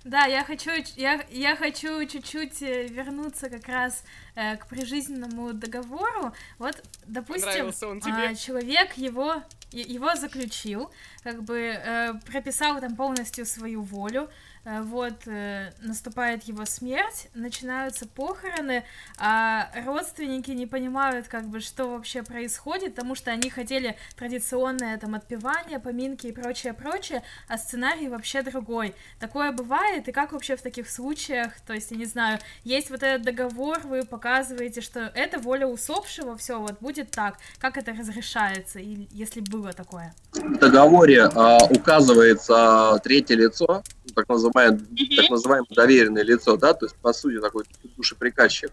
Да, 0.03 0.25
я 0.25 0.43
хочу, 0.43 0.71
я, 0.97 1.25
я 1.29 1.55
хочу 1.55 2.05
чуть-чуть 2.05 2.61
э, 2.61 2.87
вернуться 2.87 3.49
как 3.49 3.67
раз 3.67 4.03
э, 4.35 4.57
к 4.57 4.67
прижизненному 4.67 5.53
договору. 5.53 6.33
Вот, 6.57 6.83
допустим, 7.05 7.67
он 7.87 8.01
тебе? 8.01 8.29
а, 8.29 8.35
человек 8.35 8.97
его 8.97 9.43
его 9.73 10.15
заключил, 10.15 10.91
как 11.23 11.43
бы 11.43 11.57
э, 11.57 12.13
прописал 12.27 12.79
там 12.79 12.95
полностью 12.95 13.45
свою 13.45 13.81
волю. 13.81 14.29
Э, 14.65 14.81
вот 14.81 15.27
э, 15.27 15.71
наступает 15.81 16.43
его 16.43 16.65
смерть, 16.65 17.29
начинаются 17.33 18.07
похороны, 18.07 18.83
а 19.17 19.69
родственники 19.85 20.51
не 20.51 20.65
понимают, 20.65 21.27
как 21.27 21.45
бы, 21.47 21.59
что 21.59 21.87
вообще 21.87 22.23
происходит, 22.23 22.95
потому 22.95 23.15
что 23.15 23.31
они 23.31 23.49
хотели 23.49 23.95
традиционное 24.15 24.97
там 24.97 25.15
отпевание, 25.15 25.79
поминки 25.79 26.27
и 26.27 26.31
прочее, 26.31 26.73
прочее, 26.73 27.23
а 27.47 27.57
сценарий 27.57 28.07
вообще 28.07 28.41
другой. 28.41 28.95
Такое 29.19 29.51
бывает, 29.51 30.07
и 30.07 30.11
как 30.11 30.31
вообще 30.31 30.55
в 30.55 30.61
таких 30.61 30.89
случаях, 30.89 31.59
то 31.61 31.73
есть, 31.73 31.91
я 31.91 31.97
не 31.97 32.05
знаю, 32.05 32.39
есть 32.63 32.89
вот 32.89 33.03
этот 33.03 33.23
договор, 33.23 33.79
вы 33.83 34.03
показываете, 34.03 34.81
что 34.81 35.11
это 35.13 35.39
воля 35.39 35.67
усопшего, 35.67 36.37
все, 36.37 36.59
вот 36.59 36.79
будет 36.79 37.11
так, 37.11 37.37
как 37.59 37.77
это 37.77 37.91
разрешается, 37.93 38.79
и 38.79 39.07
если 39.11 39.41
было 39.41 39.73
такое? 39.73 40.13
В 40.33 40.57
договоре 40.57 41.23
а, 41.23 41.57
указывается 41.69 42.99
третье 43.03 43.35
лицо, 43.35 43.83
так 44.15 44.27
называемое, 44.29 44.79
так 45.15 45.29
называемое 45.29 45.67
доверенное 45.69 46.23
лицо, 46.23 46.57
да, 46.57 46.73
то 46.73 46.85
есть, 46.85 46.95
по 46.95 47.13
сути, 47.13 47.39
такой 47.39 47.63
душеприказчик. 47.97 48.71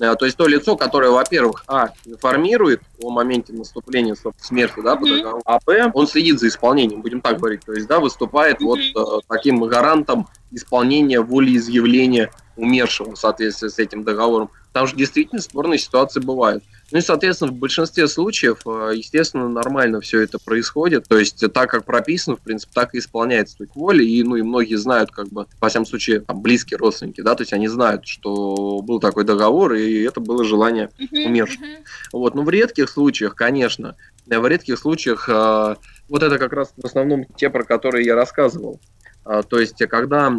А, 0.00 0.14
То 0.14 0.24
есть 0.24 0.36
то 0.36 0.46
лицо, 0.46 0.76
которое, 0.76 1.10
во-первых, 1.10 1.64
а, 1.66 1.90
информирует 2.04 2.80
о 3.02 3.10
моменте 3.10 3.52
наступления 3.52 4.16
смерти, 4.38 4.80
да, 4.82 4.96
договору, 4.96 5.42
а, 5.44 5.58
б, 5.58 5.90
он 5.92 6.06
следит 6.06 6.38
за 6.38 6.48
исполнением, 6.48 7.02
будем 7.02 7.20
так 7.20 7.38
говорить, 7.38 7.62
то 7.64 7.72
есть, 7.72 7.86
да, 7.86 7.98
выступает 7.98 8.60
вот 8.60 8.78
э, 8.78 9.20
таким 9.28 9.60
гарантом 9.60 10.28
исполнения 10.52 11.20
волеизъявления 11.20 12.30
умершего 12.56 13.14
в 13.14 13.18
соответствии 13.18 13.68
с 13.68 13.78
этим 13.78 14.04
договором. 14.04 14.50
Там 14.72 14.86
же 14.86 14.94
действительно 14.94 15.40
спорные 15.40 15.78
ситуации 15.78 16.20
бывают. 16.20 16.62
Ну 16.92 16.98
и, 16.98 17.02
соответственно, 17.02 17.52
в 17.52 17.54
большинстве 17.54 18.08
случаев, 18.08 18.62
э, 18.66 18.92
естественно, 18.96 19.48
нормально 19.48 20.00
все 20.00 20.20
это 20.20 20.38
происходит. 20.38 21.06
То 21.08 21.18
есть, 21.18 21.44
так 21.52 21.70
как 21.70 21.84
прописано, 21.84 22.36
в 22.36 22.40
принципе, 22.40 22.72
так 22.74 22.94
и 22.94 22.98
исполняется 22.98 23.56
суть 23.56 23.70
воли. 23.74 24.04
И, 24.04 24.22
ну, 24.24 24.36
и 24.36 24.42
многие 24.42 24.74
знают, 24.74 25.10
как 25.12 25.28
бы, 25.28 25.46
во 25.60 25.68
всяком 25.68 25.86
случае, 25.86 26.20
там, 26.20 26.40
близкие 26.42 26.78
родственники, 26.78 27.20
да, 27.20 27.34
то 27.34 27.42
есть 27.42 27.52
они 27.52 27.68
знают, 27.68 28.06
что 28.06 28.80
был 28.82 28.98
такой 28.98 29.24
договор, 29.24 29.74
и 29.74 30.02
это 30.02 30.20
было 30.20 30.44
желание 30.44 30.90
умершего. 31.12 31.64
Вот, 32.12 32.34
но 32.34 32.42
в 32.42 32.50
редких 32.50 32.88
случаях, 32.88 33.36
конечно, 33.36 33.96
э, 34.28 34.38
в 34.38 34.46
редких 34.46 34.78
случаях 34.78 35.28
э, 35.28 35.76
вот 36.08 36.22
это 36.22 36.38
как 36.38 36.52
раз 36.52 36.72
в 36.76 36.84
основном 36.84 37.24
те, 37.36 37.50
про 37.50 37.62
которые 37.62 38.04
я 38.04 38.16
рассказывал. 38.16 38.80
То 39.22 39.60
есть, 39.60 39.76
когда 39.86 40.32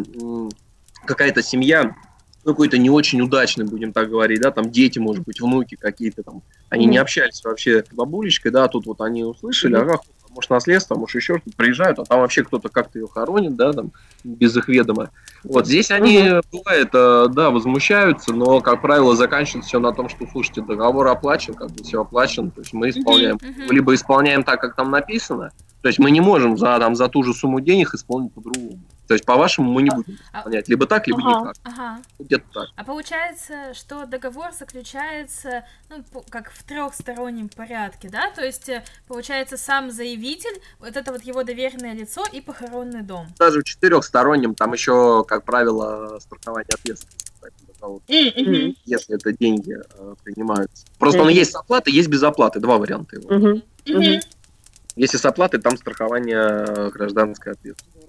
какая-то 1.06 1.42
семья, 1.42 1.94
какой-то 2.44 2.78
не 2.78 2.90
очень 2.90 3.20
удачный, 3.20 3.64
будем 3.64 3.92
так 3.92 4.10
говорить, 4.10 4.40
да, 4.40 4.50
там 4.50 4.70
дети, 4.70 4.98
может 4.98 5.24
быть, 5.24 5.40
внуки 5.40 5.76
какие-то 5.76 6.22
там, 6.22 6.42
они 6.68 6.86
не 6.86 6.96
Мгм. 6.96 7.02
общались 7.02 7.42
вообще 7.44 7.84
с 7.88 7.94
бабулечкой, 7.94 8.52
да, 8.52 8.68
тут 8.68 8.86
вот 8.86 9.00
они 9.00 9.24
услышали, 9.24 9.74
ага, 9.74 10.00
может, 10.30 10.50
наследство, 10.50 10.94
может, 10.94 11.14
еще 11.16 11.38
что-то, 11.38 11.56
приезжают, 11.56 11.98
а 11.98 12.04
там 12.04 12.20
вообще 12.20 12.42
кто-то 12.42 12.68
как-то 12.68 12.98
ее 12.98 13.06
хоронит, 13.06 13.54
да, 13.54 13.72
там, 13.72 13.92
без 14.24 14.56
их 14.56 14.68
ведома. 14.68 15.10
Вот 15.44 15.66
здесь 15.66 15.90
они, 15.90 16.40
бывает, 16.50 16.88
э, 16.92 17.26
да, 17.30 17.50
возмущаются, 17.50 18.32
но, 18.32 18.60
как 18.60 18.80
правило, 18.80 19.14
заканчивается 19.14 19.68
все 19.68 19.78
на 19.78 19.92
том, 19.92 20.08
что, 20.08 20.26
слушайте, 20.30 20.62
договор 20.62 21.08
оплачен, 21.08 21.54
как 21.54 21.70
бы 21.70 21.84
все 21.84 22.00
оплачено, 22.00 22.50
то 22.50 22.60
есть 22.60 22.72
мы 22.72 22.90
исполняем, 22.90 23.38
либо 23.68 23.94
исполняем 23.94 24.42
так, 24.42 24.60
как 24.60 24.74
там 24.74 24.90
написано, 24.90 25.52
то 25.82 25.88
есть 25.88 25.98
мы 25.98 26.10
не 26.10 26.20
можем 26.20 26.56
за, 26.56 26.78
там, 26.78 26.94
за 26.94 27.08
ту 27.08 27.22
же 27.24 27.34
сумму 27.34 27.60
денег 27.60 27.92
исполнить 27.94 28.32
по-другому. 28.32 28.78
То 29.12 29.14
есть, 29.14 29.26
по-вашему, 29.26 29.70
мы 29.70 29.82
не 29.82 29.90
будем 29.90 30.18
А- 30.32 30.38
исполнять 30.38 30.68
либо 30.70 30.86
так, 30.86 31.06
либо 31.06 31.18
Ага. 31.20 31.40
никак. 31.40 31.56
Ага. 31.64 32.02
Где-то 32.18 32.44
так. 32.54 32.68
А 32.76 32.82
получается, 32.82 33.74
что 33.74 34.06
договор 34.06 34.52
заключается, 34.58 35.66
ну, 35.90 36.02
как 36.30 36.50
в 36.50 36.64
трехстороннем 36.64 37.50
порядке, 37.50 38.08
да? 38.08 38.30
То 38.30 38.42
есть, 38.42 38.70
э, 38.70 38.82
получается, 39.06 39.58
сам 39.58 39.90
заявитель, 39.90 40.62
вот 40.78 40.96
это 40.96 41.12
вот 41.12 41.24
его 41.24 41.42
доверенное 41.42 41.92
лицо 41.92 42.24
и 42.32 42.40
похоронный 42.40 43.02
дом. 43.02 43.26
Даже 43.38 43.60
в 43.60 43.64
четырехстороннем 43.64 44.54
там 44.54 44.72
еще, 44.72 45.26
как 45.28 45.44
правило, 45.44 46.18
страхование 46.18 46.70
ответственности. 46.72 47.32
Мгм. 47.82 48.76
Если 48.86 49.14
это 49.14 49.32
деньги 49.34 49.76
э, 49.76 50.14
принимаются. 50.24 50.86
Просто 50.98 51.20
он 51.20 51.28
есть 51.28 51.52
с 51.52 51.54
оплатой, 51.56 51.92
есть 51.92 52.08
без 52.08 52.22
оплаты. 52.22 52.60
Два 52.60 52.78
варианта 52.78 53.16
его. 53.16 53.60
Если 54.94 55.16
с 55.16 55.24
оплатой, 55.24 55.60
там 55.60 55.76
страхование 55.76 56.36
э, 56.68 56.90
гражданской 56.90 57.52
ответственности. 57.52 58.01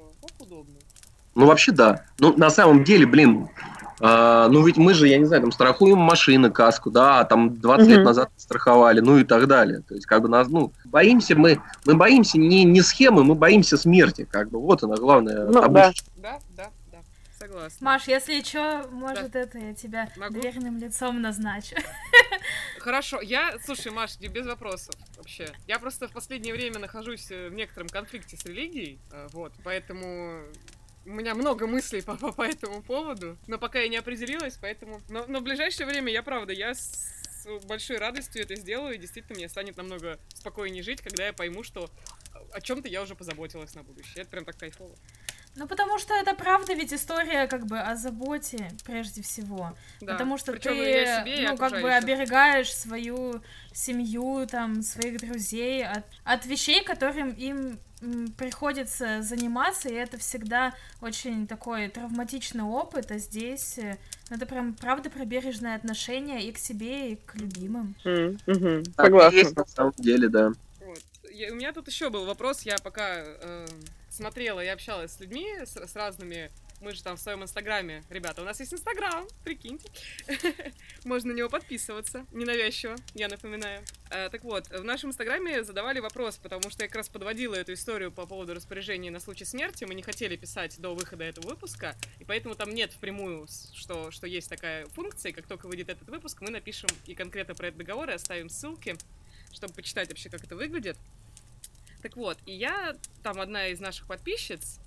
Ну, 1.36 1.46
вообще, 1.48 1.72
да. 1.72 2.06
Ну, 2.20 2.36
на 2.38 2.50
самом 2.50 2.84
деле, 2.84 3.06
блин, 3.06 3.50
а, 4.00 4.50
ну 4.50 4.66
ведь 4.66 4.78
мы 4.78 4.94
же, 4.94 5.08
я 5.08 5.18
не 5.18 5.26
знаю, 5.26 5.44
там 5.44 5.52
страхуем 5.52 5.98
машины, 5.98 6.52
каску, 6.52 6.92
да, 6.92 7.20
а 7.22 7.26
там 7.26 7.58
20 7.60 7.88
лет 7.88 7.98
Мгм. 8.00 8.06
назад 8.06 8.30
страховали, 8.38 9.00
ну 9.00 9.18
и 9.18 9.24
так 9.24 9.48
далее. 9.48 9.82
То 9.88 9.96
есть, 9.96 10.06
как 10.06 10.22
бы 10.22 10.28
нас, 10.30 10.48
ну, 10.50 10.74
боимся 10.86 11.36
мы, 11.36 11.62
мы 11.86 11.96
боимся 11.96 12.38
не, 12.38 12.64
не 12.66 12.82
схемы, 12.82 13.24
мы 13.24 13.36
боимся 13.36 13.78
смерти, 13.78 14.28
как 14.30 14.50
бы, 14.50 14.60
вот 14.60 14.84
она 14.84 14.96
главная 14.98 15.46
Ну, 15.46 15.62
табличка. 15.62 16.06
Да, 16.18 16.40
да, 16.56 16.70
да. 16.92 16.98
Согласна. 17.40 17.78
Маш, 17.86 18.08
если 18.08 18.42
что, 18.42 18.88
может, 18.92 19.36
это 19.36 19.58
я 19.58 19.74
тебя 19.74 20.10
Могу? 20.18 20.34
доверенным 20.36 20.78
лицом 20.80 21.22
назначу. 21.22 21.76
Хорошо, 22.80 23.22
я, 23.22 23.54
слушай, 23.66 23.92
Маш, 23.92 24.20
не- 24.20 24.28
без 24.28 24.46
вопросов 24.46 24.96
вообще. 25.18 25.48
Я 25.68 25.80
просто 25.80 26.08
в 26.08 26.12
последнее 26.12 26.54
время 26.54 26.80
нахожусь 26.80 27.32
э, 27.32 27.50
в 27.50 27.54
некотором 27.54 27.88
конфликте 27.90 28.38
с 28.38 28.46
религией, 28.46 29.00
э, 29.12 29.28
вот, 29.34 29.54
поэтому 29.64 30.40
у 31.06 31.10
меня 31.10 31.36
много 31.36 31.68
мыслей 31.68 32.02
по, 32.02 32.16
по, 32.16 32.32
по 32.32 32.44
этому 32.44 32.82
поводу, 32.82 33.38
но 33.48 33.58
пока 33.58 33.80
я 33.80 33.88
не 33.88 33.98
определилась, 33.98 34.58
поэтому... 34.60 35.02
Но, 35.10 35.26
но 35.28 35.40
в 35.40 35.44
ближайшее 35.44 35.88
время 35.88 36.12
я, 36.12 36.24
правда, 36.24 36.54
я 36.54 36.74
с 36.74 37.14
большой 37.66 37.98
радостью 37.98 38.42
это 38.42 38.56
сделаю, 38.56 38.96
и 38.96 38.98
действительно 38.98 39.38
мне 39.38 39.50
станет 39.50 39.78
намного 39.78 40.18
спокойнее 40.34 40.84
жить, 40.84 41.02
когда 41.02 41.26
я 41.26 41.34
пойму, 41.34 41.64
что 41.64 41.90
о 42.54 42.62
чем-то 42.62 42.88
я 42.88 43.02
уже 43.02 43.16
позаботилась 43.16 43.76
на 43.76 43.84
будущее. 43.84 44.22
Это 44.22 44.30
прям 44.30 44.46
так 44.46 44.58
кайфово. 44.58 44.96
Ну, 45.56 45.68
потому 45.68 46.00
что 46.00 46.16
это 46.16 46.34
правда 46.34 46.74
ведь 46.74 46.94
история 46.94 47.46
как 47.48 47.68
бы 47.68 47.80
о 47.80 47.96
заботе 47.96 48.72
прежде 48.86 49.22
всего. 49.22 49.78
Да. 50.02 50.14
Потому 50.14 50.38
что 50.38 50.52
Причём 50.52 50.78
ты, 50.78 51.06
себе, 51.06 51.50
ну, 51.50 51.58
как 51.58 51.74
бы 51.74 51.92
оберегаешь 51.92 52.74
свою 52.74 53.44
семью, 53.72 54.48
там, 54.48 54.82
своих 54.82 55.20
друзей 55.20 55.86
от, 55.86 56.06
от 56.24 56.46
вещей, 56.48 56.84
которым 56.84 57.30
им 57.32 57.80
приходится 58.38 59.22
заниматься, 59.22 59.90
и 59.90 59.94
это 59.94 60.18
всегда 60.18 60.74
очень 61.02 61.48
такой 61.48 61.88
травматичный 61.90 62.64
опыт, 62.64 63.12
а 63.12 63.18
здесь 63.18 63.80
это 64.30 64.46
прям 64.46 64.74
правда 64.74 65.10
про 65.10 65.26
бережное 65.26 65.76
отношение 65.76 66.44
и 66.44 66.52
к 66.52 66.58
себе, 66.58 67.14
и 67.14 67.16
к 67.16 67.36
любимым. 67.36 67.96
М, 68.06 68.40
мгм, 68.46 68.84
Так 68.96 69.06
Согласна. 69.06 69.38
есть 69.38 69.56
на 69.56 69.66
самом 69.66 69.94
деле, 69.98 70.28
да. 70.30 70.52
Вот. 70.82 71.02
Я- 71.32 71.52
у 71.52 71.56
меня 71.56 71.74
тут 71.74 71.88
еще 71.88 72.10
был 72.10 72.26
вопрос, 72.26 72.62
я 72.64 72.78
пока 72.78 73.24
э, 73.24 73.68
смотрела 74.10 74.60
и 74.64 74.68
общалась 74.68 75.14
с 75.14 75.20
людьми, 75.20 75.48
с, 75.66 75.76
с 75.76 75.96
разными, 75.96 76.52
мы 76.82 76.94
же 76.94 77.04
там 77.04 77.18
в 77.18 77.20
своем 77.20 77.44
инстаграме, 77.44 78.04
ребята, 78.10 78.42
у 78.42 78.46
нас 78.46 78.60
есть 78.60 78.74
инстаграм, 78.74 79.26
прикиньте, 79.44 79.90
можно 81.06 81.34
на 81.34 81.38
него 81.38 81.50
подписываться, 81.50 82.26
ненавязчиво, 82.32 82.96
я 83.14 83.28
напоминаю. 83.28 83.84
Э, 84.10 84.30
так 84.30 84.44
вот, 84.44 84.68
в 84.70 84.84
нашем 84.84 85.10
инстаграме 85.12 85.64
задавали 85.64 86.00
вопрос, 86.00 86.38
потому 86.38 86.70
что 86.70 86.84
я 86.84 86.88
как 86.88 86.98
раз 86.98 87.10
подводила 87.10 87.56
эту 87.56 87.74
историю 87.74 88.12
по 88.12 88.26
поводу 88.26 88.54
распоряжения 88.54 89.12
на 89.12 89.20
случай 89.20 89.46
смерти, 89.46 89.86
мы 89.86 89.96
не 89.96 90.04
хотели 90.04 90.36
писать 90.36 90.80
до 90.80 90.94
выхода 90.94 91.24
этого 91.24 91.48
выпуска, 91.48 91.96
и 92.20 92.26
поэтому 92.26 92.56
там 92.56 92.74
нет 92.74 92.92
впрямую, 92.94 93.48
что, 93.74 94.12
что 94.12 94.28
есть 94.28 94.50
такая 94.50 94.86
функция, 94.88 95.32
как 95.32 95.48
только 95.48 95.68
выйдет 95.68 95.90
этот 95.90 96.10
выпуск, 96.10 96.42
мы 96.42 96.50
напишем 96.50 96.90
и 97.06 97.16
конкретно 97.16 97.56
про 97.56 97.68
этот 97.68 97.80
договор, 97.80 98.10
и 98.10 98.14
оставим 98.14 98.50
ссылки, 98.50 98.96
чтобы 99.52 99.74
почитать 99.74 100.10
вообще, 100.10 100.30
как 100.30 100.44
это 100.44 100.56
выглядит. 100.56 100.98
Так 102.04 102.18
вот, 102.18 102.38
и 102.46 102.54
я, 102.54 102.98
там 103.24 103.40
одна 103.40 103.68
из 103.68 103.80
наших 103.80 104.08
подписчиц, 104.08 104.80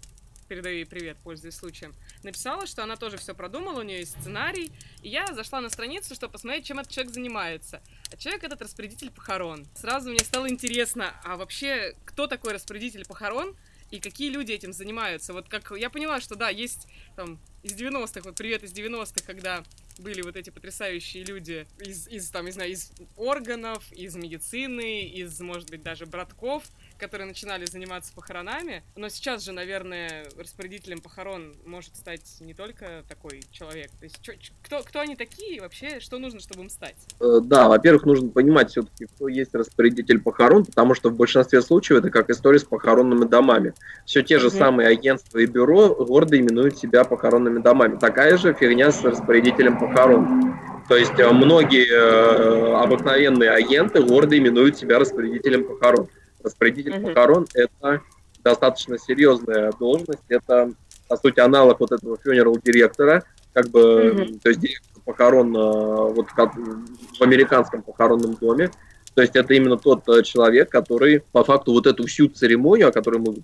передаю 0.46 0.76
ей 0.76 0.86
привет, 0.86 1.16
пользуясь 1.22 1.56
случаем, 1.56 1.94
написала, 2.22 2.66
что 2.66 2.82
она 2.82 2.96
тоже 2.96 3.16
все 3.16 3.34
продумала, 3.34 3.80
у 3.80 3.82
нее 3.82 4.00
есть 4.00 4.18
сценарий, 4.20 4.72
и 5.02 5.08
я 5.08 5.26
зашла 5.34 5.60
на 5.60 5.70
страницу, 5.70 6.14
чтобы 6.14 6.32
посмотреть, 6.32 6.66
чем 6.66 6.78
этот 6.78 6.92
человек 6.92 7.12
занимается. 7.12 7.82
А 8.12 8.16
человек 8.16 8.44
этот 8.44 8.62
распорядитель 8.62 9.10
похорон. 9.10 9.66
Сразу 9.74 10.10
мне 10.10 10.20
стало 10.20 10.48
интересно, 10.48 11.14
а 11.24 11.36
вообще, 11.36 11.94
кто 12.04 12.26
такой 12.26 12.52
распорядитель 12.52 13.04
похорон? 13.06 13.56
И 13.90 14.00
какие 14.00 14.30
люди 14.30 14.50
этим 14.50 14.72
занимаются? 14.72 15.32
Вот 15.32 15.48
как 15.48 15.70
я 15.76 15.90
поняла, 15.90 16.20
что 16.20 16.34
да, 16.34 16.48
есть 16.48 16.88
там 17.14 17.38
из 17.62 17.72
90-х, 17.74 18.22
вот 18.24 18.36
привет 18.36 18.64
из 18.64 18.72
90-х, 18.72 19.24
когда 19.24 19.62
были 19.98 20.22
вот 20.22 20.36
эти 20.36 20.50
потрясающие 20.50 21.24
люди 21.24 21.66
из, 21.78 22.08
из, 22.08 22.30
там, 22.30 22.46
не 22.46 22.50
знаю, 22.50 22.72
из 22.72 22.92
органов, 23.16 23.84
из 23.92 24.16
медицины, 24.16 25.04
из, 25.04 25.40
может 25.40 25.70
быть, 25.70 25.82
даже 25.82 26.06
братков, 26.06 26.64
которые 26.98 27.26
начинали 27.26 27.64
заниматься 27.66 28.12
похоронами. 28.14 28.82
Но 28.96 29.08
сейчас 29.08 29.44
же, 29.44 29.52
наверное, 29.52 30.24
распорядителем 30.38 31.00
похорон 31.00 31.56
может 31.64 31.96
стать 31.96 32.22
не 32.40 32.54
только 32.54 33.04
такой 33.08 33.42
человек. 33.50 33.90
То 33.98 34.04
есть, 34.04 34.20
чё- 34.22 34.32
кто, 34.62 34.82
кто 34.82 35.00
они 35.00 35.16
такие 35.16 35.56
и 35.56 35.60
вообще, 35.60 36.00
что 36.00 36.18
нужно, 36.18 36.40
чтобы 36.40 36.62
им 36.62 36.70
стать? 36.70 36.96
Э, 37.20 37.40
Да, 37.42 37.68
во-первых, 37.68 38.04
нужно 38.06 38.28
понимать 38.30 38.70
все-таки, 38.70 39.06
кто 39.06 39.28
есть 39.28 39.54
распорядитель 39.54 40.20
похорон, 40.20 40.64
потому 40.64 40.94
что 40.94 41.10
в 41.10 41.16
большинстве 41.16 41.62
случаев 41.62 42.00
это 42.00 42.10
как 42.10 42.30
история 42.30 42.58
с 42.58 42.64
похоронными 42.64 43.24
домами. 43.26 43.72
Все 44.04 44.22
те 44.22 44.38
же 44.38 44.48
Мгм. 44.48 44.56
самые 44.56 44.88
агентства 44.88 45.38
и 45.38 45.46
бюро 45.46 45.94
гордо 45.94 46.38
именуют 46.38 46.78
себя 46.78 47.04
похоронными 47.04 47.60
домами. 47.60 47.96
Такая 47.98 48.36
же 48.36 48.54
фигня 48.54 48.90
с 48.90 49.02
распорядителем 49.04 49.78
похорон. 49.78 50.54
То 50.88 50.96
есть 50.96 51.18
э, 51.18 51.28
многие 51.32 51.86
э, 51.90 52.74
обыкновенные 52.82 53.50
агенты 53.50 54.02
гордо 54.02 54.38
именуют 54.38 54.78
себя 54.78 54.98
распорядителем 54.98 55.64
похорон. 55.66 56.08
Распорядитель 56.46 56.94
Мгм. 56.96 57.06
похорон– 57.06 57.46
это 57.54 58.00
достаточно 58.44 58.98
серьезная 58.98 59.72
должность, 59.78 60.22
это, 60.28 60.70
по 61.08 61.16
сути, 61.16 61.40
аналог 61.40 61.80
вот 61.80 61.90
этого 61.90 62.16
funeral 62.24 62.60
директора, 62.64 63.24
как 63.52 63.68
бы, 63.68 64.12
Мгм. 64.12 64.38
то 64.38 64.48
есть 64.48 64.60
директор 64.60 65.02
похорон 65.04 65.56
э, 65.56 66.12
вот 66.12 66.26
как 66.28 66.54
в 66.54 67.22
американском 67.22 67.82
похоронном 67.82 68.34
доме. 68.34 68.70
То 69.14 69.22
есть 69.22 69.34
это 69.34 69.54
именно 69.54 69.76
тот 69.76 70.08
э, 70.08 70.22
человек, 70.22 70.70
который 70.70 71.22
по 71.32 71.42
факту 71.42 71.72
вот 71.72 71.86
эту 71.86 72.06
всю 72.06 72.28
церемонию, 72.28 72.88
о 72.88 72.92
которой 72.92 73.18
мы 73.18 73.36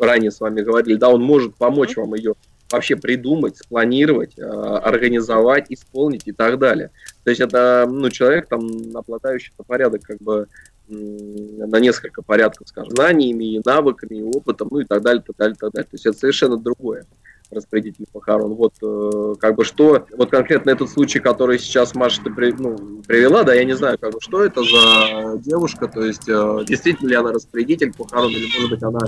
ранее 0.00 0.30
с 0.30 0.40
вами 0.40 0.62
говорили, 0.62 0.96
да, 0.96 1.10
он 1.10 1.22
может 1.22 1.54
помочь 1.56 1.96
вам 1.96 2.14
ее 2.14 2.34
вообще 2.70 2.96
придумать, 2.96 3.56
спланировать, 3.58 4.38
э, 4.38 4.42
организовать, 4.42 5.66
исполнить 5.70 6.26
и 6.26 6.32
так 6.32 6.58
далее. 6.58 6.90
То 7.24 7.30
есть 7.30 7.40
это 7.40 7.86
ну, 7.88 8.10
человек, 8.10 8.48
там, 8.48 8.66
обладающий 8.94 9.52
на 9.58 9.64
порядок, 9.64 10.02
как 10.02 10.18
бы, 10.18 10.48
на 10.88 11.78
несколько 11.80 12.22
порядков, 12.22 12.68
скажем, 12.68 12.90
знаниями, 12.90 13.56
и 13.56 13.62
навыками, 13.64 14.16
и 14.16 14.22
опытом, 14.22 14.68
ну 14.70 14.80
и 14.80 14.84
так 14.84 15.02
далее, 15.02 15.22
так 15.26 15.36
далее, 15.36 15.56
так 15.58 15.72
далее. 15.72 15.88
То 15.88 15.94
есть 15.94 16.06
это 16.06 16.18
совершенно 16.18 16.56
другое 16.56 17.06
распорядитель 17.50 18.06
похорон. 18.12 18.54
Вот 18.54 18.74
э, 18.82 19.34
как 19.40 19.56
бы 19.56 19.64
что, 19.64 20.06
вот 20.16 20.30
конкретно 20.30 20.70
этот 20.70 20.90
случай, 20.90 21.18
который 21.20 21.58
сейчас 21.58 21.94
Маша 21.94 22.22
ты 22.22 22.30
при- 22.30 22.52
ну, 22.52 23.02
привела, 23.06 23.42
да, 23.44 23.54
я 23.54 23.64
не 23.64 23.74
знаю, 23.76 23.98
как 23.98 24.12
бы, 24.12 24.20
что 24.20 24.44
это 24.44 24.62
за 24.62 25.38
девушка, 25.38 25.88
то 25.88 26.02
есть 26.04 26.28
э, 26.28 26.64
действительно 26.66 27.08
ли 27.08 27.14
она 27.14 27.32
распорядитель 27.32 27.92
похорон, 27.92 28.30
или 28.30 28.46
может 28.54 28.70
быть 28.70 28.82
она 28.82 29.00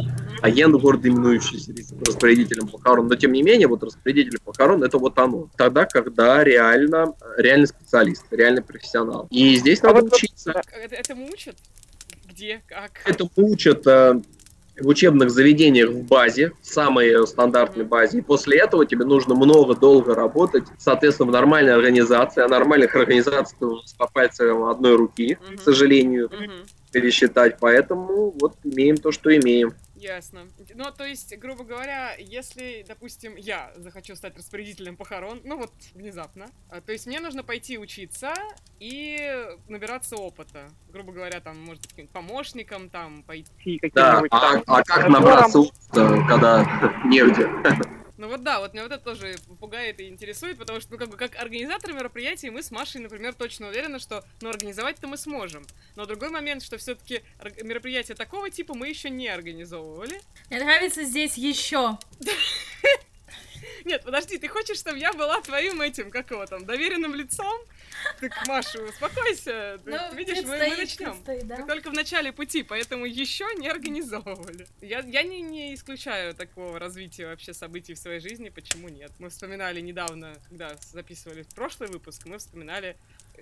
агент 0.43 0.75
города, 0.81 1.09
именующийся 1.09 1.73
распорядителем 2.07 2.69
похорон, 2.69 3.09
но 3.09 3.15
тем 3.17 3.33
не 3.33 3.43
менее, 3.43 3.69
вот 3.69 3.83
распорядитель 3.83 4.39
похорон 4.45 4.83
это 4.83 4.99
вот 4.99 5.19
оно. 5.19 5.49
Тогда, 5.57 5.85
когда 5.87 6.43
реально, 6.43 7.15
реальный 7.37 7.67
специалист, 7.67 8.25
реальный 8.31 8.63
профессионал. 8.63 9.27
И 9.31 9.57
здесь 9.57 9.81
А 9.83 9.89
надо 9.89 10.01
вот- 10.03 10.15
учиться. 10.15 10.63
Это, 10.73 10.95
этому 10.95 11.29
учат? 11.31 11.57
Где? 12.29 12.63
Как? 12.67 12.93
Это 13.05 13.29
учат 13.37 13.87
э, 13.87 14.21
в 14.81 14.89
учебных 14.89 15.31
заведениях 15.31 15.91
в 15.91 16.03
базе, 16.07 16.53
в 16.61 16.67
самой 16.67 17.27
стандартной 17.27 17.85
базе. 17.85 18.19
И 18.19 18.21
после 18.23 18.59
этого 18.59 18.87
тебе 18.87 19.05
нужно 19.05 19.35
много, 19.35 19.75
долго 19.75 20.15
работать, 20.15 20.65
соответственно, 20.79 21.29
в 21.31 21.33
нормальной 21.33 21.75
организации. 21.75 22.43
А 22.43 22.49
нормальных 22.49 22.95
организаций 22.97 23.57
по 23.99 24.09
пальцам 24.13 24.65
одной 24.65 24.97
руки, 24.97 25.39
Мгм. 25.49 25.57
к 25.59 25.61
сожалению, 25.61 26.31
Мгм. 26.33 26.51
пересчитать. 26.93 27.57
Поэтому 27.61 28.35
вот 28.41 28.55
имеем 28.65 28.97
то, 28.97 29.13
что 29.13 29.35
имеем. 29.37 29.73
Ясно. 30.01 30.49
Ну, 30.75 30.85
то 30.97 31.05
есть, 31.05 31.37
грубо 31.37 31.63
говоря, 31.63 32.15
если, 32.19 32.85
допустим, 32.89 33.37
я 33.37 33.71
захочу 33.77 34.17
стать 34.17 34.35
распорядителем 34.39 34.97
похорон, 34.97 35.43
ну 35.45 35.59
вот, 35.59 35.73
внезапно, 35.95 36.47
а, 36.71 36.81
то 36.81 36.93
есть 36.93 37.07
мне 37.07 37.21
нужно 37.21 37.43
пойти 37.43 37.77
учиться 37.77 38.33
и 38.79 39.47
набираться 39.69 40.17
опыта. 40.17 40.71
Грубо 40.89 41.13
говоря, 41.13 41.41
там, 41.41 41.61
может 41.61 41.87
каким-нибудь 41.87 42.15
помощником, 42.15 42.89
там, 42.89 43.23
пойти. 43.25 43.79
Да, 43.93 44.23
а, 44.31 44.53
там 44.53 44.63
а 44.67 44.83
как 44.83 45.07
набраться 45.07 45.59
опыта, 45.59 46.25
когда 46.27 46.65
негде? 47.05 47.47
Ну 48.21 48.29
вот 48.29 48.43
да, 48.43 48.61
вот 48.61 48.75
меня 48.75 48.83
вот 48.83 48.93
это 48.93 49.03
тоже 49.03 49.35
пугает 49.59 49.99
и 49.99 50.07
интересует, 50.07 50.59
потому 50.59 50.79
что, 50.79 50.93
ну, 50.93 50.99
как 50.99 51.09
бы, 51.09 51.17
как 51.17 51.37
организатор 51.37 51.95
мероприятий, 51.95 52.51
мы 52.51 52.63
с 52.63 52.71
Машей, 52.71 53.01
например, 53.01 53.33
точно 53.33 53.69
уверены, 53.69 53.99
что, 53.99 54.23
ну, 54.43 54.51
организовать-то 54.51 55.09
мы 55.09 55.17
сможем. 55.17 55.65
Но 55.97 56.05
другой 56.05 56.29
момент, 56.29 56.63
что 56.63 56.77
все-таки 56.77 57.23
мероприятия 57.63 58.15
такого 58.15 58.51
типа 58.51 58.75
мы 58.75 58.89
еще 58.89 59.09
не 59.09 59.27
организовывали. 59.29 60.21
Мне 60.51 60.63
нравится 60.63 61.05
здесь 61.05 61.39
еще. 61.39 61.99
Нет, 63.85 64.03
подожди, 64.05 64.39
ты 64.39 64.49
хочешь, 64.49 64.79
чтобы 64.79 64.99
я 64.99 65.13
была 65.13 65.41
твоим 65.41 65.81
этим, 65.81 66.11
как 66.11 66.31
его 66.31 66.47
там, 66.47 66.65
доверенным 66.65 67.15
лицом? 67.15 67.61
Так, 68.21 68.47
Маша, 68.47 68.83
успокойся. 68.83 69.81
Ты 69.85 69.91
Ну, 69.91 70.15
видишь, 70.15 70.45
мы, 70.45 70.57
мы 70.59 70.77
начнем. 70.77 71.13
предстоит, 71.13 71.47
да. 71.47 71.57
Мы 71.59 71.67
только 71.67 71.91
в 71.91 71.95
начале 71.95 72.33
пути, 72.33 72.63
поэтому 72.63 73.05
еще 73.05 73.47
не 73.57 73.69
организовывали. 73.69 74.67
Я, 74.81 75.01
я 75.01 75.23
не, 75.23 75.43
не 75.43 75.75
исключаю 75.75 76.35
такого 76.35 76.79
развития 76.79 77.27
вообще 77.27 77.53
событий 77.53 77.95
в 77.95 77.99
своей 77.99 78.21
жизни, 78.21 78.49
почему 78.49 78.89
нет. 78.89 79.13
Мы 79.19 79.29
вспоминали 79.29 79.81
недавно, 79.81 80.35
когда 80.49 80.77
записывали 80.93 81.45
прошлый 81.55 81.89
выпуск, 81.89 82.27
мы 82.27 82.39
вспоминали 82.39 82.97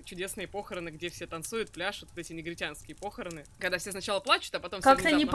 чудесные 0.05 0.47
похороны, 0.47 0.91
где 0.91 1.09
все 1.09 1.27
танцуют, 1.27 1.71
пляшут, 1.71 2.09
вот 2.11 2.19
эти 2.19 2.33
негритянские 2.33 2.97
похороны. 2.97 3.45
Когда 3.59 3.79
все 3.79 3.93
сначала 3.93 4.21
плачут, 4.21 4.55
а 4.55 4.61
потом 4.61 4.81
все 4.81 4.91
Как-то 4.91 5.11
не 5.13 5.27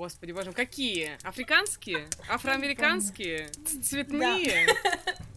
Господи, 0.00 0.32
боже 0.32 0.46
мой, 0.46 0.54
какие? 0.54 1.18
Африканские? 1.24 2.08
Афроамериканские? 2.30 3.50
Цветные? 3.82 4.66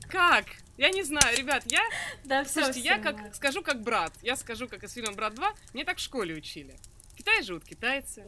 Как? 0.07 0.45
Я 0.78 0.89
не 0.89 1.03
знаю, 1.03 1.38
ребят, 1.38 1.66
я, 1.66 1.82
Да, 2.24 2.45
все, 2.45 2.64
слушайте, 2.64 2.80
я 2.80 2.97
как 2.97 3.36
скажу 3.36 3.61
как 3.61 3.82
брат, 3.82 4.14
я 4.22 4.38
скажу 4.38 4.70
как 4.70 4.86
из 4.86 4.93
фильма 4.93 5.11
«Брат 5.11 5.34
2», 5.34 5.53
мне 5.74 5.84
так 5.84 5.97
в 5.97 5.99
школе 5.99 6.34
учили. 6.34 6.78
В 7.09 7.16
Китае 7.16 7.41
живут 7.41 7.66
китайцы, 7.66 8.26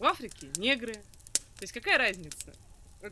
в 0.00 0.04
Африке 0.04 0.48
негры. 0.56 0.94
То 0.94 1.62
есть 1.62 1.72
какая 1.72 1.96
разница? 1.96 2.52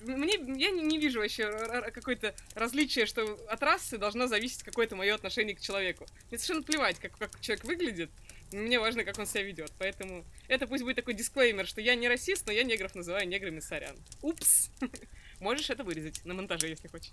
Мне, 0.03 0.33
я 0.33 0.71
не, 0.71 0.83
не 0.83 0.99
вижу 0.99 1.21
вообще 1.21 1.49
какое-то 1.95 2.35
различие, 2.57 3.07
что 3.07 3.39
от 3.49 3.63
расы 3.63 3.97
должно 3.97 4.27
зависеть 4.27 4.65
какое-то 4.65 4.97
мое 4.97 5.15
отношение 5.15 5.55
к 5.55 5.61
человеку. 5.61 6.05
Мне 6.31 6.39
совершенно 6.39 6.65
плевать, 6.65 6.99
как, 6.99 7.17
как 7.17 7.41
человек 7.41 7.65
выглядит. 7.65 8.11
Мне 8.57 8.81
важно, 8.81 9.05
как 9.05 9.19
он 9.19 9.27
себя 9.27 9.43
ведет. 9.43 9.71
Поэтому 9.79 10.25
это 10.49 10.67
пусть 10.67 10.83
будет 10.83 10.97
такой 10.97 11.13
дисклеймер, 11.15 11.67
что 11.67 11.81
я 11.83 11.95
не 11.95 12.09
расист, 12.09 12.47
но 12.47 12.53
я 12.53 12.63
негров 12.63 12.95
называю 12.95 13.29
неграми 13.29 13.61
сорян. 13.61 13.97
Упс. 14.23 14.71
Можешь 15.41 15.69
это 15.69 15.85
вырезать 15.85 16.25
на 16.25 16.33
монтаже, 16.33 16.69
если 16.69 16.89
хочешь. 16.89 17.13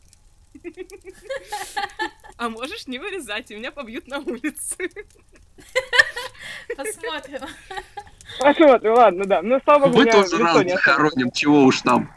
А 2.35 2.49
можешь 2.49 2.87
не 2.87 2.97
вырезать, 2.97 3.51
и 3.51 3.55
меня 3.55 3.71
побьют 3.71 4.07
на 4.07 4.17
улице. 4.17 4.89
Посмотрим. 6.75 7.41
Посмотрим, 8.39 8.93
ладно, 8.93 9.25
да. 9.25 9.41
Ну, 9.43 9.61
слава 9.63 9.85
богу, 9.85 9.99
Мы 9.99 10.11
тоже 10.11 10.35
лицо 10.35 10.43
раз 10.43 10.65
не 10.65 10.75
хороним, 10.75 11.31
чего 11.31 11.63
уж 11.63 11.81
там. 11.81 12.11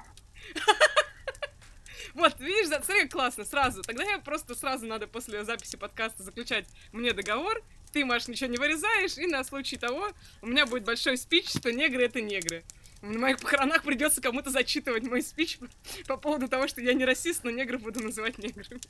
Вот, 2.15 2.41
видишь, 2.41 2.69
смотри, 2.69 3.03
как 3.03 3.13
классно, 3.13 3.45
сразу. 3.45 3.83
Тогда 3.83 4.03
я 4.05 4.19
просто 4.19 4.55
сразу 4.55 4.87
надо 4.87 5.07
после 5.07 5.45
записи 5.45 5.77
подкаста 5.77 6.23
заключать 6.23 6.65
мне 6.93 7.13
договор, 7.13 7.63
ты, 7.97 8.05
Маш, 8.05 8.29
ничего 8.29 8.51
не 8.51 8.59
вырезаешь, 8.59 9.17
и 9.17 9.27
на 9.27 9.43
случай 9.43 9.79
того 9.79 10.11
у 10.43 10.47
меня 10.47 10.67
будет 10.67 10.85
большой 10.85 11.17
спич, 11.17 11.49
что 11.49 11.73
негры— 11.73 12.05
это 12.05 12.21
негры. 12.21 12.63
На 13.01 13.19
моих 13.19 13.39
похоронах 13.39 13.85
придется 13.85 14.21
кому-то 14.21 14.51
зачитывать 14.51 15.05
мой 15.05 15.23
спич 15.23 15.59
по 16.07 16.19
поводу 16.19 16.47
того, 16.47 16.69
что 16.69 16.83
я 16.83 16.93
не 16.93 17.07
расист, 17.07 17.43
но 17.43 17.49
негров 17.49 17.81
буду 17.81 18.03
называть 18.03 18.37
неграми. 18.37 18.83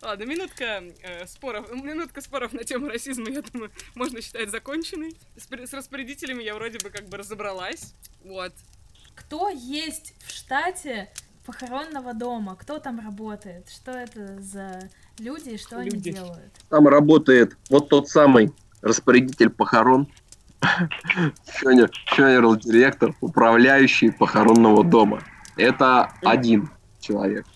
Ладно, 0.00 0.24
минутка 0.24 0.82
э, 1.02 1.24
споров, 1.28 1.70
минутка 1.70 2.20
споров 2.20 2.52
на 2.52 2.64
тему 2.64 2.88
расизма, 2.88 3.30
я 3.30 3.42
думаю, 3.42 3.70
можно 3.94 4.20
считать 4.20 4.50
законченной. 4.50 5.16
С, 5.36 5.46
с 5.46 5.72
распорядителями 5.72 6.42
я 6.42 6.56
вроде 6.56 6.78
бы 6.78 6.90
как 6.90 7.08
бы 7.08 7.18
разобралась. 7.18 7.94
Вот. 8.24 8.52
Кто 9.14 9.50
есть 9.50 10.14
в 10.26 10.32
штате 10.32 11.12
похоронного 11.44 12.14
дома? 12.14 12.56
Кто 12.56 12.78
там 12.78 13.00
работает? 13.00 13.68
Что 13.68 13.92
это 13.92 14.40
за 14.40 14.88
люди 15.18 15.50
и 15.50 15.58
что 15.58 15.80
люди. 15.80 15.94
они 15.94 16.02
делают? 16.02 16.52
Там 16.68 16.88
работает 16.88 17.56
вот 17.70 17.88
тот 17.88 18.08
самый 18.08 18.52
распорядитель 18.80 19.50
похорон, 19.50 20.08
Генерал 21.62 22.56
директор, 22.56 23.14
управляющий 23.20 24.10
похоронного 24.10 24.84
дома. 24.84 25.22
Это 25.56 26.12
один 26.22 26.70
человек. 27.00 27.46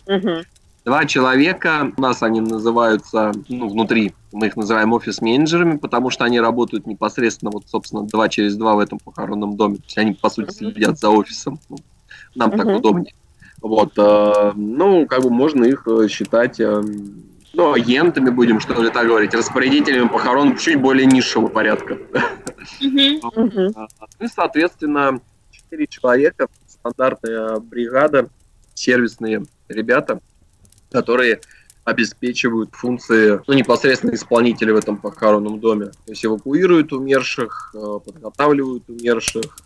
Два 0.84 1.04
человека, 1.04 1.92
у 1.96 2.00
нас 2.00 2.22
они 2.22 2.40
называются, 2.40 3.32
ну, 3.48 3.68
внутри, 3.68 4.14
мы 4.30 4.46
их 4.46 4.56
называем 4.56 4.92
офис-менеджерами, 4.92 5.78
потому 5.78 6.10
что 6.10 6.24
они 6.24 6.38
работают 6.38 6.86
непосредственно, 6.86 7.50
вот, 7.50 7.68
собственно, 7.68 8.04
два 8.04 8.28
через 8.28 8.56
два 8.56 8.76
в 8.76 8.78
этом 8.78 9.00
похоронном 9.00 9.56
доме. 9.56 9.78
То 9.78 9.82
есть 9.84 9.98
они, 9.98 10.12
по 10.14 10.30
сути, 10.30 10.52
следят 10.52 11.00
за 11.00 11.10
офисом. 11.10 11.58
Ну, 11.68 11.78
нам 12.36 12.52
так 12.52 12.66
удобнее. 12.66 13.14
Вот, 13.66 13.94
э, 13.96 14.52
ну, 14.54 15.06
как 15.06 15.22
бы 15.22 15.30
можно 15.30 15.64
их 15.64 15.86
э, 15.88 16.06
считать, 16.08 16.60
э, 16.60 16.82
ну, 17.52 17.72
агентами 17.72 18.30
будем, 18.30 18.60
что 18.60 18.80
ли, 18.80 18.90
так 18.90 19.06
говорить, 19.06 19.34
распорядителями 19.34 20.08
похорон 20.08 20.56
чуть 20.56 20.80
более 20.80 21.06
низшего 21.06 21.48
порядка. 21.48 21.98
Ну, 22.80 23.72
и, 24.20 24.26
соответственно, 24.28 25.20
четыре 25.50 25.86
человека, 25.86 26.46
стандартная 26.68 27.58
бригада, 27.58 28.28
сервисные 28.74 29.44
ребята, 29.68 30.20
которые 30.90 31.40
обеспечивают 31.84 32.70
функции 32.72 33.40
ну, 33.46 33.54
непосредственно 33.54 34.14
исполнителя 34.14 34.74
в 34.74 34.76
этом 34.76 34.96
похоронном 34.96 35.60
доме. 35.60 35.86
То 35.86 36.12
есть 36.12 36.24
эвакуируют 36.24 36.92
умерших, 36.92 37.74
подготавливают 38.04 38.88
умерших, 38.88 39.56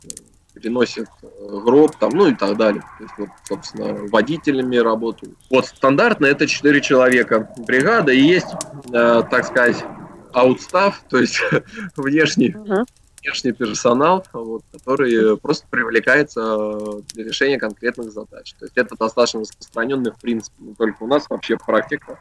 переносят 0.54 1.08
э, 1.22 1.26
гроб, 1.64 1.96
там, 1.96 2.10
ну 2.10 2.26
и 2.28 2.34
так 2.34 2.56
далее. 2.56 2.82
То 2.98 3.04
есть, 3.04 3.14
вот, 3.18 3.28
собственно, 3.48 3.94
водителями 4.08 4.76
работают. 4.76 5.36
Вот 5.50 5.66
стандартно 5.66 6.26
это 6.26 6.46
4 6.46 6.80
человека 6.80 7.52
бригада, 7.58 8.12
и 8.12 8.20
есть, 8.20 8.48
э, 8.92 9.22
так 9.30 9.46
сказать, 9.46 9.84
аутстав, 10.32 11.02
то 11.08 11.18
есть 11.18 11.40
внешний, 11.96 12.50
uh-huh. 12.50 12.84
внешний 13.22 13.52
персонал, 13.52 14.24
вот, 14.32 14.62
который 14.72 15.36
просто 15.36 15.66
привлекается 15.70 16.40
э, 16.40 17.00
для 17.14 17.24
решения 17.24 17.58
конкретных 17.58 18.12
задач. 18.12 18.54
То 18.58 18.64
есть 18.66 18.76
это 18.76 18.96
достаточно 18.96 19.40
распространенный, 19.40 20.12
в 20.12 20.20
принципе, 20.20 20.56
не 20.60 20.74
только 20.74 21.02
у 21.02 21.06
нас, 21.06 21.26
вообще 21.28 21.56
практика. 21.56 22.18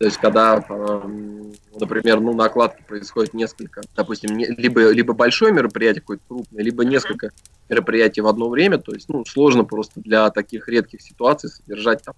То 0.00 0.06
есть, 0.06 0.16
когда, 0.16 0.64
например, 1.78 2.20
ну, 2.20 2.32
накладки 2.32 2.82
происходит 2.88 3.34
несколько, 3.34 3.82
допустим, 3.94 4.38
либо, 4.38 4.90
либо 4.90 5.12
большое 5.12 5.52
мероприятие 5.52 6.00
какое-то 6.00 6.22
крупное, 6.26 6.64
либо 6.64 6.86
несколько 6.86 7.32
мероприятий 7.68 8.22
в 8.22 8.26
одно 8.26 8.48
время, 8.48 8.78
то 8.78 8.94
есть, 8.94 9.10
ну, 9.10 9.26
сложно 9.26 9.64
просто 9.64 10.00
для 10.00 10.30
таких 10.30 10.68
редких 10.68 11.02
ситуаций 11.02 11.50
содержать 11.50 12.02
там 12.02 12.14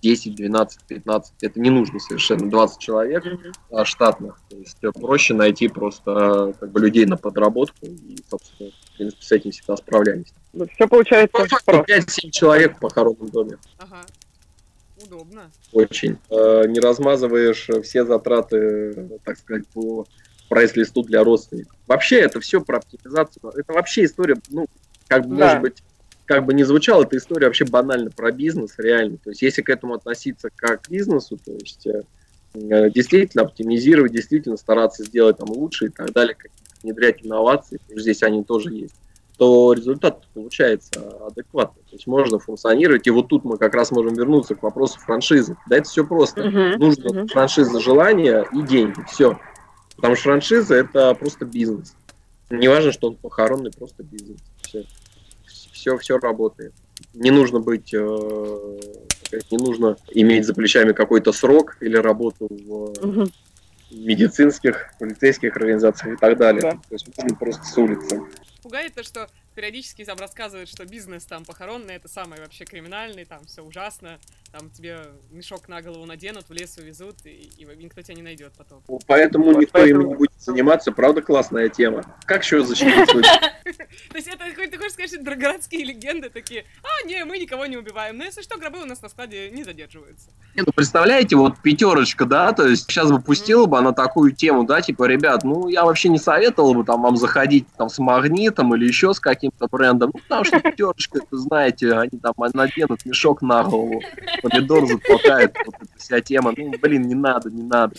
10, 0.00 0.34
12, 0.34 0.80
15, 0.88 1.34
это 1.42 1.60
не 1.60 1.68
нужно 1.68 2.00
совершенно 2.00 2.48
20 2.48 2.78
человек 2.78 3.26
mm-hmm. 3.26 3.84
штатных, 3.84 4.40
то 4.48 4.56
есть 4.56 4.78
э, 4.80 4.90
проще 4.92 5.34
найти 5.34 5.68
просто 5.68 6.54
как 6.58 6.72
бы 6.72 6.80
людей 6.80 7.04
на 7.04 7.18
подработку 7.18 7.84
и, 7.84 8.16
собственно, 8.30 8.70
в 8.70 8.96
принципе, 8.96 9.22
с 9.22 9.32
этим 9.32 9.50
всегда 9.50 9.76
справлялись. 9.76 10.32
Ну, 10.54 10.66
все 10.74 10.88
получается 10.88 11.36
По 11.66 11.72
5-7 11.72 12.30
человек 12.30 12.78
в 12.78 12.80
похоронном 12.80 13.28
доме. 13.28 13.58
Ага. 13.76 14.00
Удобно. 15.06 15.50
Очень. 15.72 16.18
Э, 16.30 16.64
не 16.66 16.80
размазываешь 16.80 17.68
все 17.82 18.04
затраты, 18.04 19.20
так 19.24 19.38
сказать, 19.38 19.66
по 19.68 20.06
прайс-листу 20.48 21.02
для 21.02 21.24
родственников. 21.24 21.76
Вообще 21.86 22.20
это 22.20 22.40
все 22.40 22.60
про 22.60 22.78
оптимизацию. 22.78 23.50
Это 23.56 23.72
вообще 23.72 24.04
история, 24.04 24.36
ну, 24.48 24.66
как 25.08 25.26
бы, 25.26 25.36
да. 25.36 25.46
может 25.46 25.62
быть, 25.62 25.82
как 26.24 26.44
бы 26.44 26.54
не 26.54 26.64
звучало, 26.64 27.04
эта 27.04 27.16
история 27.16 27.46
вообще 27.46 27.64
банально 27.64 28.10
про 28.10 28.32
бизнес, 28.32 28.74
реально. 28.78 29.18
То 29.18 29.30
есть 29.30 29.42
если 29.42 29.62
к 29.62 29.70
этому 29.70 29.94
относиться 29.94 30.50
как 30.54 30.82
к 30.82 30.90
бизнесу, 30.90 31.38
то 31.44 31.52
есть 31.52 31.86
э, 31.86 32.02
действительно 32.54 33.44
оптимизировать, 33.44 34.12
действительно 34.12 34.56
стараться 34.56 35.04
сделать 35.04 35.38
там 35.38 35.50
лучше 35.50 35.86
и 35.86 35.88
так 35.88 36.12
далее, 36.12 36.36
внедрять 36.82 37.24
инновации, 37.24 37.80
здесь 37.88 38.22
они 38.22 38.44
тоже 38.44 38.72
есть 38.72 38.94
то 39.36 39.74
результат 39.74 40.26
получается 40.32 41.00
адекватный. 41.26 41.82
То 41.82 41.96
есть 41.96 42.06
можно 42.06 42.38
функционировать. 42.38 43.06
И 43.06 43.10
вот 43.10 43.28
тут 43.28 43.44
мы 43.44 43.58
как 43.58 43.74
раз 43.74 43.90
можем 43.90 44.14
вернуться 44.14 44.54
к 44.54 44.62
вопросу 44.62 44.98
франшизы. 44.98 45.56
Да, 45.68 45.76
это 45.76 45.88
все 45.88 46.06
просто. 46.06 46.42
Uh-huh. 46.42 46.76
Нужно 46.78 47.08
uh-huh. 47.08 47.28
франшиза 47.28 47.78
желания 47.80 48.46
и 48.52 48.62
деньги. 48.62 48.98
Все. 49.08 49.38
Потому 49.96 50.14
что 50.14 50.24
франшиза 50.24 50.74
это 50.74 51.14
просто 51.14 51.44
бизнес. 51.44 51.94
Не 52.48 52.68
важно, 52.68 52.92
что 52.92 53.08
он 53.08 53.16
похоронный, 53.16 53.70
просто 53.72 54.02
бизнес. 54.02 54.40
Все. 54.62 54.84
Все, 55.44 55.98
все 55.98 56.18
работает. 56.18 56.72
Не 57.12 57.30
нужно 57.30 57.60
быть, 57.60 57.92
э, 57.92 57.98
не 57.98 59.58
нужно 59.58 59.96
иметь 60.12 60.46
за 60.46 60.54
плечами 60.54 60.92
какой-то 60.92 61.32
срок 61.32 61.76
или 61.80 61.96
работу 61.96 62.48
в 62.48 62.92
uh-huh. 62.92 63.30
медицинских, 63.90 64.94
полицейских 64.98 65.54
организациях 65.56 66.14
и 66.14 66.16
так 66.16 66.38
далее. 66.38 66.62
Да. 66.62 66.70
То 66.70 66.92
есть 66.92 67.06
можно 67.18 67.36
просто 67.36 67.64
с 67.64 67.76
улицы 67.76 68.22
пугает 68.66 68.94
то, 68.94 69.04
что 69.04 69.30
периодически 69.56 70.04
там 70.04 70.18
рассказывают, 70.18 70.68
что 70.68 70.84
бизнес 70.84 71.24
там 71.24 71.44
похоронный, 71.44 71.94
это 71.94 72.08
самый 72.08 72.38
вообще 72.38 72.64
криминальный, 72.64 73.24
там 73.24 73.44
все 73.46 73.62
ужасно, 73.62 74.18
там 74.52 74.70
тебе 74.70 75.00
мешок 75.30 75.68
на 75.68 75.82
голову 75.82 76.04
наденут, 76.04 76.48
в 76.48 76.52
лес 76.52 76.76
увезут, 76.76 77.24
и, 77.24 77.50
и 77.56 77.64
никто 77.76 78.02
тебя 78.02 78.14
не 78.14 78.22
найдет 78.22 78.52
потом. 78.56 78.82
Ну, 78.86 79.00
поэтому 79.06 79.46
вот 79.46 79.60
никто 79.60 79.72
поэтому... 79.72 80.02
им 80.02 80.08
не 80.08 80.14
будет 80.14 80.32
заниматься, 80.38 80.92
правда 80.92 81.22
классная 81.22 81.68
тема. 81.70 82.04
Как 82.26 82.44
еще 82.44 82.62
защитить. 82.62 83.10
То 84.10 84.16
есть 84.16 84.28
это, 84.28 84.44
ты 84.44 84.76
хочешь 84.76 84.92
сказать, 84.92 85.10
что 85.10 85.36
городские 85.36 85.84
легенды 85.84 86.28
такие, 86.28 86.66
а, 86.82 87.06
не, 87.06 87.24
мы 87.24 87.38
никого 87.38 87.66
не 87.66 87.76
убиваем, 87.76 88.18
но 88.18 88.24
если 88.24 88.42
что, 88.42 88.58
гробы 88.58 88.82
у 88.82 88.84
нас 88.84 89.00
на 89.02 89.08
складе 89.08 89.50
не 89.50 89.64
задерживаются. 89.64 90.28
Не, 90.54 90.62
ну 90.62 90.72
представляете, 90.72 91.36
вот 91.36 91.60
пятерочка, 91.62 92.26
да, 92.26 92.52
то 92.52 92.66
есть 92.68 92.84
сейчас 92.84 93.10
бы 93.10 93.20
пустила 93.20 93.66
бы 93.66 93.78
она 93.78 93.92
такую 93.92 94.32
тему, 94.32 94.64
да, 94.64 94.82
типа, 94.82 95.04
ребят, 95.04 95.44
ну 95.44 95.68
я 95.68 95.84
вообще 95.84 96.10
не 96.10 96.18
советовал 96.18 96.74
бы 96.74 96.84
там 96.84 97.02
вам 97.02 97.16
заходить 97.16 97.66
там 97.76 97.88
с 97.88 97.98
магнитом 97.98 98.74
или 98.74 98.86
еще 98.86 99.14
с 99.14 99.20
каким-то 99.50 99.68
брендом, 99.68 100.10
ну 100.14 100.20
потому 100.20 100.44
что 100.44 100.60
пятерочка, 100.60 101.18
это 101.18 101.36
знаете, 101.36 101.92
они 101.92 102.18
там 102.20 102.34
наденут 102.54 103.04
мешок 103.04 103.42
на 103.42 103.64
голову, 103.64 104.02
помидор 104.42 104.86
затолкает, 104.86 105.56
вот 105.64 105.74
эта 105.80 105.98
вся 105.98 106.20
тема. 106.20 106.52
Ну, 106.56 106.72
блин, 106.80 107.02
не 107.02 107.14
надо, 107.14 107.50
не 107.50 107.62
надо. 107.62 107.94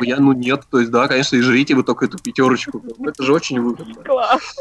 Я, 0.00 0.16
ну 0.18 0.32
нет, 0.32 0.64
то 0.70 0.78
есть, 0.78 0.90
да, 0.90 1.08
конечно, 1.08 1.36
и 1.36 1.40
жрите 1.40 1.74
вы 1.74 1.82
только 1.82 2.06
эту 2.06 2.18
пятерочку. 2.18 2.82
Ну, 2.98 3.08
это 3.08 3.22
же 3.22 3.32
очень 3.32 3.60
выгодно. 3.60 4.02
Класс. 4.02 4.56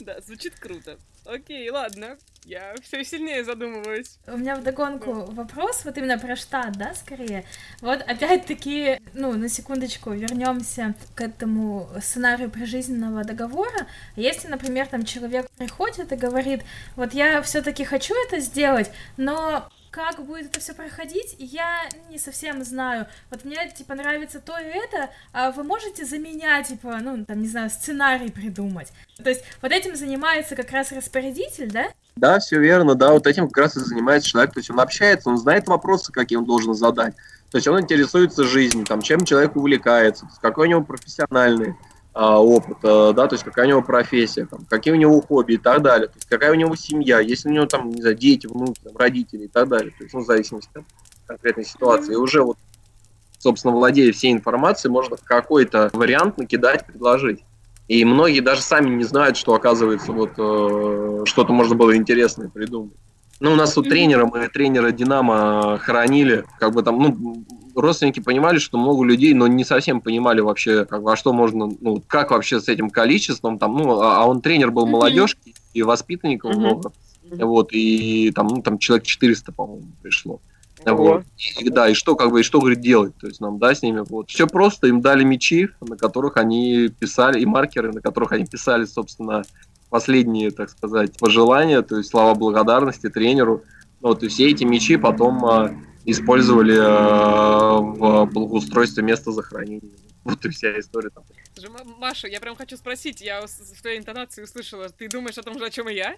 Да, 0.00 0.20
звучит 0.20 0.58
круто. 0.58 0.98
Окей, 1.24 1.68
ладно. 1.70 2.18
Я 2.44 2.74
все 2.82 3.02
сильнее 3.02 3.42
задумываюсь. 3.42 4.18
У 4.26 4.36
меня 4.36 4.56
вдогонку 4.56 5.24
вопрос, 5.32 5.84
вот 5.86 5.96
именно 5.96 6.18
про 6.18 6.36
штат, 6.36 6.72
да, 6.72 6.94
скорее. 6.94 7.44
Вот 7.80 8.02
опять-таки, 8.02 9.00
ну, 9.14 9.32
на 9.32 9.48
секундочку 9.48 10.10
вернемся 10.10 10.94
к 11.14 11.22
этому 11.22 11.88
сценарию 12.02 12.50
прижизненного 12.50 13.24
договора. 13.24 13.86
Если, 14.14 14.48
например, 14.48 14.86
там 14.86 15.06
человек 15.06 15.48
приходит 15.56 16.12
и 16.12 16.16
говорит, 16.16 16.62
вот 16.96 17.14
я 17.14 17.40
все-таки 17.40 17.84
хочу 17.84 18.14
это 18.26 18.40
сделать, 18.40 18.90
но 19.16 19.70
как 19.94 20.24
будет 20.26 20.46
это 20.46 20.58
все 20.58 20.74
проходить, 20.74 21.36
я 21.38 21.88
не 22.10 22.18
совсем 22.18 22.64
знаю. 22.64 23.06
Вот 23.30 23.44
мне, 23.44 23.56
типа, 23.70 23.94
нравится 23.94 24.40
то 24.40 24.58
и 24.58 24.64
это, 24.64 25.10
а 25.32 25.52
вы 25.52 25.62
можете 25.62 26.04
за 26.04 26.18
меня, 26.18 26.60
типа, 26.64 26.98
ну, 27.00 27.24
там, 27.24 27.40
не 27.40 27.46
знаю, 27.46 27.70
сценарий 27.70 28.30
придумать. 28.30 28.88
То 29.22 29.30
есть 29.30 29.44
вот 29.62 29.70
этим 29.70 29.94
занимается 29.94 30.56
как 30.56 30.72
раз 30.72 30.90
распорядитель, 30.90 31.70
да? 31.70 31.86
Да, 32.16 32.40
все 32.40 32.58
верно, 32.58 32.96
да, 32.96 33.12
вот 33.12 33.28
этим 33.28 33.46
как 33.46 33.58
раз 33.58 33.76
и 33.76 33.80
занимается 33.80 34.28
человек, 34.28 34.52
то 34.52 34.58
есть 34.58 34.70
он 34.70 34.80
общается, 34.80 35.28
он 35.28 35.38
знает 35.38 35.68
вопросы, 35.68 36.10
какие 36.10 36.38
он 36.38 36.44
должен 36.44 36.74
задать. 36.74 37.14
То 37.52 37.58
есть 37.58 37.68
он 37.68 37.80
интересуется 37.80 38.42
жизнью, 38.42 38.84
там, 38.84 39.00
чем 39.00 39.24
человек 39.24 39.54
увлекается, 39.54 40.28
какой 40.42 40.66
у 40.66 40.70
него 40.70 40.82
профессиональный 40.82 41.76
а, 42.14 42.40
опыта, 42.40 43.12
да, 43.12 43.26
то 43.26 43.34
есть 43.34 43.44
какая 43.44 43.66
у 43.66 43.68
него 43.68 43.82
профессия, 43.82 44.46
там, 44.46 44.64
какие 44.70 44.94
у 44.94 44.96
него 44.96 45.20
хобби 45.20 45.54
и 45.54 45.58
так 45.58 45.82
далее, 45.82 46.06
то 46.06 46.14
есть 46.14 46.28
какая 46.28 46.52
у 46.52 46.54
него 46.54 46.76
семья, 46.76 47.18
есть 47.18 47.44
ли 47.44 47.50
у 47.50 47.54
него 47.54 47.66
там, 47.66 47.90
не 47.90 48.00
знаю, 48.00 48.16
дети, 48.16 48.46
внуки, 48.46 48.80
там, 48.84 48.96
родители 48.96 49.46
и 49.46 49.48
так 49.48 49.68
далее, 49.68 49.90
то 49.90 50.04
есть, 50.04 50.14
ну, 50.14 50.20
в 50.20 50.26
зависимости 50.26 50.70
от 50.76 50.84
конкретной 51.26 51.64
ситуации. 51.64 52.12
И 52.12 52.16
уже 52.16 52.42
вот, 52.42 52.56
собственно, 53.38 53.74
владея 53.74 54.12
всей 54.12 54.32
информацией, 54.32 54.92
можно 54.92 55.16
какой-то 55.16 55.90
вариант 55.92 56.38
накидать, 56.38 56.86
предложить. 56.86 57.42
И 57.88 58.04
многие 58.04 58.40
даже 58.40 58.62
сами 58.62 58.94
не 58.94 59.04
знают, 59.04 59.36
что, 59.36 59.54
оказывается, 59.54 60.12
вот 60.12 60.30
э, 60.38 61.24
что-то 61.26 61.52
можно 61.52 61.74
было 61.74 61.96
интересное 61.96 62.48
придумать. 62.48 62.94
Ну, 63.44 63.52
у 63.52 63.56
нас 63.56 63.76
у 63.76 63.82
тренера, 63.82 64.24
мы 64.24 64.48
тренера 64.48 64.90
Динамо 64.90 65.78
хоронили, 65.78 66.44
как 66.58 66.72
бы 66.72 66.82
там, 66.82 66.98
ну, 66.98 67.44
родственники 67.74 68.20
понимали, 68.20 68.56
что 68.56 68.78
много 68.78 69.04
людей, 69.04 69.34
но 69.34 69.46
не 69.46 69.64
совсем 69.64 70.00
понимали 70.00 70.40
вообще, 70.40 70.86
как, 70.86 71.02
во 71.02 71.14
что 71.14 71.34
можно, 71.34 71.68
ну, 71.78 72.02
как 72.06 72.30
вообще 72.30 72.58
с 72.58 72.68
этим 72.68 72.88
количеством, 72.88 73.58
там, 73.58 73.76
ну, 73.76 74.00
а, 74.00 74.22
а 74.22 74.24
он 74.24 74.40
тренер 74.40 74.70
был 74.70 74.86
молодежки 74.86 75.54
и 75.74 75.82
воспитанников 75.82 76.52
Мгм. 76.52 76.60
много, 76.60 76.92
вот, 77.32 77.68
и 77.72 78.32
там, 78.34 78.46
ну, 78.46 78.62
там 78.62 78.78
человек 78.78 79.04
400, 79.04 79.52
по-моему, 79.52 79.88
пришло. 80.02 80.40
Вот. 80.86 81.24
И, 81.60 81.68
да, 81.68 81.90
и 81.90 81.92
что, 81.92 82.16
как 82.16 82.30
бы, 82.30 82.40
и 82.40 82.42
что, 82.42 82.60
говорит, 82.60 82.80
делать, 82.80 83.14
то 83.18 83.26
есть 83.26 83.42
нам, 83.42 83.58
да, 83.58 83.74
с 83.74 83.82
ними, 83.82 84.04
вот. 84.08 84.30
Все 84.30 84.46
просто, 84.46 84.86
им 84.86 85.02
дали 85.02 85.22
мячи, 85.22 85.68
на 85.82 85.98
которых 85.98 86.38
они 86.38 86.88
писали, 86.88 87.40
и 87.40 87.44
маркеры, 87.44 87.92
на 87.92 88.00
которых 88.00 88.32
они 88.32 88.46
писали, 88.46 88.86
собственно, 88.86 89.42
последние, 89.94 90.50
так 90.50 90.70
сказать, 90.70 91.16
пожелания, 91.20 91.80
то 91.82 91.98
есть 91.98 92.10
слова 92.10 92.34
благодарности 92.34 93.08
тренеру. 93.08 93.62
Вот, 94.00 94.24
и 94.24 94.26
все 94.26 94.50
эти 94.50 94.64
мячи 94.64 94.96
потом 94.96 95.44
а, 95.46 95.70
использовали 96.04 96.76
а, 96.76 97.78
в 97.78 98.26
благоустройстве 98.26 99.04
места 99.04 99.30
захоронения. 99.30 99.92
Вот 100.24 100.44
и 100.46 100.48
вся 100.48 100.80
история 100.80 101.10
там. 101.10 101.22
Маша, 101.98 102.26
я 102.26 102.40
прям 102.40 102.56
хочу 102.56 102.76
спросить, 102.76 103.20
я 103.20 103.46
в 103.46 103.82
твоей 103.82 104.00
интонации 104.00 104.42
услышала, 104.42 104.88
ты 104.88 105.08
думаешь 105.08 105.38
о 105.38 105.44
том 105.44 105.56
же, 105.60 105.64
о 105.64 105.70
чем 105.70 105.88
и 105.88 105.94
я? 105.94 106.16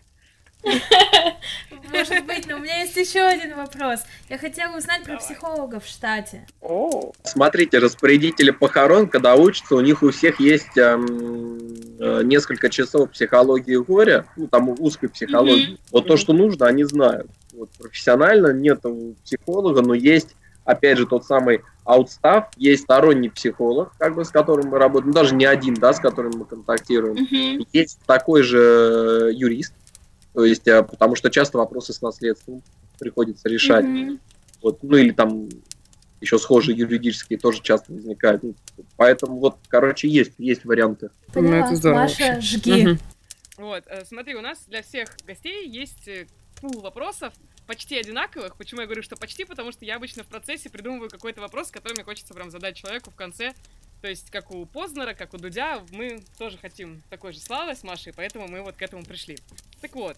Может 1.93 2.27
быть, 2.27 2.47
но 2.49 2.57
у 2.57 2.59
меня 2.59 2.81
есть 2.81 2.97
еще 2.97 3.21
один 3.21 3.57
вопрос. 3.57 4.01
Я 4.29 4.39
хотела 4.39 4.77
узнать 4.77 5.03
про 5.05 5.13
Давай. 5.13 5.21
психологов 5.25 5.85
в 5.85 5.89
штате. 5.89 6.47
О, 6.61 7.13
Смотрите, 7.25 7.79
распорядители 7.79 8.51
похорон, 8.51 9.09
когда 9.09 9.35
учатся, 9.37 9.77
у 9.77 9.81
них 9.81 10.03
у 10.03 10.11
всех 10.11 10.41
есть 10.41 10.77
эм, 10.77 11.59
э, 12.01 12.23
несколько 12.25 12.69
часов 12.71 13.11
психологии 13.13 13.77
горя, 13.77 14.27
ну 14.37 14.49
там 14.49 14.69
узкой 14.79 15.09
психологии. 15.09 15.79
Вот 15.93 16.07
то, 16.07 16.15
Мгм. 16.15 16.19
что 16.21 16.33
нужно, 16.33 16.67
они 16.67 16.85
знают. 16.85 17.31
Вот 17.55 17.71
профессионально 17.79 18.53
нет 18.53 18.83
психолога, 19.25 19.81
но 19.83 19.95
есть, 19.95 20.37
опять 20.65 20.99
же, 20.99 21.07
тот 21.07 21.25
самый 21.25 21.63
аутстав, 21.85 22.49
есть 22.57 22.83
сторонний 22.83 23.31
психолог, 23.31 23.93
как 23.99 24.17
бы 24.17 24.25
с 24.25 24.31
которым 24.31 24.67
мы 24.71 24.79
работаем, 24.79 25.09
ну, 25.09 25.15
даже 25.15 25.35
не 25.37 25.45
один, 25.45 25.75
да, 25.75 25.93
с 25.93 26.01
которым 26.01 26.33
мы 26.39 26.45
контактируем. 26.45 27.15
Мгм. 27.15 27.67
Есть 27.73 28.01
такой 28.07 28.43
же 28.43 29.31
юрист, 29.33 29.73
то 30.37 30.45
есть, 30.45 30.68
э, 30.68 30.82
потому 30.82 31.16
что 31.16 31.30
часто 31.30 31.57
вопросы 31.57 31.95
с 31.95 32.03
наследством 32.03 32.62
приходится 32.99 33.49
решать. 33.49 33.87
Мгм. 33.87 34.20
Вот, 34.62 34.82
ну 34.82 34.99
или 34.99 35.11
там 35.11 35.49
еще 36.20 36.39
схожие 36.39 36.76
юридические 36.76 37.39
тоже 37.39 37.62
часто 37.62 37.95
возникают. 37.95 38.43
Ну, 38.43 38.55
Поэтому 38.99 39.39
вот, 39.39 39.57
короче, 39.68 40.09
есть, 40.09 40.32
есть 40.37 40.66
варианты. 40.66 41.09
Поняла. 41.32 41.64
это 41.64 41.74
здорово 41.74 42.01
Маша, 42.01 42.34
вообще. 42.34 42.41
жги. 42.43 42.82
Мгм. 42.82 42.99
Вот, 43.57 43.84
э, 43.87 44.05
смотри, 44.05 44.34
у 44.34 44.43
нас 44.43 44.59
для 44.66 44.82
всех 44.82 45.09
гостей 45.26 45.66
есть 45.66 46.07
э, 46.07 46.26
пул 46.61 46.82
вопросов, 46.82 47.32
почти 47.66 47.97
одинаковых. 47.97 48.57
Почему 48.57 48.82
я 48.82 48.87
говорю, 48.87 49.03
что 49.03 49.16
почти? 49.16 49.47
Потому 49.47 49.72
что 49.72 49.87
я 49.87 49.97
обычно 49.97 50.22
в 50.22 50.26
процессе 50.26 50.68
придумываю 50.68 51.09
какой-то 51.09 51.41
вопрос, 51.41 51.70
который 51.70 51.95
мне 51.95 52.05
хочется 52.05 52.34
прям 52.34 52.51
задать 52.51 52.76
человеку 52.76 53.11
в 53.11 53.16
конце. 53.16 53.55
То 54.07 54.11
есть, 54.11 54.31
как 54.31 54.53
у 54.53 54.65
Познера, 54.67 55.15
как 55.15 55.35
у 55.35 55.37
Дудя, 55.37 55.81
мы 55.91 56.23
тоже 56.39 56.59
хотим 56.59 57.03
такой 57.11 57.33
же 57.33 57.41
славы 57.41 57.75
с 57.75 57.83
Машей, 57.83 58.13
поэтому 58.15 58.47
мы 58.47 58.63
вот 58.63 58.77
к 58.77 58.83
этому 58.83 59.03
пришли. 59.05 59.37
Так 59.81 59.97
вот, 59.97 60.17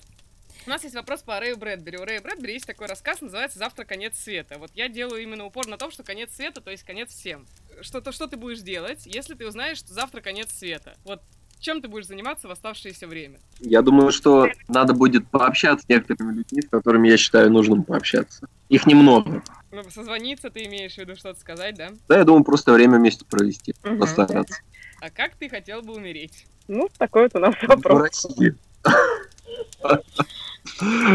у 0.67 0.69
нас 0.69 0.83
есть 0.83 0.95
вопрос 0.95 1.23
по 1.23 1.41
Рэю 1.41 1.57
Брэдбери. 1.57 1.97
У 1.97 2.05
Рэя 2.05 2.21
Брэдбери 2.21 2.53
есть 2.53 2.67
такой 2.67 2.87
рассказ, 2.87 3.23
называется 3.23 3.59
«Завтра 3.59 3.87
конец 3.87 4.19
света». 4.19 4.59
Вот 4.59 4.71
я 4.75 4.91
делаю 4.91 5.23
именно 5.23 5.47
упор 5.47 5.67
на 5.69 5.79
том, 5.79 5.91
что 5.91 6.03
конец 6.03 6.35
света, 6.37 6.61
то 6.61 6.71
есть 6.71 6.83
конец 6.83 7.09
всем. 7.09 7.47
Что-то, 7.81 8.13
что 8.13 8.27
ты 8.27 8.37
будешь 8.37 8.61
делать, 8.61 9.07
если 9.07 9.33
ты 9.33 9.47
узнаешь, 9.47 9.79
что 9.79 9.95
завтра 9.95 10.21
конец 10.21 10.53
света? 10.53 10.95
Вот 11.05 11.23
чем 11.59 11.81
ты 11.81 11.89
будешь 11.89 12.09
заниматься 12.09 12.47
в 12.47 12.51
оставшееся 12.51 13.07
время? 13.07 13.39
Я 13.59 13.81
думаю, 13.81 14.13
что 14.13 14.49
надо 14.69 14.93
будет 14.93 15.27
пообщаться 15.29 15.87
с 15.87 15.89
некоторыми 15.89 16.37
людьми, 16.37 16.61
с 16.61 16.69
которыми 16.69 17.09
я 17.09 17.17
считаю 17.17 17.51
нужным 17.51 17.85
пообщаться. 17.85 18.49
Их 18.69 18.87
немного. 18.87 19.43
Ну, 19.71 19.83
созвониться 19.91 20.51
ты 20.51 20.65
имеешь 20.65 20.95
в 20.95 20.99
виду 20.99 21.15
что-то 21.17 21.39
сказать, 21.41 21.75
да? 21.77 21.91
Да, 22.09 22.19
я 22.19 22.25
думаю, 22.25 22.45
просто 22.45 22.73
время 22.73 22.99
вместе 22.99 23.25
провести, 23.25 23.75
Мгм. 23.85 23.99
постараться. 24.01 24.57
А 25.01 25.11
как 25.11 25.35
ты 25.37 25.49
хотел 25.49 25.83
бы 25.83 25.95
умереть? 25.95 26.47
Ну, 26.69 26.89
такой 26.99 27.25
вот 27.25 27.37
у 27.37 27.39
нас 27.39 27.55
В 27.55 27.67
вопрос. 27.69 28.03
России. 28.03 28.55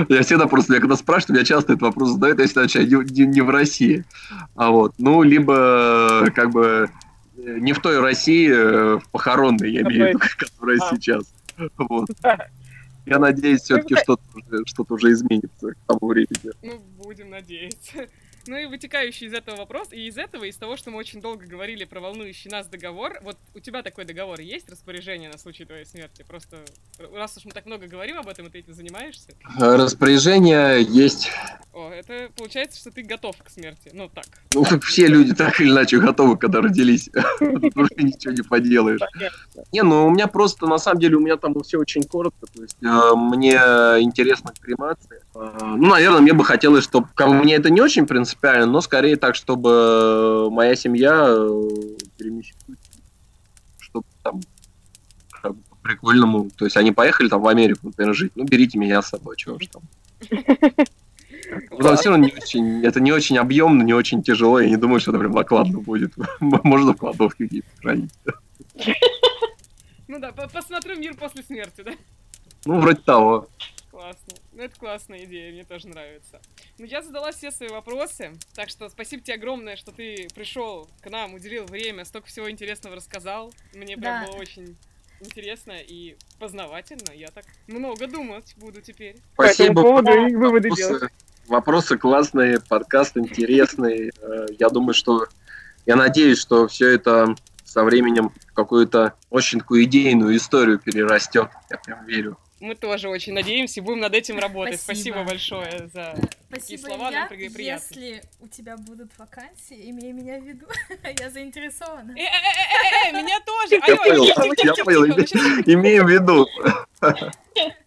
Я 0.10 0.24
всегда 0.24 0.48
просто, 0.48 0.74
я 0.76 0.80
когда 0.80 0.96
спрашиваю, 0.96 1.36
меня 1.38 1.46
часто 1.46 1.74
этот 1.74 1.84
вопрос 1.84 2.12
задают, 2.12 2.40
я 2.40 2.46
всегда 2.46 2.62
отвечаю, 2.62 2.88
не, 2.88 3.12
не- 3.12 3.26
не 3.28 3.42
в 3.42 3.50
России. 3.50 4.04
А 4.56 4.72
вот, 4.72 4.94
ну, 4.98 5.22
либо, 5.24 6.26
как 6.36 6.50
бы, 6.52 6.90
э, 7.38 7.58
не 7.60 7.74
в 7.74 7.80
той 7.80 8.00
России, 8.00 8.50
э, 8.52 8.98
в 9.00 9.10
похоронной, 9.12 9.72
я 9.72 9.82
имею 9.82 10.06
в 10.06 10.10
виду, 10.10 10.20
которая 10.38 10.80
А. 10.82 10.96
сейчас. 10.96 11.24
Вот. 11.78 12.10
Я 13.06 13.20
надеюсь, 13.20 13.62
все-таки 13.64 13.96
что-то 13.98 14.24
уже, 14.34 14.64
что-то 14.66 14.94
уже 14.94 15.12
изменится 15.12 15.72
к 15.74 15.78
тому 15.88 16.08
времени. 16.08 16.54
Ну, 16.62 16.80
будем 17.04 17.32
надеяться. 17.32 18.08
Ну 18.48 18.58
и 18.58 18.66
вытекающий 18.66 19.28
из 19.28 19.34
этого 19.34 19.56
вопрос, 19.58 19.90
и 19.92 20.08
из 20.08 20.18
этого, 20.18 20.44
из 20.44 20.58
того, 20.58 20.76
что 20.76 20.92
мы 20.92 20.98
очень 20.98 21.22
долго 21.22 21.46
говорили 21.46 21.86
про 21.86 22.02
волнующий 22.02 22.50
нас 22.52 22.68
договор, 22.68 23.20
вот 23.24 23.38
у 23.56 23.60
тебя 23.60 23.84
такой 23.84 24.06
договор 24.06 24.40
есть, 24.42 24.70
распоряжение 24.70 25.30
на 25.30 25.38
случай 25.38 25.66
твоей 25.66 25.86
смерти? 25.86 26.26
Просто, 26.28 26.58
раз 27.14 27.38
уж 27.38 27.46
мы 27.46 27.52
так 27.52 27.66
много 27.66 27.88
говорим 27.88 28.18
об 28.18 28.28
этом, 28.28 28.48
и 28.48 28.50
ты 28.50 28.60
этим 28.60 28.74
занимаешься, 28.74 29.32
Распоряжение 29.58 30.84
есть. 30.84 31.30
о, 31.74 31.90
это 31.90 32.30
получается, 32.36 32.80
что 32.80 32.92
ты 32.92 33.04
готов 33.04 33.36
к 33.42 33.50
смерти, 33.50 33.92
ну 33.94 34.10
так. 34.10 34.26
Ну, 34.54 34.64
все 34.82 35.08
люди 35.08 35.34
так 35.34 35.60
или 35.62 35.70
иначе 35.70 36.00
готовы, 36.00 36.38
когда 36.38 36.62
родились. 36.62 37.10
Ничего 37.40 38.34
не 38.34 38.42
поделаешь. 38.42 39.00
Не, 39.72 39.84
ну 39.84 40.08
у 40.08 40.12
меня 40.12 40.28
просто, 40.28 40.68
на 40.68 40.78
самом 40.78 41.00
деле, 41.00 41.16
у 41.16 41.20
меня 41.20 41.38
там 41.38 41.60
все 41.64 41.80
очень 41.80 42.04
коротко. 42.04 42.46
То 42.54 42.62
есть 42.62 42.78
э, 42.82 43.16
мне 43.16 43.54
интересна 43.54 44.52
кремация. 44.60 45.22
Э, 45.36 45.58
ну, 45.62 45.90
наверное, 45.90 46.22
мне 46.22 46.34
бы 46.34 46.44
хотелось, 46.44 46.84
чтобы... 46.84 47.08
Как 47.16 47.28
бы, 47.28 47.34
мне 47.36 47.56
это 47.56 47.70
не 47.70 47.82
очень 47.82 48.06
принципиально, 48.06 48.33
но 48.42 48.82
скорее 48.82 49.16
так, 49.16 49.36
чтобы 49.36 50.50
моя 50.52 50.76
семья 50.76 51.26
э, 51.28 51.70
перемещалась. 52.18 52.80
Чтобы 53.80 54.06
там 54.24 54.42
как 55.30 55.56
бы, 55.56 55.62
по-прикольному... 55.70 56.50
То 56.56 56.66
есть 56.66 56.78
они 56.78 56.92
поехали 56.92 57.28
там 57.30 57.42
в 57.42 57.48
Америку, 57.48 57.88
например, 57.88 58.14
жить. 58.14 58.32
Ну, 58.36 58.44
берите 58.46 58.78
меня 58.78 59.02
с 59.02 59.10
собой, 59.10 59.36
чего 59.38 59.60
ж 59.60 59.68
там. 59.68 59.82
Потому 61.70 61.96
все 61.98 62.10
равно 62.10 62.26
не 62.26 62.34
очень, 62.34 62.86
это 62.86 63.00
не 63.00 63.12
очень 63.12 63.38
объемно, 63.38 63.84
не 63.84 63.94
очень 63.94 64.24
тяжело. 64.24 64.60
Я 64.60 64.70
не 64.70 64.78
думаю, 64.78 65.00
что 65.00 65.12
это 65.12 65.20
прям 65.20 65.34
накладно 65.34 65.80
будет. 65.80 66.14
Можно 66.40 66.94
в 66.94 66.98
кладовке 66.98 67.46
где-то 67.46 67.68
хранить. 67.82 68.12
Ну 70.08 70.20
да, 70.20 70.32
по- 70.32 70.48
посмотрю 70.48 70.98
мир 70.98 71.16
после 71.16 71.44
смерти, 71.44 71.82
да? 71.84 71.92
Ну, 72.66 72.80
вроде 72.80 73.02
того. 73.02 73.48
Это 74.64 74.80
классная 74.80 75.26
идея, 75.26 75.52
мне 75.52 75.66
тоже 75.66 75.90
нравится. 75.90 76.40
Ну, 76.78 76.86
я 76.86 77.02
задала 77.02 77.34
все 77.34 77.52
свои 77.52 77.68
вопросы, 77.68 78.32
так 78.56 78.70
что 78.70 78.88
спасибо 78.88 79.22
тебе 79.22 79.36
огромное, 79.36 79.76
что 79.76 79.92
ты 79.92 80.28
пришел 80.34 80.88
к 81.02 81.10
нам, 81.10 81.34
уделил 81.34 81.66
время, 81.66 82.06
столько 82.06 82.28
всего 82.28 82.50
интересного 82.50 82.96
рассказал. 82.96 83.54
Мне 83.74 83.98
прям 83.98 84.22
Да. 84.26 84.28
было 84.32 84.38
очень 84.40 84.78
интересно 85.20 85.74
и 85.74 86.16
познавательно. 86.40 87.12
Я 87.14 87.28
так 87.28 87.44
много 87.68 88.08
думать 88.08 88.54
буду 88.56 88.82
теперь. 88.82 89.18
По 89.36 89.42
этому 89.44 89.54
Спасибо. 89.56 89.82
поводу 89.82 90.12
и 90.28 90.36
выводы 90.36 90.70
Вопросы, 90.70 90.88
делать. 91.00 91.14
вопросы 91.48 91.98
классные, 91.98 92.60
подкаст 92.62 93.18
интересный. 93.18 94.12
Э, 94.22 94.46
Я 94.58 94.70
думаю, 94.70 94.94
что... 94.94 95.28
Я 95.86 95.98
надеюсь, 95.98 96.40
что 96.40 96.70
все 96.70 96.88
это 96.92 97.36
со 97.66 97.84
временем 97.84 98.32
какую-то 98.54 99.14
очень 99.30 99.60
такую 99.60 99.84
идейную 99.84 100.38
историю 100.38 100.80
перерастет. 100.80 101.50
Я 101.70 101.78
прям 101.80 102.06
верю. 102.06 102.38
Мы 102.64 102.76
тоже 102.76 103.10
очень 103.10 103.34
надеемся 103.34 103.82
и 103.82 103.84
будем 103.84 104.00
над 104.00 104.14
этим 104.14 104.40
работать. 104.40 104.80
Спасибо. 104.80 105.16
Спасибо, 105.16 105.30
большое 105.30 105.90
за... 105.94 106.16
Спасибо, 106.50 106.82
слова 106.88 107.10
Илья. 107.10 107.20
нам 107.20 107.28
при- 107.28 107.50
приятны. 107.50 107.86
Если 107.94 108.24
у 108.40 108.48
тебя 108.48 108.78
будут 108.78 109.12
вакансии, 109.18 109.90
имей 109.90 110.14
меня 110.14 110.40
в 110.40 110.46
виду. 110.46 110.66
Я 111.20 111.30
заинтересована. 111.30 112.12
Э, 112.12 112.22
э, 112.22 112.24
э, 112.24 113.10
э, 113.10 113.10
э, 113.10 113.22
меня 113.22 113.38
тоже! 113.42 113.82
Я 113.86 113.98
понял, 114.86 115.08
Имеем 115.66 116.06
в 116.06 116.10
виду. 116.10 116.48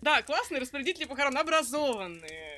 Да, 0.03 0.21
классные 0.21 0.61
распорядители 0.61 1.07
похорон, 1.07 1.39
образованные. 1.39 2.56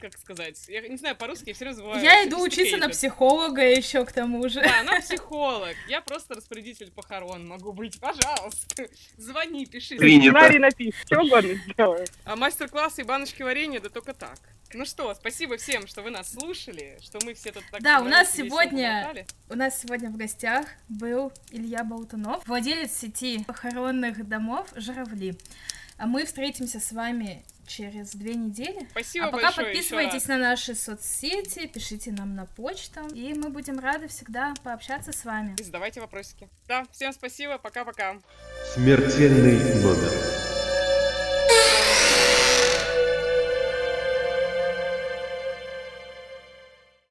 Как 0.00 0.16
сказать? 0.18 0.58
Я 0.68 0.80
не 0.88 0.96
знаю, 0.96 1.14
по-русски 1.16 1.48
я 1.48 1.54
все 1.54 1.66
равно 1.66 1.76
забываю. 1.78 2.02
Я 2.02 2.26
иду 2.26 2.40
учиться 2.40 2.78
на 2.78 2.88
психолога 2.88 3.62
еще 3.62 4.04
к 4.06 4.12
тому 4.12 4.48
же. 4.48 4.62
Да, 4.62 4.80
она 4.80 5.00
психолог. 5.00 5.74
Я 5.88 6.00
просто 6.00 6.34
распорядитель 6.34 6.90
похорон 6.90 7.46
могу 7.46 7.72
быть. 7.72 8.00
Пожалуйста. 8.00 8.88
Звони, 9.18 9.66
пиши. 9.66 9.96
Сценарий 9.96 10.58
напишешь, 10.58 11.02
что 11.04 11.20
угодно 11.20 11.54
сделаю. 11.54 12.06
А 12.24 12.36
мастер-классы 12.36 13.02
и 13.02 13.04
баночки 13.04 13.42
варенья, 13.42 13.80
да 13.80 13.90
только 13.90 14.14
так. 14.14 14.38
Ну 14.72 14.86
что, 14.86 15.12
спасибо 15.14 15.56
всем, 15.56 15.86
что 15.88 16.00
вы 16.00 16.10
нас 16.10 16.32
слушали, 16.32 16.96
что 17.02 17.18
мы 17.24 17.34
все 17.34 17.50
тут 17.50 17.64
так 17.72 17.82
Да, 17.82 18.00
у 18.00 18.04
нас 18.04 18.32
сегодня-. 18.32 19.26
У 19.48 19.56
нас 19.56 19.80
сегодня 19.80 20.10
в 20.10 20.16
гостях 20.16 20.66
был 20.88 21.32
Илья 21.50 21.82
Болтунов, 21.82 22.46
владелец 22.46 22.92
сети 22.92 23.42
похоронных 23.44 24.26
домов 24.28 24.68
«Журавли». 24.76 25.36
А 25.98 26.06
мы 26.06 26.24
встретимся 26.24 26.78
с 26.78 26.92
вами 26.92 27.44
через 27.70 28.10
две 28.10 28.34
недели. 28.34 28.86
Спасибо 28.90 29.26
а 29.26 29.30
пока 29.30 29.44
большое 29.44 29.68
еще 29.68 29.78
подписывайтесь 29.78 30.28
раз. 30.28 30.28
на 30.28 30.38
наши 30.38 30.74
соцсети, 30.74 31.66
пишите 31.66 32.10
нам 32.10 32.34
на 32.34 32.46
почту, 32.46 33.00
и 33.14 33.32
мы 33.34 33.50
будем 33.50 33.78
рады 33.78 34.08
всегда 34.08 34.54
пообщаться 34.62 35.12
с 35.12 35.24
вами. 35.24 35.54
И 35.58 35.62
задавайте 35.62 36.00
вопросики. 36.00 36.48
Да, 36.66 36.84
всем 36.90 37.12
спасибо, 37.12 37.58
пока-пока. 37.58 38.18
Смертельный 38.74 39.82
номер. 39.82 40.59